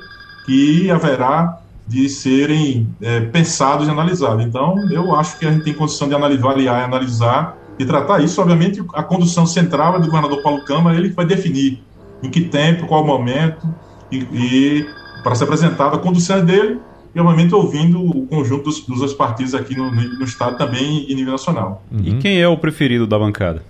que 0.47 0.90
haverá 0.90 1.59
de 1.87 2.09
serem 2.09 2.88
é, 3.01 3.20
pensados 3.20 3.87
e 3.87 3.90
analisados. 3.90 4.44
Então, 4.44 4.90
eu 4.90 5.14
acho 5.14 5.38
que 5.38 5.47
a 5.47 5.51
gente 5.51 5.64
tem 5.64 5.75
condição 5.75 6.09
de 6.09 6.14
analisar, 6.14 6.49
avaliar 6.49 6.81
e 6.81 6.85
analisar 6.85 7.63
e 7.79 7.85
tratar 7.85 8.23
isso, 8.23 8.41
obviamente, 8.41 8.83
a 8.95 9.03
condução 9.03 9.47
central 9.47 9.97
é 9.97 10.01
do 10.01 10.07
governador 10.07 10.43
Paulo 10.43 10.65
Câmara, 10.65 10.97
ele 10.97 11.11
vai 11.11 11.27
definir 11.27 11.83
em 12.23 12.31
que 12.31 12.43
tempo, 12.43 12.87
qual 12.87 13.05
momento, 13.05 13.67
e, 14.11 14.19
e 14.19 14.87
para 15.23 15.35
ser 15.35 15.45
apresentado 15.45 15.97
a 15.97 15.99
condução 15.99 16.45
dele, 16.45 16.79
e 17.15 17.21
obviamente 17.21 17.55
ouvindo 17.55 18.01
o 18.01 18.27
conjunto 18.27 18.65
dos, 18.65 18.81
dos 18.81 19.01
outros 19.01 19.15
partidos 19.15 19.55
aqui 19.55 19.77
no, 19.77 19.91
no, 19.91 20.25
estado 20.25 20.59
também 20.59 21.07
e 21.09 21.15
nível 21.15 21.33
nacional. 21.33 21.83
Uhum. 21.91 22.01
E 22.03 22.15
quem 22.19 22.41
é 22.41 22.49
o 22.49 22.57
preferido 22.57 23.07
da 23.07 23.19
bancada? 23.19 23.63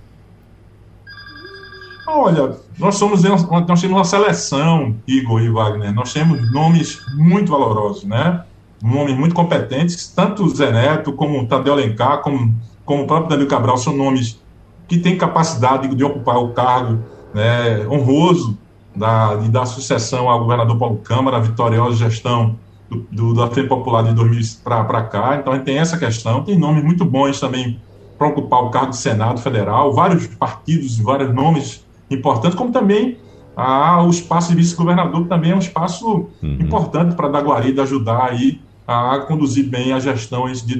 Olha, 2.06 2.56
nós 2.78 2.96
somos 2.96 3.22
nós 3.22 3.80
temos 3.80 3.96
uma 3.96 4.04
seleção, 4.04 4.94
Igor 5.06 5.42
e 5.42 5.50
Wagner. 5.50 5.92
Nós 5.92 6.12
temos 6.12 6.52
nomes 6.52 7.00
muito 7.16 7.50
valorosos, 7.50 8.04
né? 8.04 8.44
Nomes 8.82 9.16
muito 9.16 9.34
competentes, 9.34 10.08
tanto 10.14 10.44
o 10.44 10.48
Zé 10.48 10.70
Neto, 10.70 11.12
como 11.12 11.40
o 11.40 11.46
Tadeu 11.46 11.72
Alencar, 11.72 12.20
como, 12.20 12.54
como 12.84 13.04
o 13.04 13.06
próprio 13.06 13.30
Danilo 13.30 13.48
Cabral, 13.48 13.76
são 13.78 13.96
nomes 13.96 14.40
que 14.86 14.98
têm 14.98 15.16
capacidade 15.16 15.88
de, 15.88 16.04
ocupar 16.04 16.36
o 16.36 16.50
cargo 16.50 17.02
né, 17.32 17.86
honroso 17.88 18.58
da, 18.94 19.36
de 19.36 19.48
dar 19.48 19.66
sucessão 19.66 20.28
ao 20.28 20.40
governador 20.40 20.78
Paulo 20.78 20.96
Câmara, 20.98 21.38
a 21.38 21.40
vitoriosa 21.40 21.96
gestão 21.96 22.56
do, 22.88 23.06
do, 23.10 23.34
da 23.34 23.48
Frente 23.48 23.68
Popular 23.68 24.04
de 24.04 24.12
2000 24.12 24.40
para 24.62 25.02
cá. 25.04 25.36
Então, 25.36 25.52
a 25.52 25.56
gente 25.56 25.64
tem 25.64 25.78
essa 25.78 25.96
questão. 25.98 26.44
Tem 26.44 26.58
nomes 26.58 26.84
muito 26.84 27.04
bons 27.04 27.40
também 27.40 27.80
para 28.18 28.28
ocupar 28.28 28.62
o 28.62 28.70
cargo 28.70 28.90
de 28.90 28.96
Senado 28.96 29.40
Federal, 29.40 29.92
vários 29.92 30.26
partidos, 30.26 30.98
vários 30.98 31.34
nomes 31.34 31.84
importantes, 32.10 32.56
como 32.56 32.70
também 32.70 33.16
ah, 33.56 34.02
o 34.04 34.10
espaço 34.10 34.50
de 34.50 34.56
vice-governador, 34.56 35.22
que 35.22 35.28
também 35.28 35.50
é 35.50 35.54
um 35.54 35.60
espaço 35.60 36.28
uhum. 36.42 36.58
importante 36.60 37.14
para 37.14 37.28
dar 37.28 37.42
guarida, 37.42 37.82
ajudar 37.82 38.30
aí 38.30 38.60
a 38.86 39.18
conduzir 39.20 39.68
bem 39.68 39.92
as 39.92 40.02
gestões 40.02 40.64
de 40.64 40.76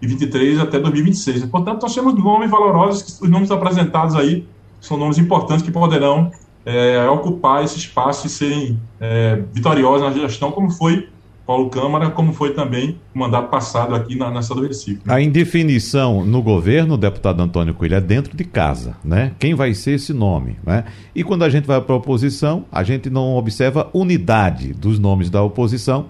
2023 0.00 0.58
até 0.58 0.78
2026. 0.78 1.44
Portanto, 1.46 1.82
nós 1.82 1.94
temos 1.94 2.14
nomes 2.14 2.50
valorosos, 2.50 3.20
os 3.20 3.28
nomes 3.28 3.50
apresentados 3.50 4.16
aí 4.16 4.46
são 4.80 4.96
nomes 4.96 5.18
importantes 5.18 5.62
que 5.62 5.70
poderão 5.70 6.32
é, 6.64 7.06
ocupar 7.08 7.64
esse 7.64 7.78
espaço 7.78 8.26
e 8.26 8.30
serem 8.30 8.80
é, 9.00 9.42
vitoriosos 9.52 10.02
na 10.02 10.12
gestão, 10.12 10.50
como 10.50 10.70
foi 10.70 11.08
Paulo 11.46 11.68
Câmara, 11.68 12.10
como 12.10 12.32
foi 12.32 12.54
também 12.54 12.96
o 13.12 13.18
mandato 13.18 13.50
passado 13.50 13.92
aqui 13.92 14.16
na, 14.16 14.30
na 14.30 14.40
do 14.40 14.62
Recife. 14.62 15.00
A 15.08 15.20
indefinição 15.20 16.24
no 16.24 16.40
governo, 16.42 16.96
deputado 16.96 17.42
Antônio 17.42 17.74
Coelho, 17.74 17.96
é 17.96 18.00
dentro 18.00 18.36
de 18.36 18.44
casa, 18.44 18.96
né? 19.02 19.32
Quem 19.36 19.52
vai 19.52 19.74
ser 19.74 19.92
esse 19.92 20.12
nome, 20.12 20.58
né? 20.64 20.84
E 21.12 21.24
quando 21.24 21.42
a 21.42 21.48
gente 21.48 21.66
vai 21.66 21.80
para 21.80 21.92
a 21.92 21.98
oposição, 21.98 22.64
a 22.70 22.84
gente 22.84 23.10
não 23.10 23.34
observa 23.34 23.90
unidade 23.92 24.72
dos 24.72 25.00
nomes 25.00 25.28
da 25.28 25.42
oposição 25.42 26.06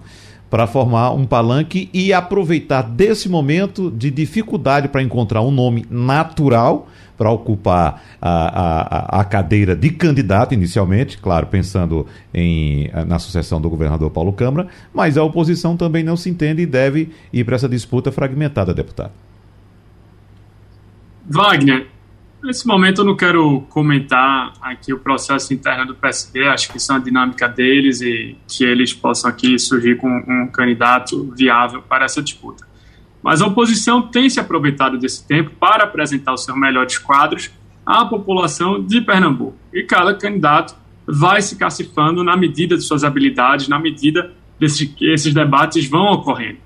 para 0.51 0.67
formar 0.67 1.11
um 1.11 1.25
palanque 1.25 1.89
e 1.93 2.11
aproveitar 2.11 2.81
desse 2.81 3.29
momento 3.29 3.89
de 3.89 4.11
dificuldade 4.11 4.89
para 4.89 5.01
encontrar 5.01 5.41
um 5.41 5.49
nome 5.49 5.85
natural 5.89 6.89
para 7.17 7.31
ocupar 7.31 8.03
a, 8.21 9.19
a, 9.19 9.21
a, 9.21 9.23
cadeira 9.23 9.75
de 9.75 9.91
candidato 9.91 10.53
inicialmente, 10.53 11.17
claro, 11.19 11.47
pensando 11.47 12.05
em, 12.33 12.89
na 13.07 13.17
sucessão 13.17 13.61
do 13.61 13.69
governador 13.69 14.09
Paulo 14.11 14.33
Câmara, 14.33 14.67
mas 14.93 15.17
a 15.17 15.23
oposição 15.23 15.77
também 15.77 16.03
não 16.03 16.17
se 16.17 16.29
entende 16.29 16.63
e 16.63 16.65
deve 16.65 17.11
ir 17.31 17.45
para 17.45 17.55
essa 17.55 17.69
disputa 17.69 18.11
fragmentada, 18.11 18.73
deputado. 18.73 19.11
Wagner, 21.29 21.87
nesse 22.43 22.67
momento 22.67 23.01
eu 23.01 23.05
não 23.05 23.15
quero 23.15 23.61
comentar 23.69 24.53
aqui 24.61 24.93
o 24.93 24.99
processo 24.99 25.53
interno 25.53 25.85
do 25.85 25.95
PSB, 25.95 26.47
acho 26.47 26.71
que 26.71 26.77
isso 26.77 26.91
é 26.91 26.95
a 26.95 26.99
dinâmica 26.99 27.47
deles 27.47 28.01
e 28.01 28.35
que 28.47 28.63
eles 28.63 28.93
possam 28.93 29.29
aqui 29.29 29.57
surgir 29.59 29.97
com 29.97 30.09
um 30.09 30.47
candidato 30.47 31.31
viável 31.35 31.81
para 31.81 32.05
essa 32.05 32.21
disputa. 32.21 32.65
Mas 33.21 33.41
a 33.41 33.47
oposição 33.47 34.01
tem 34.01 34.29
se 34.29 34.39
aproveitado 34.39 34.97
desse 34.97 35.25
tempo 35.27 35.51
para 35.59 35.83
apresentar 35.83 36.33
os 36.33 36.43
seus 36.43 36.57
melhores 36.57 36.97
quadros 36.97 37.51
à 37.85 38.03
população 38.05 38.83
de 38.83 38.99
Pernambuco. 39.01 39.55
E 39.71 39.83
cada 39.83 40.13
candidato 40.15 40.75
vai 41.05 41.41
se 41.41 41.55
cacifando 41.55 42.23
na 42.23 42.35
medida 42.35 42.75
de 42.75 42.83
suas 42.83 43.03
habilidades, 43.03 43.67
na 43.67 43.77
medida 43.77 44.33
desse, 44.59 44.87
que 44.87 45.11
esses 45.11 45.33
debates 45.33 45.87
vão 45.87 46.11
ocorrendo. 46.13 46.57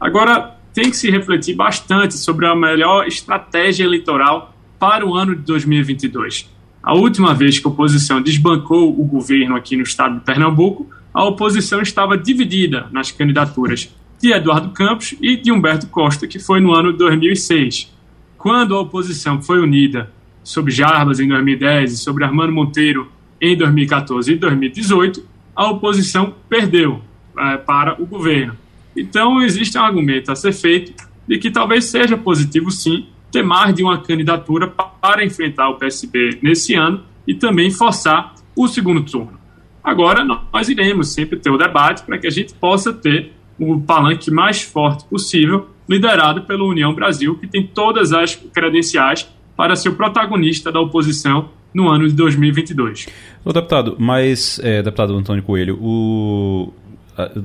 Agora, 0.00 0.56
tem 0.72 0.90
que 0.90 0.96
se 0.96 1.10
refletir 1.10 1.54
bastante 1.54 2.14
sobre 2.14 2.46
a 2.46 2.54
melhor 2.54 3.06
estratégia 3.06 3.84
eleitoral 3.84 4.54
para 4.80 5.06
o 5.06 5.14
ano 5.14 5.36
de 5.36 5.42
2022. 5.42 6.50
A 6.82 6.94
última 6.94 7.34
vez 7.34 7.58
que 7.58 7.68
a 7.68 7.70
oposição 7.70 8.22
desbancou 8.22 8.98
o 8.98 9.04
governo 9.04 9.54
aqui 9.54 9.76
no 9.76 9.82
estado 9.82 10.18
de 10.18 10.24
Pernambuco, 10.24 10.88
a 11.12 11.22
oposição 11.24 11.82
estava 11.82 12.16
dividida 12.16 12.88
nas 12.90 13.12
candidaturas 13.12 13.94
de 14.18 14.32
Eduardo 14.32 14.70
Campos 14.70 15.14
e 15.20 15.36
de 15.36 15.52
Humberto 15.52 15.86
Costa, 15.88 16.26
que 16.26 16.38
foi 16.38 16.60
no 16.60 16.74
ano 16.74 16.92
de 16.92 16.98
2006. 16.98 17.92
Quando 18.38 18.74
a 18.74 18.80
oposição 18.80 19.42
foi 19.42 19.60
unida 19.60 20.10
sobre 20.42 20.72
Jarbas 20.72 21.20
em 21.20 21.28
2010 21.28 21.92
e 21.92 21.96
sobre 21.98 22.24
Armando 22.24 22.52
Monteiro 22.52 23.12
em 23.38 23.56
2014 23.56 24.32
e 24.32 24.36
2018, 24.36 25.22
a 25.54 25.70
oposição 25.70 26.34
perdeu 26.48 27.02
é, 27.38 27.58
para 27.58 28.00
o 28.00 28.06
governo. 28.06 28.56
Então, 28.96 29.42
existe 29.42 29.76
um 29.76 29.82
argumento 29.82 30.32
a 30.32 30.36
ser 30.36 30.52
feito 30.52 30.92
de 31.28 31.38
que 31.38 31.50
talvez 31.50 31.84
seja 31.84 32.16
positivo, 32.16 32.70
sim, 32.70 33.06
ter 33.30 33.42
mais 33.42 33.74
de 33.74 33.82
uma 33.82 33.98
candidatura 33.98 34.68
para 34.68 35.24
enfrentar 35.24 35.68
o 35.68 35.76
PSB 35.76 36.38
nesse 36.42 36.74
ano 36.74 37.02
e 37.26 37.34
também 37.34 37.70
forçar 37.70 38.34
o 38.56 38.66
segundo 38.66 39.02
turno. 39.02 39.38
Agora, 39.82 40.24
nós 40.24 40.68
iremos 40.68 41.08
sempre 41.08 41.38
ter 41.38 41.50
o 41.50 41.56
debate 41.56 42.02
para 42.02 42.18
que 42.18 42.26
a 42.26 42.30
gente 42.30 42.52
possa 42.54 42.92
ter 42.92 43.32
o 43.58 43.80
palanque 43.80 44.30
mais 44.30 44.62
forte 44.62 45.04
possível, 45.04 45.68
liderado 45.88 46.42
pela 46.42 46.64
União 46.64 46.94
Brasil, 46.94 47.36
que 47.36 47.46
tem 47.46 47.66
todas 47.66 48.12
as 48.12 48.34
credenciais 48.34 49.28
para 49.56 49.76
ser 49.76 49.90
o 49.90 49.94
protagonista 49.94 50.70
da 50.70 50.80
oposição 50.80 51.50
no 51.72 51.88
ano 51.88 52.08
de 52.08 52.14
2022. 52.14 53.06
Ô, 53.44 53.52
deputado, 53.52 53.96
mas, 53.98 54.60
é, 54.62 54.82
deputado 54.82 55.14
Antônio 55.14 55.42
Coelho, 55.42 55.78
o, 55.80 56.72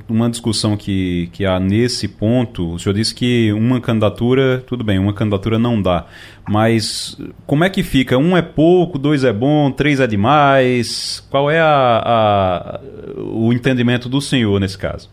uma 0.07 0.29
discussão 0.29 0.77
que, 0.77 1.29
que 1.33 1.45
há 1.45 1.59
nesse 1.59 2.07
ponto, 2.07 2.73
o 2.73 2.79
senhor 2.79 2.93
disse 2.93 3.15
que 3.15 3.51
uma 3.53 3.81
candidatura, 3.81 4.63
tudo 4.67 4.83
bem, 4.83 4.99
uma 4.99 5.13
candidatura 5.13 5.57
não 5.57 5.81
dá, 5.81 6.05
mas 6.47 7.17
como 7.45 7.63
é 7.63 7.69
que 7.69 7.81
fica? 7.83 8.17
Um 8.17 8.37
é 8.37 8.41
pouco, 8.41 8.99
dois 8.99 9.23
é 9.23 9.33
bom, 9.33 9.71
três 9.71 9.99
é 9.99 10.07
demais? 10.07 11.25
Qual 11.29 11.49
é 11.49 11.59
a, 11.59 12.01
a 12.05 12.79
o 13.17 13.51
entendimento 13.51 14.07
do 14.07 14.21
senhor 14.21 14.59
nesse 14.59 14.77
caso? 14.77 15.09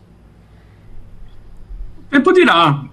tempo 2.13 2.31
dirá. 2.31 2.83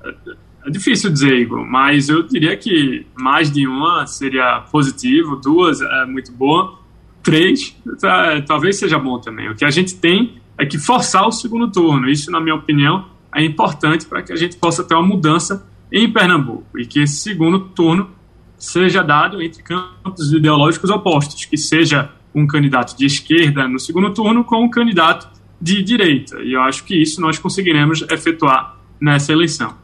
É 0.67 0.71
difícil 0.71 1.11
dizer, 1.11 1.39
Igor, 1.39 1.65
mas 1.65 2.09
eu 2.09 2.23
diria 2.23 2.57
que 2.57 3.07
mais 3.15 3.51
de 3.51 3.67
uma 3.67 4.07
seria 4.07 4.61
positivo, 4.71 5.37
duas 5.37 5.81
é 5.81 6.07
muito 6.07 6.33
boa, 6.33 6.79
três 7.23 7.77
tá, 8.01 8.41
talvez 8.43 8.79
seja 8.79 8.99
bom 8.99 9.19
também. 9.19 9.49
O 9.49 9.55
que 9.55 9.65
a 9.65 9.71
gente 9.71 9.97
tem 9.97 10.40
é 10.61 10.67
que 10.67 10.79
forçar 10.79 11.27
o 11.27 11.33
segundo 11.33 11.71
turno. 11.71 12.09
Isso, 12.09 12.31
na 12.31 12.39
minha 12.39 12.55
opinião, 12.55 13.07
é 13.35 13.43
importante 13.43 14.05
para 14.05 14.23
que 14.23 14.33
a 14.33 14.37
gente 14.37 14.57
possa 14.57 14.85
ter 14.85 14.95
uma 14.95 15.07
mudança 15.07 15.67
em 15.91 16.11
Pernambuco 16.13 16.79
e 16.79 16.85
que 16.85 17.01
esse 17.01 17.17
segundo 17.17 17.61
turno 17.61 18.11
seja 18.59 19.03
dado 19.03 19.41
entre 19.41 19.63
campos 19.63 20.33
ideológicos 20.33 20.91
opostos, 20.91 21.47
que 21.47 21.57
seja 21.57 22.11
um 22.35 22.47
candidato 22.47 22.97
de 22.97 23.07
esquerda 23.07 23.67
no 23.67 23.81
segundo 23.81 24.13
turno 24.13 24.45
com 24.45 24.63
um 24.63 24.69
candidato 24.69 25.29
de 25.61 25.83
direita. 25.83 26.39
E 26.43 26.53
eu 26.53 26.61
acho 26.61 26.85
que 26.85 26.95
isso 26.95 27.21
nós 27.21 27.39
conseguiremos 27.39 28.03
efetuar 28.11 28.77
nessa 29.01 29.33
eleição. 29.33 29.75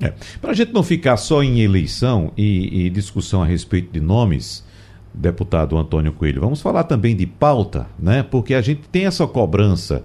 É. 0.00 0.12
Para 0.40 0.50
a 0.50 0.54
gente 0.54 0.72
não 0.72 0.82
ficar 0.82 1.16
só 1.16 1.42
em 1.42 1.60
eleição 1.60 2.32
e, 2.36 2.86
e, 2.86 2.90
discussão 2.90 3.42
a 3.42 3.46
respeito 3.46 3.90
de 3.92 4.00
nomes, 4.00 4.64
deputado 5.14 5.76
Antônio 5.78 6.12
Coelho, 6.12 6.40
vamos 6.40 6.60
falar 6.60 6.84
também 6.84 7.14
de 7.14 7.26
pauta, 7.26 7.86
né? 7.98 8.22
Porque 8.22 8.54
a 8.54 8.60
gente 8.60 8.82
tem 8.90 9.06
essa 9.06 9.26
cobrança 9.26 10.02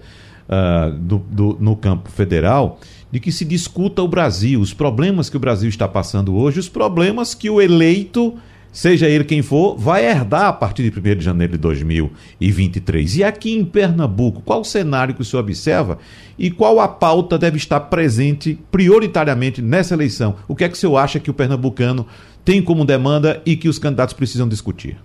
uh, 0.48 0.92
do, 0.92 1.18
do, 1.18 1.56
no 1.60 1.76
campo 1.76 2.10
federal 2.10 2.78
de 3.10 3.18
que 3.18 3.32
se 3.32 3.44
discuta 3.44 4.02
o 4.02 4.08
Brasil, 4.08 4.60
os 4.60 4.72
problemas 4.72 5.28
que 5.28 5.36
o 5.36 5.40
Brasil 5.40 5.68
está 5.68 5.88
passando 5.88 6.36
hoje, 6.36 6.60
os 6.60 6.68
problemas 6.68 7.34
que 7.34 7.50
o 7.50 7.60
eleito 7.60 8.38
seja 8.72 9.08
ele 9.08 9.24
quem 9.24 9.42
for, 9.42 9.76
vai 9.76 10.06
herdar 10.06 10.44
a 10.44 10.52
partir 10.52 10.88
de 10.88 10.96
1 10.96 11.16
de 11.16 11.24
janeiro 11.24 11.52
de 11.54 11.58
2023. 11.58 13.16
E 13.16 13.24
aqui 13.24 13.52
em 13.52 13.64
Pernambuco, 13.64 14.42
qual 14.42 14.60
o 14.60 14.64
cenário 14.64 15.14
que 15.14 15.22
o 15.22 15.24
senhor 15.24 15.42
observa 15.42 15.98
e 16.38 16.50
qual 16.50 16.78
a 16.80 16.88
pauta 16.88 17.36
deve 17.36 17.56
estar 17.56 17.80
presente 17.80 18.58
prioritariamente 18.70 19.60
nessa 19.60 19.94
eleição? 19.94 20.36
O 20.46 20.54
que 20.54 20.64
é 20.64 20.68
que 20.68 20.74
o 20.74 20.78
senhor 20.78 20.96
acha 20.96 21.18
que 21.18 21.30
o 21.30 21.34
pernambucano 21.34 22.06
tem 22.44 22.62
como 22.62 22.84
demanda 22.84 23.42
e 23.44 23.56
que 23.56 23.68
os 23.68 23.78
candidatos 23.78 24.14
precisam 24.14 24.48
discutir? 24.48 24.96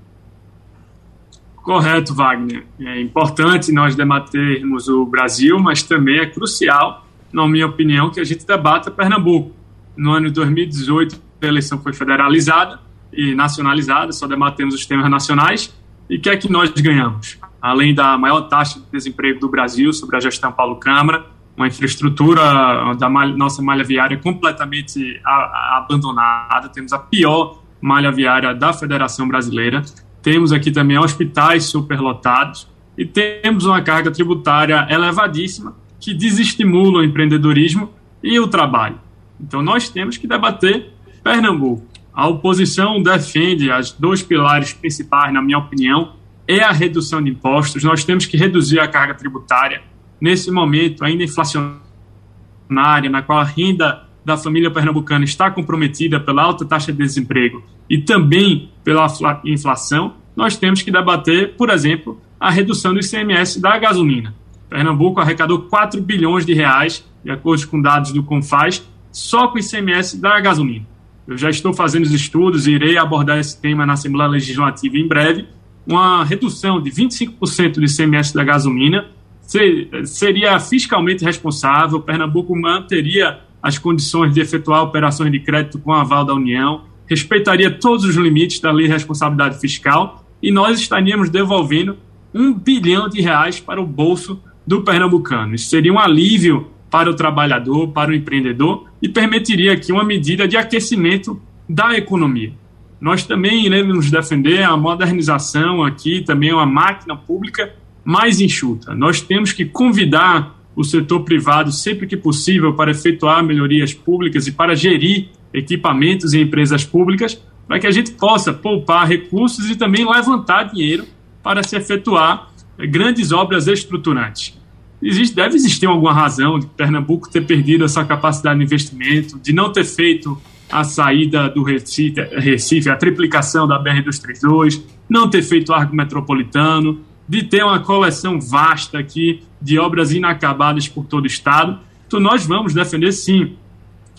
Correto, 1.57 2.13
Wagner. 2.13 2.63
É 2.79 3.01
importante 3.01 3.71
nós 3.71 3.95
debatermos 3.95 4.87
o 4.87 5.03
Brasil, 5.05 5.59
mas 5.59 5.81
também 5.81 6.19
é 6.19 6.25
crucial, 6.27 7.05
na 7.33 7.47
minha 7.47 7.65
opinião, 7.65 8.11
que 8.11 8.19
a 8.19 8.23
gente 8.23 8.45
debata 8.45 8.91
Pernambuco. 8.91 9.51
No 9.97 10.11
ano 10.11 10.27
de 10.27 10.33
2018, 10.33 11.19
a 11.41 11.47
eleição 11.47 11.79
foi 11.79 11.91
federalizada 11.91 12.79
e 13.11 13.33
nacionalizada, 13.33 14.11
só 14.11 14.27
debatemos 14.27 14.75
os 14.75 14.85
temas 14.85 15.09
nacionais. 15.09 15.75
E 16.09 16.17
o 16.17 16.21
que 16.21 16.29
é 16.29 16.37
que 16.37 16.51
nós 16.51 16.69
ganhamos? 16.69 17.39
Além 17.59 17.95
da 17.95 18.15
maior 18.15 18.41
taxa 18.41 18.79
de 18.79 18.85
desemprego 18.91 19.39
do 19.39 19.49
Brasil 19.49 19.91
sobre 19.91 20.17
a 20.17 20.19
gestão 20.19 20.51
Paulo 20.51 20.75
Câmara, 20.75 21.25
uma 21.55 21.67
infraestrutura 21.67 22.95
da 22.95 23.09
malha, 23.09 23.35
nossa 23.35 23.61
malha 23.61 23.83
viária 23.83 24.17
completamente 24.17 25.19
a, 25.23 25.31
a, 25.31 25.77
abandonada, 25.77 26.69
temos 26.69 26.91
a 26.91 26.99
pior 26.99 27.59
malha 27.81 28.11
viária 28.11 28.53
da 28.53 28.73
Federação 28.73 29.27
Brasileira, 29.27 29.83
temos 30.21 30.51
aqui 30.51 30.71
também 30.71 30.97
hospitais 30.97 31.65
superlotados. 31.65 32.67
E 32.97 33.05
temos 33.05 33.65
uma 33.65 33.81
carga 33.81 34.09
tributária 34.09 34.87
elevadíssima 34.89 35.75
que 35.99 36.13
desestimula 36.13 36.99
o 36.99 37.03
empreendedorismo 37.03 37.91
e 38.23 38.39
o 38.39 38.47
trabalho. 38.47 38.99
Então 39.39 39.61
nós 39.61 39.89
temos 39.89 40.17
que 40.17 40.25
debater 40.25 40.93
Pernambuco. 41.23 41.85
A 42.13 42.27
oposição 42.27 43.03
defende 43.03 43.69
as 43.69 43.91
dois 43.91 44.23
pilares 44.23 44.71
principais, 44.71 45.33
na 45.33 45.41
minha 45.41 45.57
opinião, 45.57 46.13
é 46.47 46.63
a 46.63 46.71
redução 46.71 47.21
de 47.21 47.31
impostos. 47.31 47.83
Nós 47.83 48.05
temos 48.05 48.25
que 48.25 48.37
reduzir 48.37 48.79
a 48.79 48.87
carga 48.87 49.13
tributária 49.13 49.83
nesse 50.19 50.51
momento 50.51 51.03
ainda 51.03 51.23
inflacionária, 51.23 53.09
na 53.09 53.21
qual 53.21 53.39
a 53.39 53.43
renda 53.43 54.05
da 54.23 54.35
família 54.35 54.71
pernambucana 54.71 55.23
está 55.23 55.51
comprometida 55.51 56.19
pela 56.19 56.41
alta 56.41 56.65
taxa 56.65 56.91
de 56.91 56.97
desemprego 56.97 57.63
e 57.89 57.99
também 57.99 58.71
pela 58.83 59.05
inflação, 59.45 60.15
nós 60.35 60.57
temos 60.57 60.81
que 60.81 60.91
debater, 60.91 61.55
por 61.55 61.69
exemplo, 61.69 62.19
a 62.39 62.49
redução 62.49 62.93
do 62.93 62.99
ICMS 62.99 63.61
da 63.61 63.77
gasolina. 63.77 64.33
Pernambuco 64.67 65.21
arrecadou 65.21 65.61
4 65.63 66.01
bilhões 66.01 66.45
de 66.45 66.53
reais, 66.53 67.05
de 67.23 67.31
acordo 67.31 67.67
com 67.67 67.81
dados 67.81 68.11
do 68.11 68.23
Confaz, 68.23 68.83
só 69.11 69.47
com 69.47 69.57
o 69.57 69.59
ICMS 69.59 70.19
da 70.19 70.39
gasolina. 70.39 70.85
Eu 71.27 71.37
já 71.37 71.49
estou 71.49 71.73
fazendo 71.73 72.03
os 72.03 72.11
estudos 72.11 72.67
e 72.67 72.71
irei 72.71 72.97
abordar 72.97 73.39
esse 73.39 73.59
tema 73.59 73.85
na 73.85 73.93
Assembleia 73.93 74.29
Legislativa 74.29 74.97
em 74.97 75.07
breve. 75.07 75.45
Uma 75.87 76.23
redução 76.23 76.81
de 76.81 76.91
25% 76.91 77.75
do 77.75 77.85
ICMS 77.85 78.33
da 78.33 78.43
gasolina 78.43 79.05
seria 79.45 80.59
fiscalmente 80.59 81.23
responsável, 81.23 81.99
Pernambuco 82.01 82.55
manteria 82.55 83.39
as 83.61 83.77
condições 83.77 84.33
de 84.33 84.41
efetuar 84.41 84.83
operações 84.83 85.31
de 85.31 85.39
crédito 85.39 85.79
com 85.79 85.91
aval 85.91 86.23
da 86.23 86.33
União, 86.33 86.83
respeitaria 87.07 87.71
todos 87.71 88.05
os 88.05 88.15
limites 88.15 88.59
da 88.59 88.71
Lei 88.71 88.87
de 88.87 88.93
Responsabilidade 88.93 89.59
Fiscal 89.59 90.25
e 90.41 90.51
nós 90.51 90.79
estaríamos 90.79 91.29
devolvendo 91.29 91.97
um 92.33 92.53
bilhão 92.53 93.07
de 93.07 93.21
reais 93.21 93.59
para 93.59 93.81
o 93.81 93.85
bolso 93.85 94.41
do 94.67 94.81
pernambucano. 94.81 95.55
Isso 95.55 95.69
seria 95.69 95.93
um 95.93 95.99
alívio 95.99 96.67
para 96.89 97.09
o 97.09 97.15
trabalhador, 97.15 97.89
para 97.89 98.11
o 98.11 98.13
empreendedor 98.13 98.85
e 99.01 99.09
permitiria 99.09 99.73
aqui 99.73 99.91
uma 99.91 100.03
medida 100.03 100.47
de 100.47 100.57
aquecimento 100.57 101.41
da 101.67 101.97
economia. 101.97 102.53
Nós 102.99 103.23
também 103.25 103.65
iremos 103.65 104.09
defender 104.09 104.63
a 104.63 104.75
modernização 104.77 105.83
aqui, 105.83 106.21
também 106.21 106.53
uma 106.53 106.65
máquina 106.65 107.15
pública 107.15 107.73
mais 108.05 108.39
enxuta. 108.39 108.93
Nós 108.93 109.19
temos 109.19 109.51
que 109.51 109.65
convidar 109.65 110.55
o 110.75 110.83
setor 110.83 111.21
privado 111.21 111.71
sempre 111.71 112.05
que 112.05 112.15
possível 112.15 112.73
para 112.73 112.91
efetuar 112.91 113.43
melhorias 113.43 113.93
públicas 113.93 114.45
e 114.45 114.51
para 114.51 114.75
gerir 114.75 115.29
equipamentos 115.53 116.33
e 116.33 116.41
empresas 116.41 116.83
públicas, 116.83 117.41
para 117.67 117.79
que 117.79 117.87
a 117.87 117.91
gente 117.91 118.11
possa 118.11 118.53
poupar 118.53 119.07
recursos 119.07 119.69
e 119.69 119.75
também 119.75 120.05
levantar 120.07 120.63
dinheiro 120.63 121.05
para 121.41 121.63
se 121.63 121.75
efetuar 121.75 122.51
grandes 122.77 123.31
obras 123.31 123.67
estruturantes. 123.67 124.57
Existe, 125.01 125.35
deve 125.35 125.55
existir 125.55 125.85
alguma 125.85 126.13
razão 126.13 126.59
de 126.59 126.67
Pernambuco 126.67 127.29
ter 127.29 127.45
perdido 127.45 127.85
essa 127.85 128.03
capacidade 128.03 128.59
de 128.59 128.65
investimento, 128.65 129.39
de 129.39 129.53
não 129.53 129.71
ter 129.71 129.85
feito 129.85 130.37
a 130.71 130.83
saída 130.83 131.49
do 131.49 131.63
Recife, 131.63 132.21
Recife 132.37 132.89
a 132.89 132.95
triplicação 132.95 133.67
da 133.67 133.81
BR-232, 133.81 134.81
não 135.07 135.29
ter 135.29 135.41
feito 135.41 135.69
o 135.69 135.75
arco 135.75 135.95
metropolitano, 135.95 136.99
de 137.27 137.43
ter 137.43 137.63
uma 137.63 137.79
coleção 137.79 138.39
vasta 138.39 138.99
aqui 138.99 139.43
de 139.61 139.79
obras 139.79 140.11
inacabadas 140.11 140.87
por 140.87 141.05
todo 141.05 141.23
o 141.23 141.27
Estado. 141.27 141.79
Então, 142.07 142.19
nós 142.19 142.45
vamos 142.45 142.73
defender, 142.73 143.11
sim, 143.11 143.55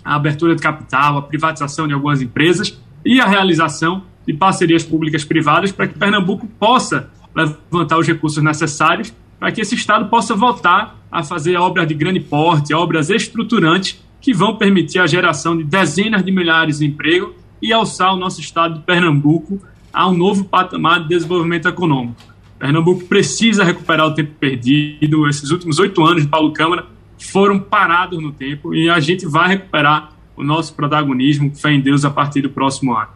a 0.04 0.14
abertura 0.14 0.54
de 0.54 0.62
capital, 0.62 1.18
a 1.18 1.22
privatização 1.22 1.86
de 1.86 1.94
algumas 1.94 2.20
empresas 2.20 2.80
e 3.04 3.20
a 3.20 3.26
realização 3.26 4.02
de 4.26 4.32
parcerias 4.32 4.82
públicas 4.82 5.24
privadas 5.24 5.70
para 5.70 5.86
que 5.86 5.98
Pernambuco 5.98 6.46
possa 6.46 7.10
levantar 7.34 7.98
os 7.98 8.06
recursos 8.06 8.42
necessários 8.42 9.12
para 9.38 9.52
que 9.52 9.60
esse 9.60 9.74
Estado 9.74 10.08
possa 10.08 10.34
voltar 10.34 10.96
a 11.10 11.22
fazer 11.22 11.56
obras 11.56 11.86
de 11.86 11.94
grande 11.94 12.20
porte, 12.20 12.74
obras 12.74 13.10
estruturantes 13.10 14.02
que 14.20 14.32
vão 14.32 14.56
permitir 14.56 14.98
a 14.98 15.06
geração 15.06 15.56
de 15.56 15.62
dezenas 15.62 16.24
de 16.24 16.32
milhares 16.32 16.78
de 16.78 16.86
empregos 16.86 17.34
e 17.60 17.72
alçar 17.72 18.14
o 18.14 18.16
nosso 18.16 18.40
Estado 18.40 18.74
de 18.74 18.80
Pernambuco 18.80 19.60
a 19.92 20.08
um 20.08 20.16
novo 20.16 20.44
patamar 20.44 21.02
de 21.02 21.08
desenvolvimento 21.08 21.68
econômico. 21.68 22.20
Pernambuco 22.58 23.04
precisa 23.04 23.64
recuperar 23.64 24.06
o 24.06 24.14
tempo 24.14 24.32
perdido. 24.38 25.28
Esses 25.28 25.50
últimos 25.50 25.78
oito 25.78 26.04
anos 26.04 26.22
de 26.22 26.28
Paulo 26.28 26.52
Câmara 26.52 26.86
foram 27.18 27.58
parados 27.58 28.20
no 28.22 28.32
tempo 28.32 28.74
e 28.74 28.88
a 28.88 29.00
gente 29.00 29.26
vai 29.26 29.48
recuperar 29.48 30.12
o 30.36 30.44
nosso 30.44 30.74
protagonismo, 30.74 31.54
fé 31.54 31.72
em 31.72 31.80
Deus, 31.80 32.04
a 32.04 32.10
partir 32.10 32.42
do 32.42 32.50
próximo 32.50 32.94
ano. 32.94 33.15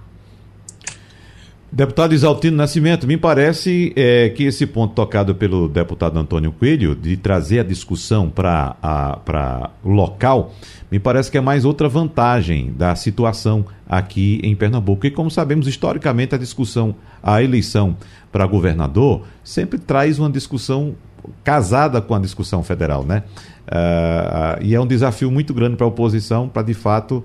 Deputado 1.73 2.13
Isaltino 2.13 2.57
Nascimento, 2.57 3.07
me 3.07 3.17
parece 3.17 3.93
é, 3.95 4.29
que 4.31 4.43
esse 4.43 4.67
ponto 4.67 4.93
tocado 4.93 5.37
pelo 5.37 5.69
deputado 5.69 6.19
Antônio 6.19 6.51
Coelho, 6.51 6.97
de 6.97 7.17
trazer 7.17 7.61
a 7.61 7.63
discussão 7.63 8.29
para 8.29 9.71
o 9.85 9.89
local, 9.89 10.53
me 10.91 10.99
parece 10.99 11.31
que 11.31 11.39
é 11.39 11.41
mais 11.41 11.65
outra 11.65 11.89
vantagem 11.89 12.73
da 12.73 12.97
situação 12.97 13.65
aqui 13.89 14.41
em 14.43 14.57
Pernambuco. 14.57 15.07
E 15.07 15.13
como 15.13 15.31
sabemos, 15.31 15.69
historicamente, 15.69 16.35
a 16.35 16.39
discussão, 16.39 16.93
a 17.23 17.41
eleição 17.41 17.97
para 18.33 18.45
governador 18.47 19.23
sempre 19.45 19.79
traz 19.79 20.19
uma 20.19 20.29
discussão 20.29 20.97
casada 21.45 22.01
com 22.01 22.17
a 22.17 22.19
discussão 22.19 22.65
federal, 22.65 23.05
né? 23.05 23.23
Uh, 23.69 24.59
e 24.63 24.75
é 24.75 24.81
um 24.81 24.87
desafio 24.87 25.31
muito 25.31 25.55
grande 25.55 25.77
para 25.77 25.87
a 25.87 25.89
oposição 25.89 26.49
para, 26.49 26.63
de 26.63 26.75
fato, 26.75 27.23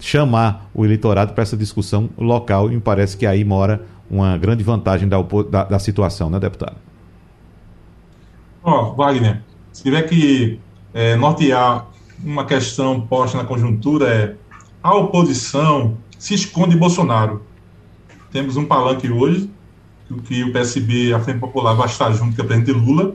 chamar 0.00 0.68
o 0.74 0.84
eleitorado 0.84 1.32
para 1.32 1.42
essa 1.42 1.56
discussão 1.56 2.10
local 2.18 2.70
e 2.70 2.74
me 2.74 2.80
parece 2.80 3.16
que 3.16 3.26
aí 3.26 3.44
mora 3.44 3.82
uma 4.10 4.36
grande 4.36 4.62
vantagem 4.62 5.08
da, 5.08 5.20
da, 5.22 5.64
da 5.64 5.78
situação, 5.78 6.28
né, 6.28 6.38
deputado? 6.38 6.76
Ó, 8.62 8.90
oh, 8.90 8.94
Wagner, 8.94 9.42
se 9.72 9.82
tiver 9.82 10.02
que 10.02 10.58
é, 10.92 11.16
nortear 11.16 11.86
uma 12.22 12.44
questão 12.44 13.00
posta 13.00 13.36
na 13.36 13.44
conjuntura 13.44 14.08
é 14.08 14.36
a 14.82 14.94
oposição 14.94 15.96
se 16.18 16.34
esconde 16.34 16.76
Bolsonaro. 16.76 17.42
Temos 18.30 18.56
um 18.56 18.64
palanque 18.64 19.10
hoje, 19.10 19.50
que 20.24 20.42
o 20.42 20.52
PSB, 20.52 21.12
a 21.12 21.20
Frente 21.20 21.38
Popular, 21.38 21.74
vai 21.74 21.86
estar 21.86 22.12
junto 22.12 22.36
com 22.36 22.42
o 22.42 22.44
presidente 22.44 22.72
Lula, 22.72 23.14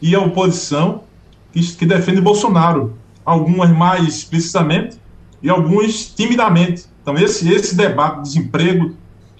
e 0.00 0.14
a 0.14 0.20
oposição 0.20 1.04
que, 1.52 1.60
que 1.74 1.86
defende 1.86 2.20
Bolsonaro, 2.20 2.94
algumas 3.24 3.70
mais 3.70 4.06
explicitamente, 4.06 4.98
e 5.44 5.50
alguns 5.50 6.06
timidamente. 6.06 6.86
Então, 7.02 7.18
esse, 7.18 7.52
esse 7.52 7.76
debate 7.76 8.16
do 8.16 8.22
desemprego 8.22 8.94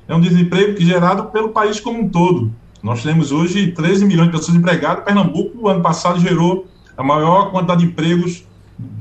é 0.07 0.15
um 0.15 0.21
desemprego 0.21 0.75
que 0.75 0.83
é 0.83 0.87
gerado 0.87 1.31
pelo 1.31 1.49
país 1.49 1.81
como 1.81 2.03
um 2.03 2.09
todo. 2.11 2.53
Nós 2.83 3.03
temos 3.03 3.33
hoje 3.33 3.73
13 3.73 4.05
milhões 4.05 4.31
de 4.31 4.37
pessoas 4.37 4.55
empregadas. 4.55 5.03
Pernambuco, 5.03 5.57
no 5.57 5.67
ano 5.67 5.81
passado, 5.81 6.21
gerou 6.21 6.67
a 6.95 7.03
maior 7.03 7.51
quantidade 7.51 7.81
de 7.81 7.87
empregos 7.87 8.45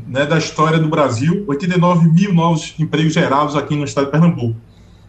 né, 0.07 0.25
da 0.25 0.37
história 0.37 0.79
do 0.79 0.87
Brasil, 0.87 1.43
89 1.45 2.07
mil 2.07 2.33
novos 2.33 2.73
empregos 2.79 3.13
gerados 3.13 3.57
aqui 3.57 3.75
no 3.75 3.83
estado 3.83 4.05
de 4.05 4.11
Pernambuco. 4.11 4.55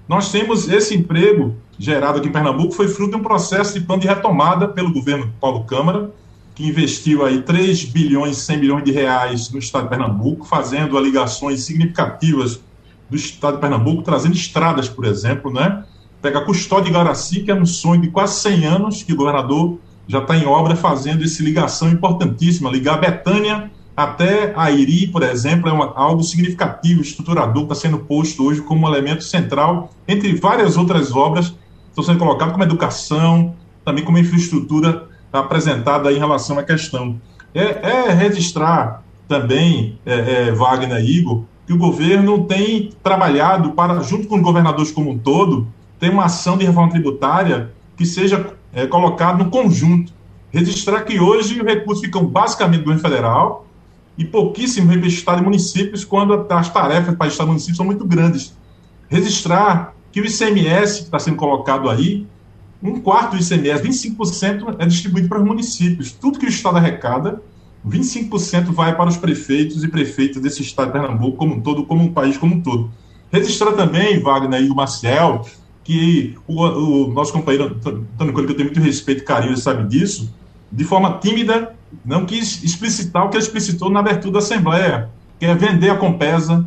Nós 0.09 0.33
temos 0.33 0.69
esse 0.69 0.97
emprego 0.97 1.55
gerado 1.79 2.19
aqui 2.19 2.29
em 2.29 2.33
Pernambuco, 2.33 2.73
foi 2.73 2.89
fruto 2.89 3.13
de 3.13 3.17
um 3.19 3.23
processo 3.23 3.79
de 3.79 3.87
plano 3.87 4.03
de 4.03 4.09
retomada 4.09 4.67
pelo 4.67 4.93
governo 4.93 5.33
Paulo 5.41 5.63
Câmara, 5.63 6.11
que 6.55 6.67
investiu 6.67 7.25
aí 7.25 7.43
3 7.43 7.85
bilhões 7.87 8.39
e 8.39 8.41
100 8.43 8.59
milhões 8.59 8.85
de 8.85 8.93
reais 8.93 9.51
no 9.51 9.59
estado 9.59 9.85
de 9.85 9.91
Pernambuco, 9.91 10.47
fazendo 10.47 10.99
ligações 11.01 11.63
significativas 11.63 12.61
do 13.11 13.17
estado 13.17 13.55
de 13.55 13.61
Pernambuco, 13.61 14.03
trazendo 14.03 14.35
estradas, 14.35 14.89
por 14.89 15.05
exemplo, 15.05 15.53
né? 15.53 15.85
Pega 16.23 16.39
a 16.39 16.45
Custódia 16.45 16.85
de 16.85 16.93
Garaci, 16.93 17.41
que 17.41 17.51
é 17.51 17.55
um 17.55 17.67
sonho 17.67 18.01
de 18.01 18.09
quase 18.09 18.41
100 18.41 18.65
anos, 18.67 19.03
que 19.03 19.13
o 19.13 19.17
governador 19.17 19.79
já 20.07 20.21
está 20.21 20.37
em 20.37 20.47
obra 20.47 20.77
fazendo 20.77 21.25
essa 21.25 21.43
ligação 21.43 21.91
importantíssima, 21.91 22.71
ligar 22.71 23.01
Betânia 23.01 23.71
até 23.97 24.53
a 24.57 24.71
Iri, 24.71 25.07
por 25.09 25.23
exemplo, 25.23 25.69
é 25.69 25.73
uma, 25.73 25.93
algo 25.95 26.23
significativo, 26.23 27.01
estruturador, 27.01 27.65
está 27.65 27.75
sendo 27.75 27.99
posto 27.99 28.45
hoje 28.45 28.61
como 28.61 28.89
elemento 28.89 29.23
central, 29.23 29.91
entre 30.07 30.35
várias 30.35 30.77
outras 30.77 31.13
obras 31.13 31.51
que 31.51 31.57
estão 31.91 32.05
sendo 32.05 32.19
colocadas 32.19 32.53
como 32.53 32.65
educação, 32.65 33.55
também 33.85 34.05
como 34.05 34.19
infraestrutura 34.19 35.09
apresentada 35.41 36.13
em 36.13 36.19
relação 36.19 36.59
à 36.59 36.63
questão. 36.63 37.21
É, 37.55 37.89
é 37.89 38.13
registrar 38.13 39.03
também, 39.29 39.99
é, 40.07 40.49
é, 40.49 40.53
Wagner 40.53 41.03
e 41.03 41.19
Igor, 41.19 41.43
que 41.67 41.73
o 41.73 41.79
governo 41.79 42.45
tem 42.45 42.91
trabalhado 43.03 43.73
para, 43.73 44.01
junto 44.03 44.29
com 44.29 44.37
os 44.37 44.43
governadores 44.43 44.93
como 44.93 45.11
um 45.11 45.19
todo, 45.19 45.67
ter 45.99 46.11
uma 46.11 46.27
ação 46.27 46.57
de 46.57 46.65
reforma 46.65 46.91
tributária 46.91 47.71
que 47.97 48.05
seja 48.05 48.55
é, 48.73 48.87
colocada 48.87 49.43
no 49.43 49.51
conjunto. 49.51 50.13
Registrar 50.51 51.01
que 51.03 51.19
hoje 51.19 51.61
os 51.61 51.67
recursos 51.67 52.05
ficam 52.05 52.25
basicamente 52.27 52.81
do 52.81 52.85
governo 52.85 53.03
federal 53.03 53.67
e 54.17 54.25
pouquíssimo 54.25 54.87
para 54.89 55.07
Estado 55.09 55.43
e 55.43 55.45
municípios, 55.45 56.05
quando 56.05 56.47
as 56.49 56.69
tarefas 56.69 57.17
para 57.17 57.27
Estado 57.27 57.49
e 57.49 57.51
municípios 57.51 57.77
são 57.77 57.87
muito 57.87 58.05
grandes. 58.05 58.57
Registrar 59.09 59.95
que 60.13 60.21
o 60.21 60.25
ICMS 60.25 60.99
que 60.99 61.05
está 61.07 61.19
sendo 61.19 61.37
colocado 61.37 61.89
aí 61.89 62.27
um 62.85 63.01
quarto 63.01 63.37
do 63.37 63.43
ICMS, 63.43 63.83
25% 63.83 64.77
é 64.79 64.87
distribuído 64.87 65.27
para 65.29 65.39
os 65.39 65.45
municípios. 65.45 66.13
Tudo 66.13 66.39
que 66.39 66.45
o 66.45 66.49
Estado 66.49 66.77
arrecada, 66.77 67.41
25% 67.89 68.67
vai 68.73 68.95
para 68.95 69.09
os 69.09 69.17
prefeitos 69.17 69.83
e 69.83 69.89
prefeitas 69.89 70.43
desse 70.43 70.61
Estado 70.61 70.89
de 70.89 70.93
Pernambuco 70.93 71.39
como 71.39 71.55
um 71.55 71.61
todo, 71.61 71.85
como 71.87 72.03
um 72.03 72.13
país 72.13 72.37
como 72.37 72.57
um 72.57 72.61
todo. 72.61 72.91
Registrar 73.33 73.73
também, 73.73 74.21
Wagner 74.21 74.63
e 74.63 74.69
o 74.69 74.75
Marcel, 74.75 75.47
que 75.83 76.37
o, 76.47 76.63
o 76.63 77.13
nosso 77.13 77.33
companheiro 77.33 77.75
Antônio 77.75 78.33
Coelho, 78.35 78.47
que 78.49 78.53
eu 78.53 78.57
tenho 78.57 78.69
muito 78.69 78.81
respeito 78.81 79.23
e 79.23 79.25
carinho, 79.25 79.53
ele 79.53 79.61
sabe 79.61 79.89
disso, 79.89 80.33
de 80.71 80.85
forma 80.85 81.19
tímida, 81.19 81.75
não 82.05 82.27
quis 82.27 82.63
explicitar 82.63 83.25
o 83.25 83.31
que 83.31 83.37
ele 83.37 83.45
explicitou 83.45 83.89
na 83.89 84.01
abertura 84.01 84.35
da 84.35 84.39
Assembleia, 84.41 85.11
que 85.39 85.47
é 85.47 85.55
vender 85.55 85.91
a 85.91 85.97
Compesa, 85.97 86.67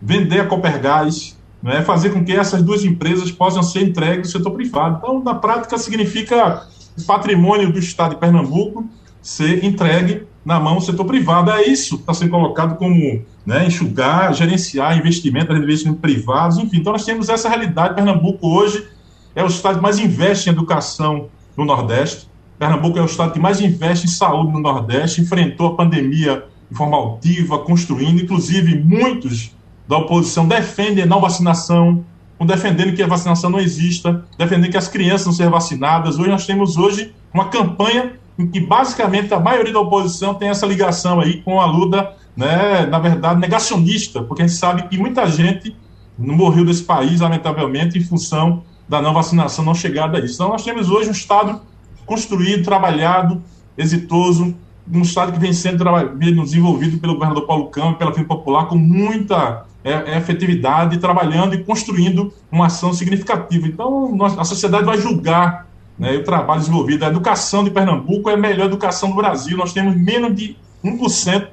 vender 0.00 0.40
a 0.40 0.46
Copergás, 0.46 1.36
né, 1.62 1.82
fazer 1.82 2.10
com 2.10 2.24
que 2.24 2.32
essas 2.32 2.62
duas 2.62 2.84
empresas 2.84 3.30
possam 3.30 3.62
ser 3.62 3.82
entregues 3.82 4.34
ao 4.34 4.40
setor 4.40 4.50
privado. 4.52 4.98
Então, 4.98 5.22
na 5.22 5.34
prática, 5.34 5.78
significa 5.78 6.66
o 6.98 7.02
patrimônio 7.04 7.72
do 7.72 7.78
Estado 7.78 8.14
de 8.14 8.20
Pernambuco 8.20 8.84
ser 9.20 9.64
entregue 9.64 10.26
na 10.44 10.58
mão 10.58 10.76
do 10.76 10.80
setor 10.82 11.04
privado. 11.04 11.50
É 11.52 11.64
isso 11.64 11.96
que 11.96 12.02
está 12.02 12.12
sendo 12.12 12.30
colocado 12.30 12.76
como 12.76 13.22
né, 13.46 13.66
enxugar, 13.66 14.34
gerenciar 14.34 14.98
investimentos, 14.98 15.56
investimentos 15.56 16.00
privados, 16.00 16.58
enfim. 16.58 16.78
Então, 16.78 16.92
nós 16.92 17.04
temos 17.04 17.28
essa 17.28 17.48
realidade. 17.48 17.94
Pernambuco 17.94 18.48
hoje 18.48 18.88
é 19.34 19.44
o 19.44 19.46
estado 19.46 19.76
que 19.76 19.82
mais 19.82 20.00
investe 20.00 20.48
em 20.48 20.52
educação 20.52 21.28
no 21.56 21.64
Nordeste. 21.64 22.28
Pernambuco 22.58 22.98
é 22.98 23.02
o 23.02 23.06
estado 23.06 23.32
que 23.32 23.40
mais 23.40 23.60
investe 23.60 24.06
em 24.06 24.10
saúde 24.10 24.52
no 24.52 24.60
Nordeste, 24.60 25.20
enfrentou 25.20 25.68
a 25.68 25.76
pandemia 25.76 26.44
de 26.70 26.76
forma 26.76 26.96
altiva, 26.96 27.58
construindo, 27.58 28.22
inclusive 28.22 28.78
muitos 28.80 29.52
da 29.86 29.98
oposição 29.98 30.46
defendem 30.46 31.04
a 31.04 31.06
não 31.06 31.20
vacinação, 31.20 32.04
defendendo 32.44 32.94
que 32.94 33.02
a 33.02 33.06
vacinação 33.06 33.50
não 33.50 33.60
exista, 33.60 34.24
defendendo 34.36 34.70
que 34.70 34.76
as 34.76 34.88
crianças 34.88 35.26
não 35.26 35.32
sejam 35.32 35.52
vacinadas. 35.52 36.18
Hoje 36.18 36.30
nós 36.30 36.46
temos 36.46 36.76
hoje 36.76 37.14
uma 37.32 37.48
campanha 37.48 38.12
em 38.38 38.46
que 38.46 38.60
basicamente 38.60 39.32
a 39.32 39.40
maioria 39.40 39.72
da 39.72 39.80
oposição 39.80 40.34
tem 40.34 40.48
essa 40.48 40.66
ligação 40.66 41.20
aí 41.20 41.40
com 41.42 41.60
a 41.60 41.66
luta, 41.66 42.12
né, 42.36 42.86
na 42.86 42.98
verdade, 42.98 43.40
negacionista, 43.40 44.22
porque 44.22 44.42
a 44.42 44.46
gente 44.46 44.58
sabe 44.58 44.88
que 44.88 44.98
muita 44.98 45.26
gente 45.26 45.76
morreu 46.18 46.64
desse 46.64 46.82
país, 46.82 47.20
lamentavelmente, 47.20 47.98
em 47.98 48.02
função 48.02 48.62
da 48.88 49.00
não 49.00 49.12
vacinação, 49.14 49.64
não 49.64 49.74
chegada 49.74 50.18
a 50.18 50.20
isso. 50.20 50.34
Então 50.34 50.48
nós 50.48 50.64
temos 50.64 50.90
hoje 50.90 51.08
um 51.08 51.12
Estado 51.12 51.60
construído, 52.04 52.64
trabalhado, 52.64 53.42
exitoso, 53.76 54.54
um 54.90 55.02
Estado 55.02 55.32
que 55.32 55.38
vem 55.38 55.52
sendo 55.52 55.84
desenvolvido 56.42 56.98
pelo 56.98 57.14
governador 57.14 57.46
Paulo 57.46 57.66
Câmara, 57.66 57.96
pela 57.96 58.12
Fim 58.12 58.24
Popular, 58.24 58.66
com 58.66 58.76
muita 58.76 59.64
é, 59.84 59.92
é 60.12 60.18
efetividade, 60.18 60.98
trabalhando 60.98 61.54
e 61.54 61.62
construindo 61.62 62.32
uma 62.50 62.66
ação 62.66 62.92
significativa. 62.92 63.66
Então, 63.66 64.14
nós, 64.14 64.38
a 64.38 64.44
sociedade 64.44 64.84
vai 64.84 64.98
julgar 64.98 65.66
né, 65.98 66.16
o 66.16 66.24
trabalho 66.24 66.60
desenvolvido. 66.60 67.04
A 67.04 67.08
educação 67.08 67.64
de 67.64 67.70
Pernambuco 67.70 68.30
é 68.30 68.34
a 68.34 68.36
melhor 68.36 68.66
educação 68.66 69.10
do 69.10 69.16
Brasil. 69.16 69.56
Nós 69.56 69.72
temos 69.72 69.96
menos 69.96 70.34
de 70.34 70.56
1% 70.84 71.48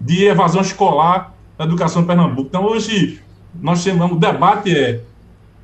de 0.00 0.24
evasão 0.24 0.62
escolar 0.62 1.34
na 1.58 1.64
educação 1.64 2.02
de 2.02 2.08
Pernambuco. 2.08 2.48
Então, 2.48 2.64
hoje, 2.64 3.20
nós 3.60 3.84
temos, 3.84 4.10
o 4.10 4.16
debate 4.16 4.76
é 4.76 5.02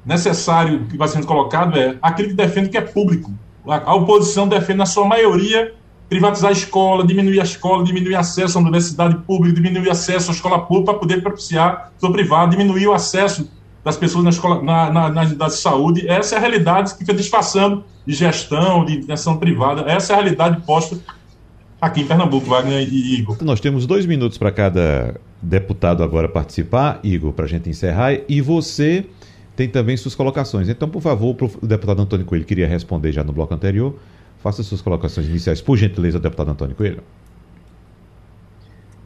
necessário 0.05 0.85
que 0.87 0.97
vai 0.97 1.09
sendo 1.09 1.27
colocado 1.27 1.77
é 1.79 1.97
aquele 2.01 2.29
que 2.29 2.35
defende 2.35 2.69
que 2.69 2.79
é 2.79 2.81
público. 2.81 3.33
A 3.67 3.95
oposição 3.97 4.47
defende, 4.47 4.79
na 4.79 4.87
sua 4.87 5.05
maioria, 5.05 5.75
privatizar 6.09 6.51
a 6.51 6.53
escola, 6.53 7.07
diminuir 7.07 7.41
a 7.41 7.45
escola, 7.45 7.85
diminuir 7.85 8.15
acesso 8.15 8.59
à 8.59 8.61
universidade 8.61 9.17
pública, 9.27 9.61
diminuir 9.61 9.91
acesso 9.91 10.31
à 10.31 10.35
escola 10.35 10.61
pública 10.61 10.93
para 10.93 11.01
poder 11.01 11.23
propiciar 11.23 11.93
o 12.01 12.11
privado, 12.11 12.51
diminuir 12.53 12.87
o 12.87 12.93
acesso 12.93 13.51
das 13.85 13.97
pessoas 13.97 14.25
na 14.25 14.31
escola, 14.31 14.63
na, 14.63 14.91
na, 14.91 15.11
na 15.11 15.47
de 15.47 15.57
saúde. 15.57 16.09
Essa 16.09 16.35
é 16.35 16.39
a 16.39 16.41
realidade 16.41 16.93
que 16.93 16.99
fica 16.99 17.15
disfarçando 17.15 17.85
de 18.05 18.15
gestão, 18.15 18.85
de 18.85 18.99
intenção 18.99 19.37
privada. 19.37 19.83
Essa 19.91 20.13
é 20.13 20.15
a 20.15 20.19
realidade 20.21 20.61
posta 20.67 20.99
aqui 21.81 22.01
em 22.01 22.07
Pernambuco, 22.07 22.47
Wagner 22.47 22.83
e 22.83 23.15
Igor. 23.15 23.37
Nós 23.43 23.61
temos 23.61 23.87
dois 23.87 24.07
minutos 24.07 24.39
para 24.39 24.51
cada 24.51 25.21
deputado 25.41 26.03
agora 26.03 26.29
participar, 26.29 26.99
Igor, 27.05 27.33
para 27.33 27.45
a 27.45 27.49
gente 27.49 27.69
encerrar, 27.69 28.19
e 28.29 28.41
você 28.41 29.05
tem 29.55 29.69
também 29.69 29.97
suas 29.97 30.15
colocações. 30.15 30.69
Então, 30.69 30.89
por 30.89 31.01
favor, 31.01 31.37
o 31.63 31.67
deputado 31.67 32.03
Antônio 32.03 32.27
Coelho 32.27 32.45
queria 32.45 32.67
responder 32.67 33.13
já 33.13 33.25
no 33.25 33.33
bloco 33.33 33.55
anterior. 33.55 33.95
Faça 34.47 34.63
suas 34.63 34.81
colocações 34.81 35.27
iniciais, 35.27 35.61
por 35.61 35.77
gentileza, 35.77 36.21
deputado 36.21 36.53
Antônio 36.53 36.77
Coelho. 36.77 37.03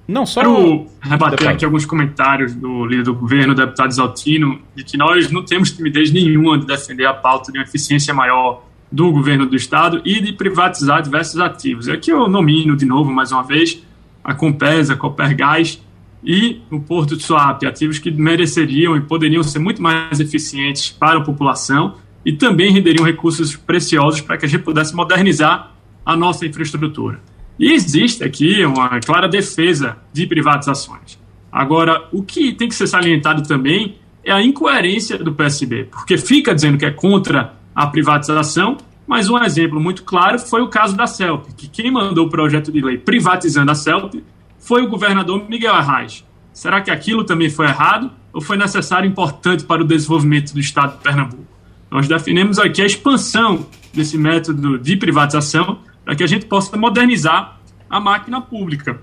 Não, 0.07 0.26
só. 0.26 0.43
Quero 0.43 0.86
rebater 1.01 1.30
deputado. 1.30 1.55
aqui 1.55 1.64
alguns 1.64 1.86
comentários 1.86 2.55
do 2.55 2.84
líder 2.84 3.05
do 3.05 3.14
governo, 3.14 3.55
deputado 3.55 3.88
Exaltino, 3.88 4.61
de 4.74 4.84
que 4.84 4.99
nós 4.99 5.30
não 5.30 5.43
temos 5.43 5.70
timidez 5.70 6.12
nenhuma 6.12 6.59
de 6.59 6.66
defender 6.66 7.07
a 7.07 7.14
pauta 7.14 7.51
de 7.51 7.57
uma 7.57 7.64
eficiência 7.64 8.12
maior 8.12 8.66
do 8.93 9.11
governo 9.11 9.47
do 9.47 9.57
Estado 9.57 10.03
e 10.05 10.20
de 10.20 10.34
privatizar 10.34 11.01
diversos 11.01 11.41
ativos. 11.41 11.88
Aqui 11.88 12.12
eu 12.12 12.28
nomino 12.28 12.76
de 12.76 12.84
novo, 12.84 13.11
mais 13.11 13.32
uma 13.32 13.43
vez, 13.43 13.82
a 14.22 14.34
Compesa, 14.34 14.93
a 14.93 14.97
Copergás 14.97 15.82
e 16.22 16.61
o 16.70 16.80
Porto 16.80 17.16
de 17.16 17.22
Suape, 17.22 17.64
ativos 17.64 17.99
que 17.99 18.11
mereceriam 18.11 18.95
e 18.95 19.01
poderiam 19.01 19.43
ser 19.43 19.59
muito 19.59 19.80
mais 19.80 20.20
eficientes 20.20 20.91
para 20.91 21.18
a 21.18 21.22
população 21.22 21.95
e 22.25 22.33
também 22.33 22.73
renderiam 22.73 23.05
recursos 23.05 23.57
preciosos 23.57 24.21
para 24.21 24.37
que 24.37 24.47
a 24.47 24.49
gente 24.49 24.62
pudesse 24.62 24.95
modernizar 24.95 25.73
a 26.05 26.16
nossa 26.16 26.47
infraestrutura. 26.47 27.21
E 27.59 27.73
existe 27.73 28.25
aqui 28.25 28.64
uma 28.64 29.01
clara 29.01 29.29
defesa 29.29 29.99
de 30.12 30.27
privatizações. 30.27 31.18
Agora, 31.53 32.09
o 32.12 32.23
que 32.23 32.53
tem 32.53 32.68
que 32.68 32.75
ser 32.75 32.87
salientado 32.87 33.43
também 33.43 33.97
é 34.25 34.33
a 34.33 34.43
incoerência 34.43 35.18
do 35.18 35.33
PSB, 35.35 35.85
porque 35.85 36.16
fica 36.16 36.55
dizendo 36.55 36.79
que 36.79 36.87
é 36.87 36.91
contra 36.91 37.55
a 37.75 37.87
privatização, 37.87 38.77
mas 39.07 39.29
um 39.29 39.39
exemplo 39.39 39.81
muito 39.81 40.05
claro 40.05 40.39
foi 40.39 40.62
o 40.62 40.68
caso 40.68 40.97
da 40.97 41.07
CELP, 41.07 41.49
que 41.57 41.68
quem 41.68 41.91
mandou 41.91 42.27
o 42.27 42.31
projeto 42.31 42.71
de 42.71 42.81
lei 42.81 42.97
privatizando 42.97 43.71
a 43.71 43.75
CELP 43.75 44.23
foi 44.59 44.83
o 44.83 44.89
governador 44.89 45.49
Miguel 45.49 45.75
Arraes. 45.75 46.25
Será 46.53 46.81
que 46.81 46.91
aquilo 46.91 47.25
também 47.25 47.51
foi 47.51 47.66
errado 47.66 48.11
ou 48.33 48.41
foi 48.41 48.57
necessário 48.57 49.09
e 49.09 49.11
importante 49.11 49.64
para 49.64 49.83
o 49.83 49.85
desenvolvimento 49.85 50.53
do 50.53 50.61
estado 50.61 50.97
de 50.97 51.03
Pernambuco? 51.03 51.50
Nós 51.91 52.07
definimos 52.07 52.59
aqui 52.59 52.80
a 52.82 52.86
expansão 52.86 53.66
desse 53.93 54.16
método 54.16 54.78
de 54.78 54.97
privatização 54.97 55.80
para 56.05 56.14
que 56.14 56.22
a 56.22 56.26
gente 56.26 56.47
possa 56.47 56.76
modernizar 56.76 57.59
a 57.88 57.99
máquina 57.99 58.41
pública. 58.41 59.01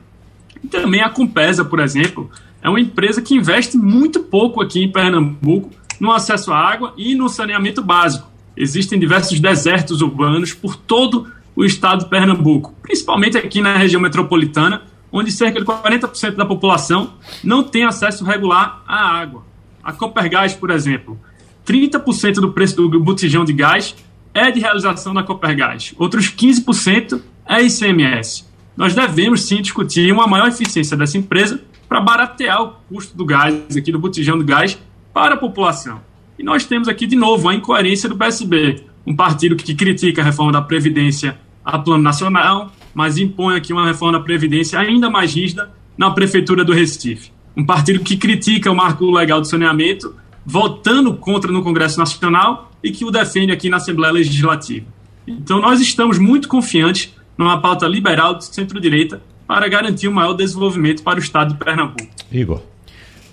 E 0.63 0.67
também 0.67 1.01
a 1.01 1.09
Compesa, 1.09 1.65
por 1.65 1.79
exemplo, 1.79 2.31
é 2.61 2.69
uma 2.69 2.79
empresa 2.79 3.21
que 3.21 3.35
investe 3.35 3.77
muito 3.77 4.21
pouco 4.21 4.61
aqui 4.61 4.83
em 4.83 4.91
Pernambuco 4.91 5.69
no 5.99 6.11
acesso 6.11 6.51
à 6.53 6.57
água 6.57 6.93
e 6.97 7.13
no 7.15 7.27
saneamento 7.27 7.83
básico. 7.83 8.29
Existem 8.55 8.99
diversos 8.99 9.39
desertos 9.39 10.01
urbanos 10.01 10.53
por 10.53 10.75
todo 10.75 11.27
o 11.55 11.65
estado 11.65 12.05
de 12.05 12.09
Pernambuco, 12.09 12.73
principalmente 12.81 13.37
aqui 13.37 13.61
na 13.61 13.77
região 13.77 14.01
metropolitana, 14.01 14.83
onde 15.11 15.31
cerca 15.31 15.59
de 15.59 15.65
40% 15.65 16.35
da 16.35 16.45
população 16.45 17.13
não 17.43 17.63
tem 17.63 17.83
acesso 17.83 18.23
regular 18.23 18.83
à 18.87 19.19
água. 19.19 19.43
A 19.83 19.93
Copergás, 19.93 20.53
por 20.53 20.69
exemplo, 20.69 21.19
30% 21.67 22.35
do 22.35 22.51
preço 22.51 22.75
do 22.75 22.99
botijão 22.99 23.43
de 23.43 23.53
gás 23.53 23.95
é 24.33 24.49
de 24.51 24.59
realização 24.59 25.13
da 25.13 25.23
Copergás, 25.23 25.93
outros 25.97 26.27
15% 26.31 27.19
é 27.45 27.61
ICMS. 27.63 28.45
Nós 28.75 28.93
devemos 28.93 29.47
sim 29.47 29.61
discutir 29.61 30.11
uma 30.13 30.27
maior 30.27 30.47
eficiência 30.47 30.95
dessa 30.95 31.17
empresa 31.17 31.59
para 31.89 31.99
baratear 31.99 32.61
o 32.61 32.69
custo 32.87 33.17
do 33.17 33.25
gás, 33.25 33.75
aqui 33.75 33.91
do 33.91 33.99
botijão 33.99 34.37
de 34.37 34.45
gás, 34.45 34.77
para 35.13 35.33
a 35.33 35.37
população. 35.37 35.99
E 36.37 36.43
nós 36.43 36.65
temos 36.65 36.87
aqui, 36.87 37.07
de 37.07 37.15
novo, 37.15 37.49
a 37.49 37.55
incoerência 37.55 38.07
do 38.07 38.15
PSB, 38.15 38.83
um 39.05 39.15
partido 39.15 39.55
que 39.55 39.73
critica 39.73 40.21
a 40.21 40.25
reforma 40.25 40.51
da 40.51 40.61
Previdência 40.61 41.39
a 41.65 41.77
plano 41.77 42.01
nacional, 42.01 42.71
mas 42.93 43.17
impõe 43.17 43.57
aqui 43.57 43.73
uma 43.73 43.85
reforma 43.85 44.17
da 44.17 44.23
Previdência 44.23 44.79
ainda 44.79 45.09
mais 45.09 45.33
rígida 45.33 45.69
na 45.97 46.11
Prefeitura 46.11 46.63
do 46.63 46.71
Recife. 46.71 47.31
Um 47.57 47.65
partido 47.65 47.99
que 47.99 48.15
critica 48.15 48.71
o 48.71 48.75
marco 48.75 49.09
legal 49.11 49.41
do 49.41 49.47
saneamento, 49.47 50.15
votando 50.49 51.13
contra 51.13 51.51
no 51.51 51.61
Congresso 51.61 51.99
Nacional 51.99 52.71
e 52.81 52.89
que 52.89 53.03
o 53.03 53.11
defende 53.11 53.51
aqui 53.51 53.69
na 53.69 53.75
Assembleia 53.77 54.13
Legislativa. 54.13 54.85
Então, 55.27 55.59
nós 55.59 55.81
estamos 55.81 56.17
muito 56.17 56.47
confiantes 56.47 57.13
numa 57.37 57.59
pauta 57.59 57.85
liberal 57.85 58.33
de 58.33 58.45
centro-direita 58.45 59.21
para 59.45 59.67
garantir 59.67 60.07
o 60.07 60.11
maior 60.13 60.31
desenvolvimento 60.33 61.03
para 61.03 61.19
o 61.19 61.21
Estado 61.21 61.53
de 61.53 61.59
Pernambuco. 61.59 62.07
Igor. 62.31 62.61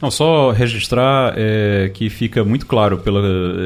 Não, 0.05 0.11
só 0.11 0.51
registrar 0.51 1.33
é, 1.35 1.91
que 1.95 2.11
fica 2.11 2.45
muito 2.45 2.67
claro 2.67 2.99
pela, 2.99 3.23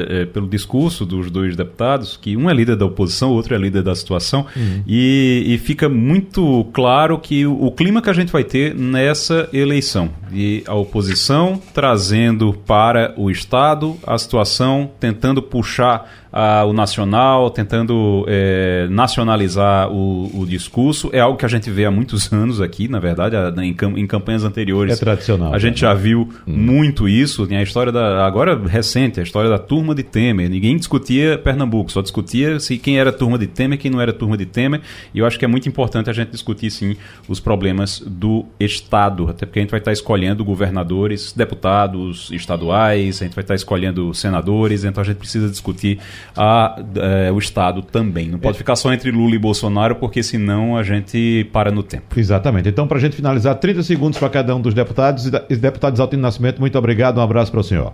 é, 0.07 0.25
pelo 0.25 0.47
discurso 0.47 1.05
dos 1.05 1.29
dois 1.29 1.53
deputados 1.53 2.15
que 2.15 2.37
um 2.37 2.49
é 2.49 2.53
líder 2.53 2.77
da 2.77 2.85
oposição, 2.85 3.31
o 3.31 3.33
outro 3.33 3.53
é 3.53 3.57
líder 3.57 3.83
da 3.83 3.93
situação, 3.93 4.45
uhum. 4.55 4.81
e, 4.87 5.43
e, 5.47 5.57
fica 5.57 5.89
muito 5.89 6.65
claro 6.71 7.19
que 7.19 7.45
o, 7.45 7.65
o, 7.65 7.71
clima 7.73 8.01
que 8.01 8.09
a 8.09 8.13
gente 8.13 8.31
vai 8.31 8.45
ter 8.45 8.73
nessa 8.73 9.49
eleição, 9.51 10.11
de 10.31 10.63
a 10.65 10.75
oposição 10.75 11.61
trazendo 11.73 12.53
para 12.65 13.13
o 13.17 13.29
Estado 13.29 13.97
a 14.07 14.17
situação, 14.17 14.89
tentando 14.97 15.41
puxar 15.41 16.28
a, 16.31 16.63
o 16.65 16.73
nacional, 16.73 17.49
tentando 17.49 18.25
é, 18.27 18.87
nacionalizar 18.89 19.91
o, 19.91 20.41
o, 20.41 20.45
discurso. 20.45 21.09
É 21.11 21.19
algo 21.19 21.37
que 21.37 21.45
a 21.45 21.49
gente 21.49 21.69
vê 21.69 21.85
há 21.85 21.91
muitos 21.91 22.31
anos 22.33 22.61
aqui, 22.61 22.87
na 22.87 22.99
verdade, 22.99 23.35
a, 23.35 23.53
em, 23.63 23.75
em, 23.97 24.07
campanhas 24.07 24.43
anteriores. 24.43 24.93
É 24.93 24.99
tradicional. 24.99 25.53
A 25.53 25.59
gente 25.59 25.75
né? 25.83 25.89
já 25.89 25.93
viu 25.93 26.29
hum. 26.47 26.53
muito 26.55 27.07
isso. 27.07 27.45
Né? 27.47 27.57
A 27.57 27.63
história 27.63 27.91
da. 27.91 28.25
Agora 28.25 28.59
recente, 28.67 29.19
a 29.19 29.23
história 29.23 29.49
da 29.49 29.57
turma 29.57 29.95
de 29.95 30.03
Temer. 30.03 30.49
Ninguém 30.49 30.77
discutia 30.77 31.37
Pernambuco, 31.37 31.91
só 31.91 32.01
discutia 32.01 32.59
se 32.59 32.77
quem 32.77 32.99
era 32.99 33.11
turma 33.11 33.37
de 33.37 33.47
Temer, 33.47 33.77
quem 33.77 33.89
não 33.89 33.99
era 33.99 34.13
turma 34.13 34.37
de 34.37 34.45
Temer. 34.45 34.81
E 35.13 35.19
eu 35.19 35.25
acho 35.25 35.39
que 35.39 35.45
é 35.45 35.47
muito 35.47 35.67
importante 35.67 36.09
a 36.09 36.13
gente 36.13 36.29
discutir, 36.29 36.69
sim, 36.69 36.95
os 37.27 37.39
problemas 37.39 38.03
do 38.05 38.45
Estado. 38.59 39.29
Até 39.29 39.45
porque 39.45 39.59
a 39.59 39.61
gente 39.61 39.71
vai 39.71 39.79
estar 39.79 39.91
escolhendo 39.91 40.45
governadores, 40.45 41.33
deputados 41.33 42.29
estaduais, 42.31 43.21
a 43.21 43.25
gente 43.25 43.35
vai 43.35 43.43
estar 43.43 43.55
escolhendo 43.55 44.13
senadores, 44.13 44.83
então 44.83 45.01
a 45.01 45.05
gente 45.05 45.17
precisa 45.17 45.49
discutir 45.49 45.99
a, 46.35 46.81
é, 46.95 47.31
o 47.31 47.37
Estado 47.37 47.81
também. 47.81 48.29
Não 48.29 48.39
pode 48.39 48.55
é. 48.55 48.57
ficar 48.57 48.75
só 48.75 48.93
entre 48.93 49.11
Lula 49.11 49.35
e 49.35 49.39
Bolsonaro, 49.39 49.95
porque 49.95 50.23
senão 50.23 50.77
a 50.77 50.83
gente 50.83 51.49
para 51.51 51.71
no 51.71 51.83
tempo. 51.83 52.19
Exatamente. 52.19 52.69
Então, 52.69 52.87
para 52.87 52.97
a 52.97 53.01
gente 53.01 53.15
finalizar, 53.15 53.55
30 53.55 53.83
segundos 53.83 54.17
para 54.17 54.29
cada 54.29 54.55
um 54.55 54.61
dos 54.61 54.73
deputados. 54.73 55.25
E 55.49 55.55
deputado 55.55 55.99
Altino 56.01 56.21
Nascimento, 56.21 56.59
muito 56.59 56.77
obrigado, 56.77 57.17
um 57.17 57.21
abraço 57.21 57.51
para 57.51 57.59
o 57.59 57.63
senhor. 57.63 57.93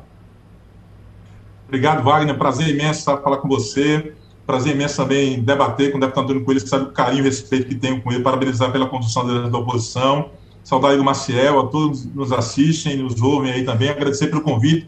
Obrigado, 1.68 2.04
Wagner. 2.04 2.38
Prazer 2.38 2.70
imenso 2.70 3.00
estar 3.00 3.18
falar 3.18 3.38
com 3.38 3.48
você. 3.48 4.14
Prazer 4.46 4.76
imenso 4.76 4.98
também 4.98 5.42
debater 5.42 5.92
com 5.92 5.98
o 5.98 6.02
deputado 6.02 6.26
Antônio 6.26 6.46
Coelho, 6.46 6.62
que 6.62 6.70
sabe 6.70 6.86
o 6.86 6.92
carinho 6.92 7.20
e 7.20 7.22
o 7.22 7.26
respeito 7.26 7.68
que 7.68 7.76
tenho 7.76 8.02
com 8.02 8.12
ele. 8.12 8.22
Parabenizar 8.22 8.72
pela 8.72 8.88
condução 8.88 9.26
da, 9.26 9.50
da 9.50 9.58
oposição. 9.58 10.30
Saudade 10.64 10.98
do 10.98 11.04
Maciel, 11.04 11.60
a 11.60 11.68
todos 11.68 12.02
que 12.02 12.16
nos 12.16 12.32
assistem, 12.32 12.98
nos 12.98 13.22
ouvem 13.22 13.52
aí 13.52 13.64
também. 13.64 13.90
Agradecer 13.90 14.28
pelo 14.28 14.42
convite, 14.42 14.88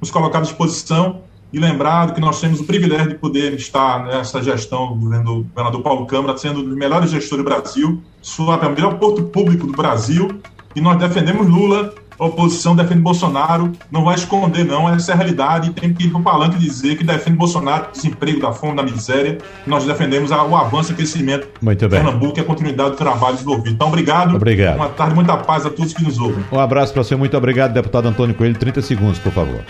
nos 0.00 0.10
colocar 0.10 0.38
à 0.38 0.40
disposição 0.42 1.22
e 1.52 1.58
lembrado 1.58 2.14
que 2.14 2.20
nós 2.20 2.40
temos 2.40 2.60
o 2.60 2.64
privilégio 2.64 3.08
de 3.08 3.14
poder 3.14 3.54
estar 3.54 4.04
nessa 4.04 4.42
gestão 4.42 4.88
do 4.98 5.44
governador 5.44 5.82
Paulo 5.82 6.06
Câmara, 6.06 6.36
sendo 6.36 6.60
um 6.60 6.64
dos 6.64 6.76
melhores 6.76 7.10
gestores 7.10 7.44
do 7.44 7.48
Brasil. 7.48 8.02
Suape 8.20 8.66
é 8.66 8.68
o 8.68 8.72
melhor 8.72 8.98
porto 8.98 9.22
público 9.24 9.66
do 9.66 9.72
Brasil 9.72 10.40
e 10.76 10.80
nós 10.80 10.98
defendemos 10.98 11.46
Lula 11.48 11.94
a 12.18 12.24
oposição 12.26 12.74
defende 12.74 13.00
Bolsonaro, 13.00 13.72
não 13.92 14.04
vai 14.04 14.16
esconder, 14.16 14.64
não, 14.64 14.92
essa 14.92 15.12
é 15.12 15.14
a 15.14 15.16
realidade, 15.16 15.70
tem 15.70 15.94
que 15.94 16.06
ir 16.06 16.10
para 16.10 16.18
o 16.18 16.22
palanque 16.22 16.58
dizer 16.58 16.96
que 16.96 17.04
defende 17.04 17.36
Bolsonaro, 17.36 17.92
desemprego, 17.92 18.40
da 18.40 18.52
fome, 18.52 18.74
da 18.74 18.82
miséria, 18.82 19.38
nós 19.64 19.84
defendemos 19.84 20.32
o 20.32 20.56
avanço 20.56 20.92
e 20.92 20.94
crescimento 20.96 21.46
Muito 21.62 21.88
bem. 21.88 22.02
Pernambuco 22.02 22.36
e 22.38 22.40
a 22.40 22.44
continuidade 22.44 22.90
do 22.90 22.96
trabalho 22.96 23.34
desenvolvido. 23.34 23.70
Então, 23.70 23.86
obrigado. 23.86 24.34
Obrigado. 24.34 24.76
Uma 24.76 24.88
tarde, 24.88 25.14
muita 25.14 25.36
paz 25.36 25.64
a 25.64 25.70
todos 25.70 25.92
que 25.92 26.02
nos 26.02 26.18
ouvem. 26.18 26.44
Um 26.50 26.58
abraço 26.58 26.92
para 26.92 27.04
você, 27.04 27.14
muito 27.14 27.36
obrigado, 27.36 27.72
deputado 27.72 28.08
Antônio 28.08 28.34
Coelho, 28.34 28.58
30 28.58 28.82
segundos, 28.82 29.20
por 29.20 29.32
favor. 29.32 29.62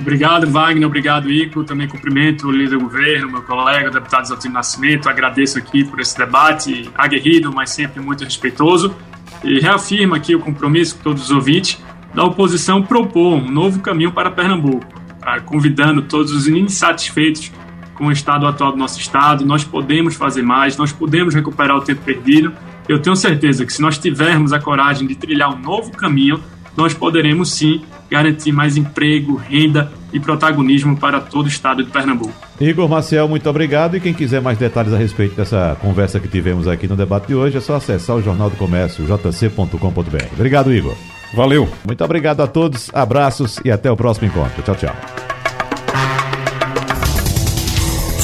Obrigado, 0.00 0.46
Wagner. 0.46 0.86
Obrigado, 0.86 1.30
Ico. 1.30 1.62
Também 1.62 1.86
cumprimento 1.86 2.48
o 2.48 2.50
líder 2.50 2.78
do 2.78 2.80
governo, 2.80 3.30
meu 3.30 3.42
colega, 3.42 3.90
deputado 3.90 4.26
Zaltino 4.26 4.54
Nascimento. 4.54 5.08
Agradeço 5.08 5.58
aqui 5.58 5.84
por 5.84 6.00
esse 6.00 6.16
debate 6.16 6.90
aguerrido, 6.94 7.52
mas 7.52 7.70
sempre 7.70 8.00
muito 8.00 8.24
respeitoso 8.24 8.96
e 9.44 9.60
reafirma 9.60 10.16
aqui 10.16 10.34
o 10.34 10.40
compromisso 10.40 10.96
com 10.96 11.02
todos 11.02 11.24
os 11.24 11.30
ouvintes 11.30 11.78
da 12.14 12.24
oposição 12.24 12.82
propor 12.82 13.34
um 13.34 13.50
novo 13.50 13.80
caminho 13.80 14.10
para 14.10 14.30
Pernambuco, 14.30 14.86
tá? 15.20 15.40
convidando 15.40 16.02
todos 16.02 16.32
os 16.32 16.48
insatisfeitos 16.48 17.52
com 17.94 18.06
o 18.06 18.12
estado 18.12 18.46
atual 18.46 18.72
do 18.72 18.78
nosso 18.78 18.98
estado. 18.98 19.44
Nós 19.44 19.62
podemos 19.62 20.14
fazer 20.14 20.42
mais, 20.42 20.76
nós 20.76 20.92
podemos 20.92 21.34
recuperar 21.34 21.76
o 21.76 21.82
tempo 21.82 22.02
perdido. 22.02 22.52
Eu 22.88 23.00
tenho 23.00 23.14
certeza 23.14 23.64
que 23.64 23.72
se 23.72 23.80
nós 23.80 23.98
tivermos 23.98 24.52
a 24.52 24.58
coragem 24.58 25.06
de 25.06 25.14
trilhar 25.14 25.54
um 25.54 25.58
novo 25.58 25.92
caminho, 25.92 26.42
nós 26.76 26.94
poderemos 26.94 27.52
sim 27.52 27.82
garantir 28.10 28.52
mais 28.52 28.76
emprego, 28.76 29.36
renda 29.36 29.90
e 30.12 30.18
protagonismo 30.18 30.96
para 30.96 31.20
todo 31.20 31.46
o 31.46 31.48
estado 31.48 31.84
de 31.84 31.90
Pernambuco. 31.90 32.34
Igor 32.60 32.88
Maciel, 32.88 33.28
muito 33.28 33.48
obrigado. 33.48 33.96
E 33.96 34.00
quem 34.00 34.12
quiser 34.12 34.40
mais 34.40 34.58
detalhes 34.58 34.92
a 34.92 34.98
respeito 34.98 35.36
dessa 35.36 35.76
conversa 35.80 36.18
que 36.18 36.28
tivemos 36.28 36.66
aqui 36.66 36.88
no 36.88 36.96
debate 36.96 37.28
de 37.28 37.34
hoje, 37.34 37.56
é 37.56 37.60
só 37.60 37.76
acessar 37.76 38.16
o 38.16 38.22
Jornal 38.22 38.50
do 38.50 38.56
Comércio, 38.56 39.06
jc.com.br. 39.06 40.24
Obrigado, 40.32 40.72
Igor. 40.72 40.96
Valeu. 41.32 41.68
Muito 41.86 42.04
obrigado 42.04 42.40
a 42.40 42.46
todos, 42.46 42.90
abraços 42.92 43.60
e 43.64 43.70
até 43.70 43.90
o 43.90 43.96
próximo 43.96 44.26
encontro. 44.26 44.62
Tchau, 44.62 44.74
tchau. 44.74 45.39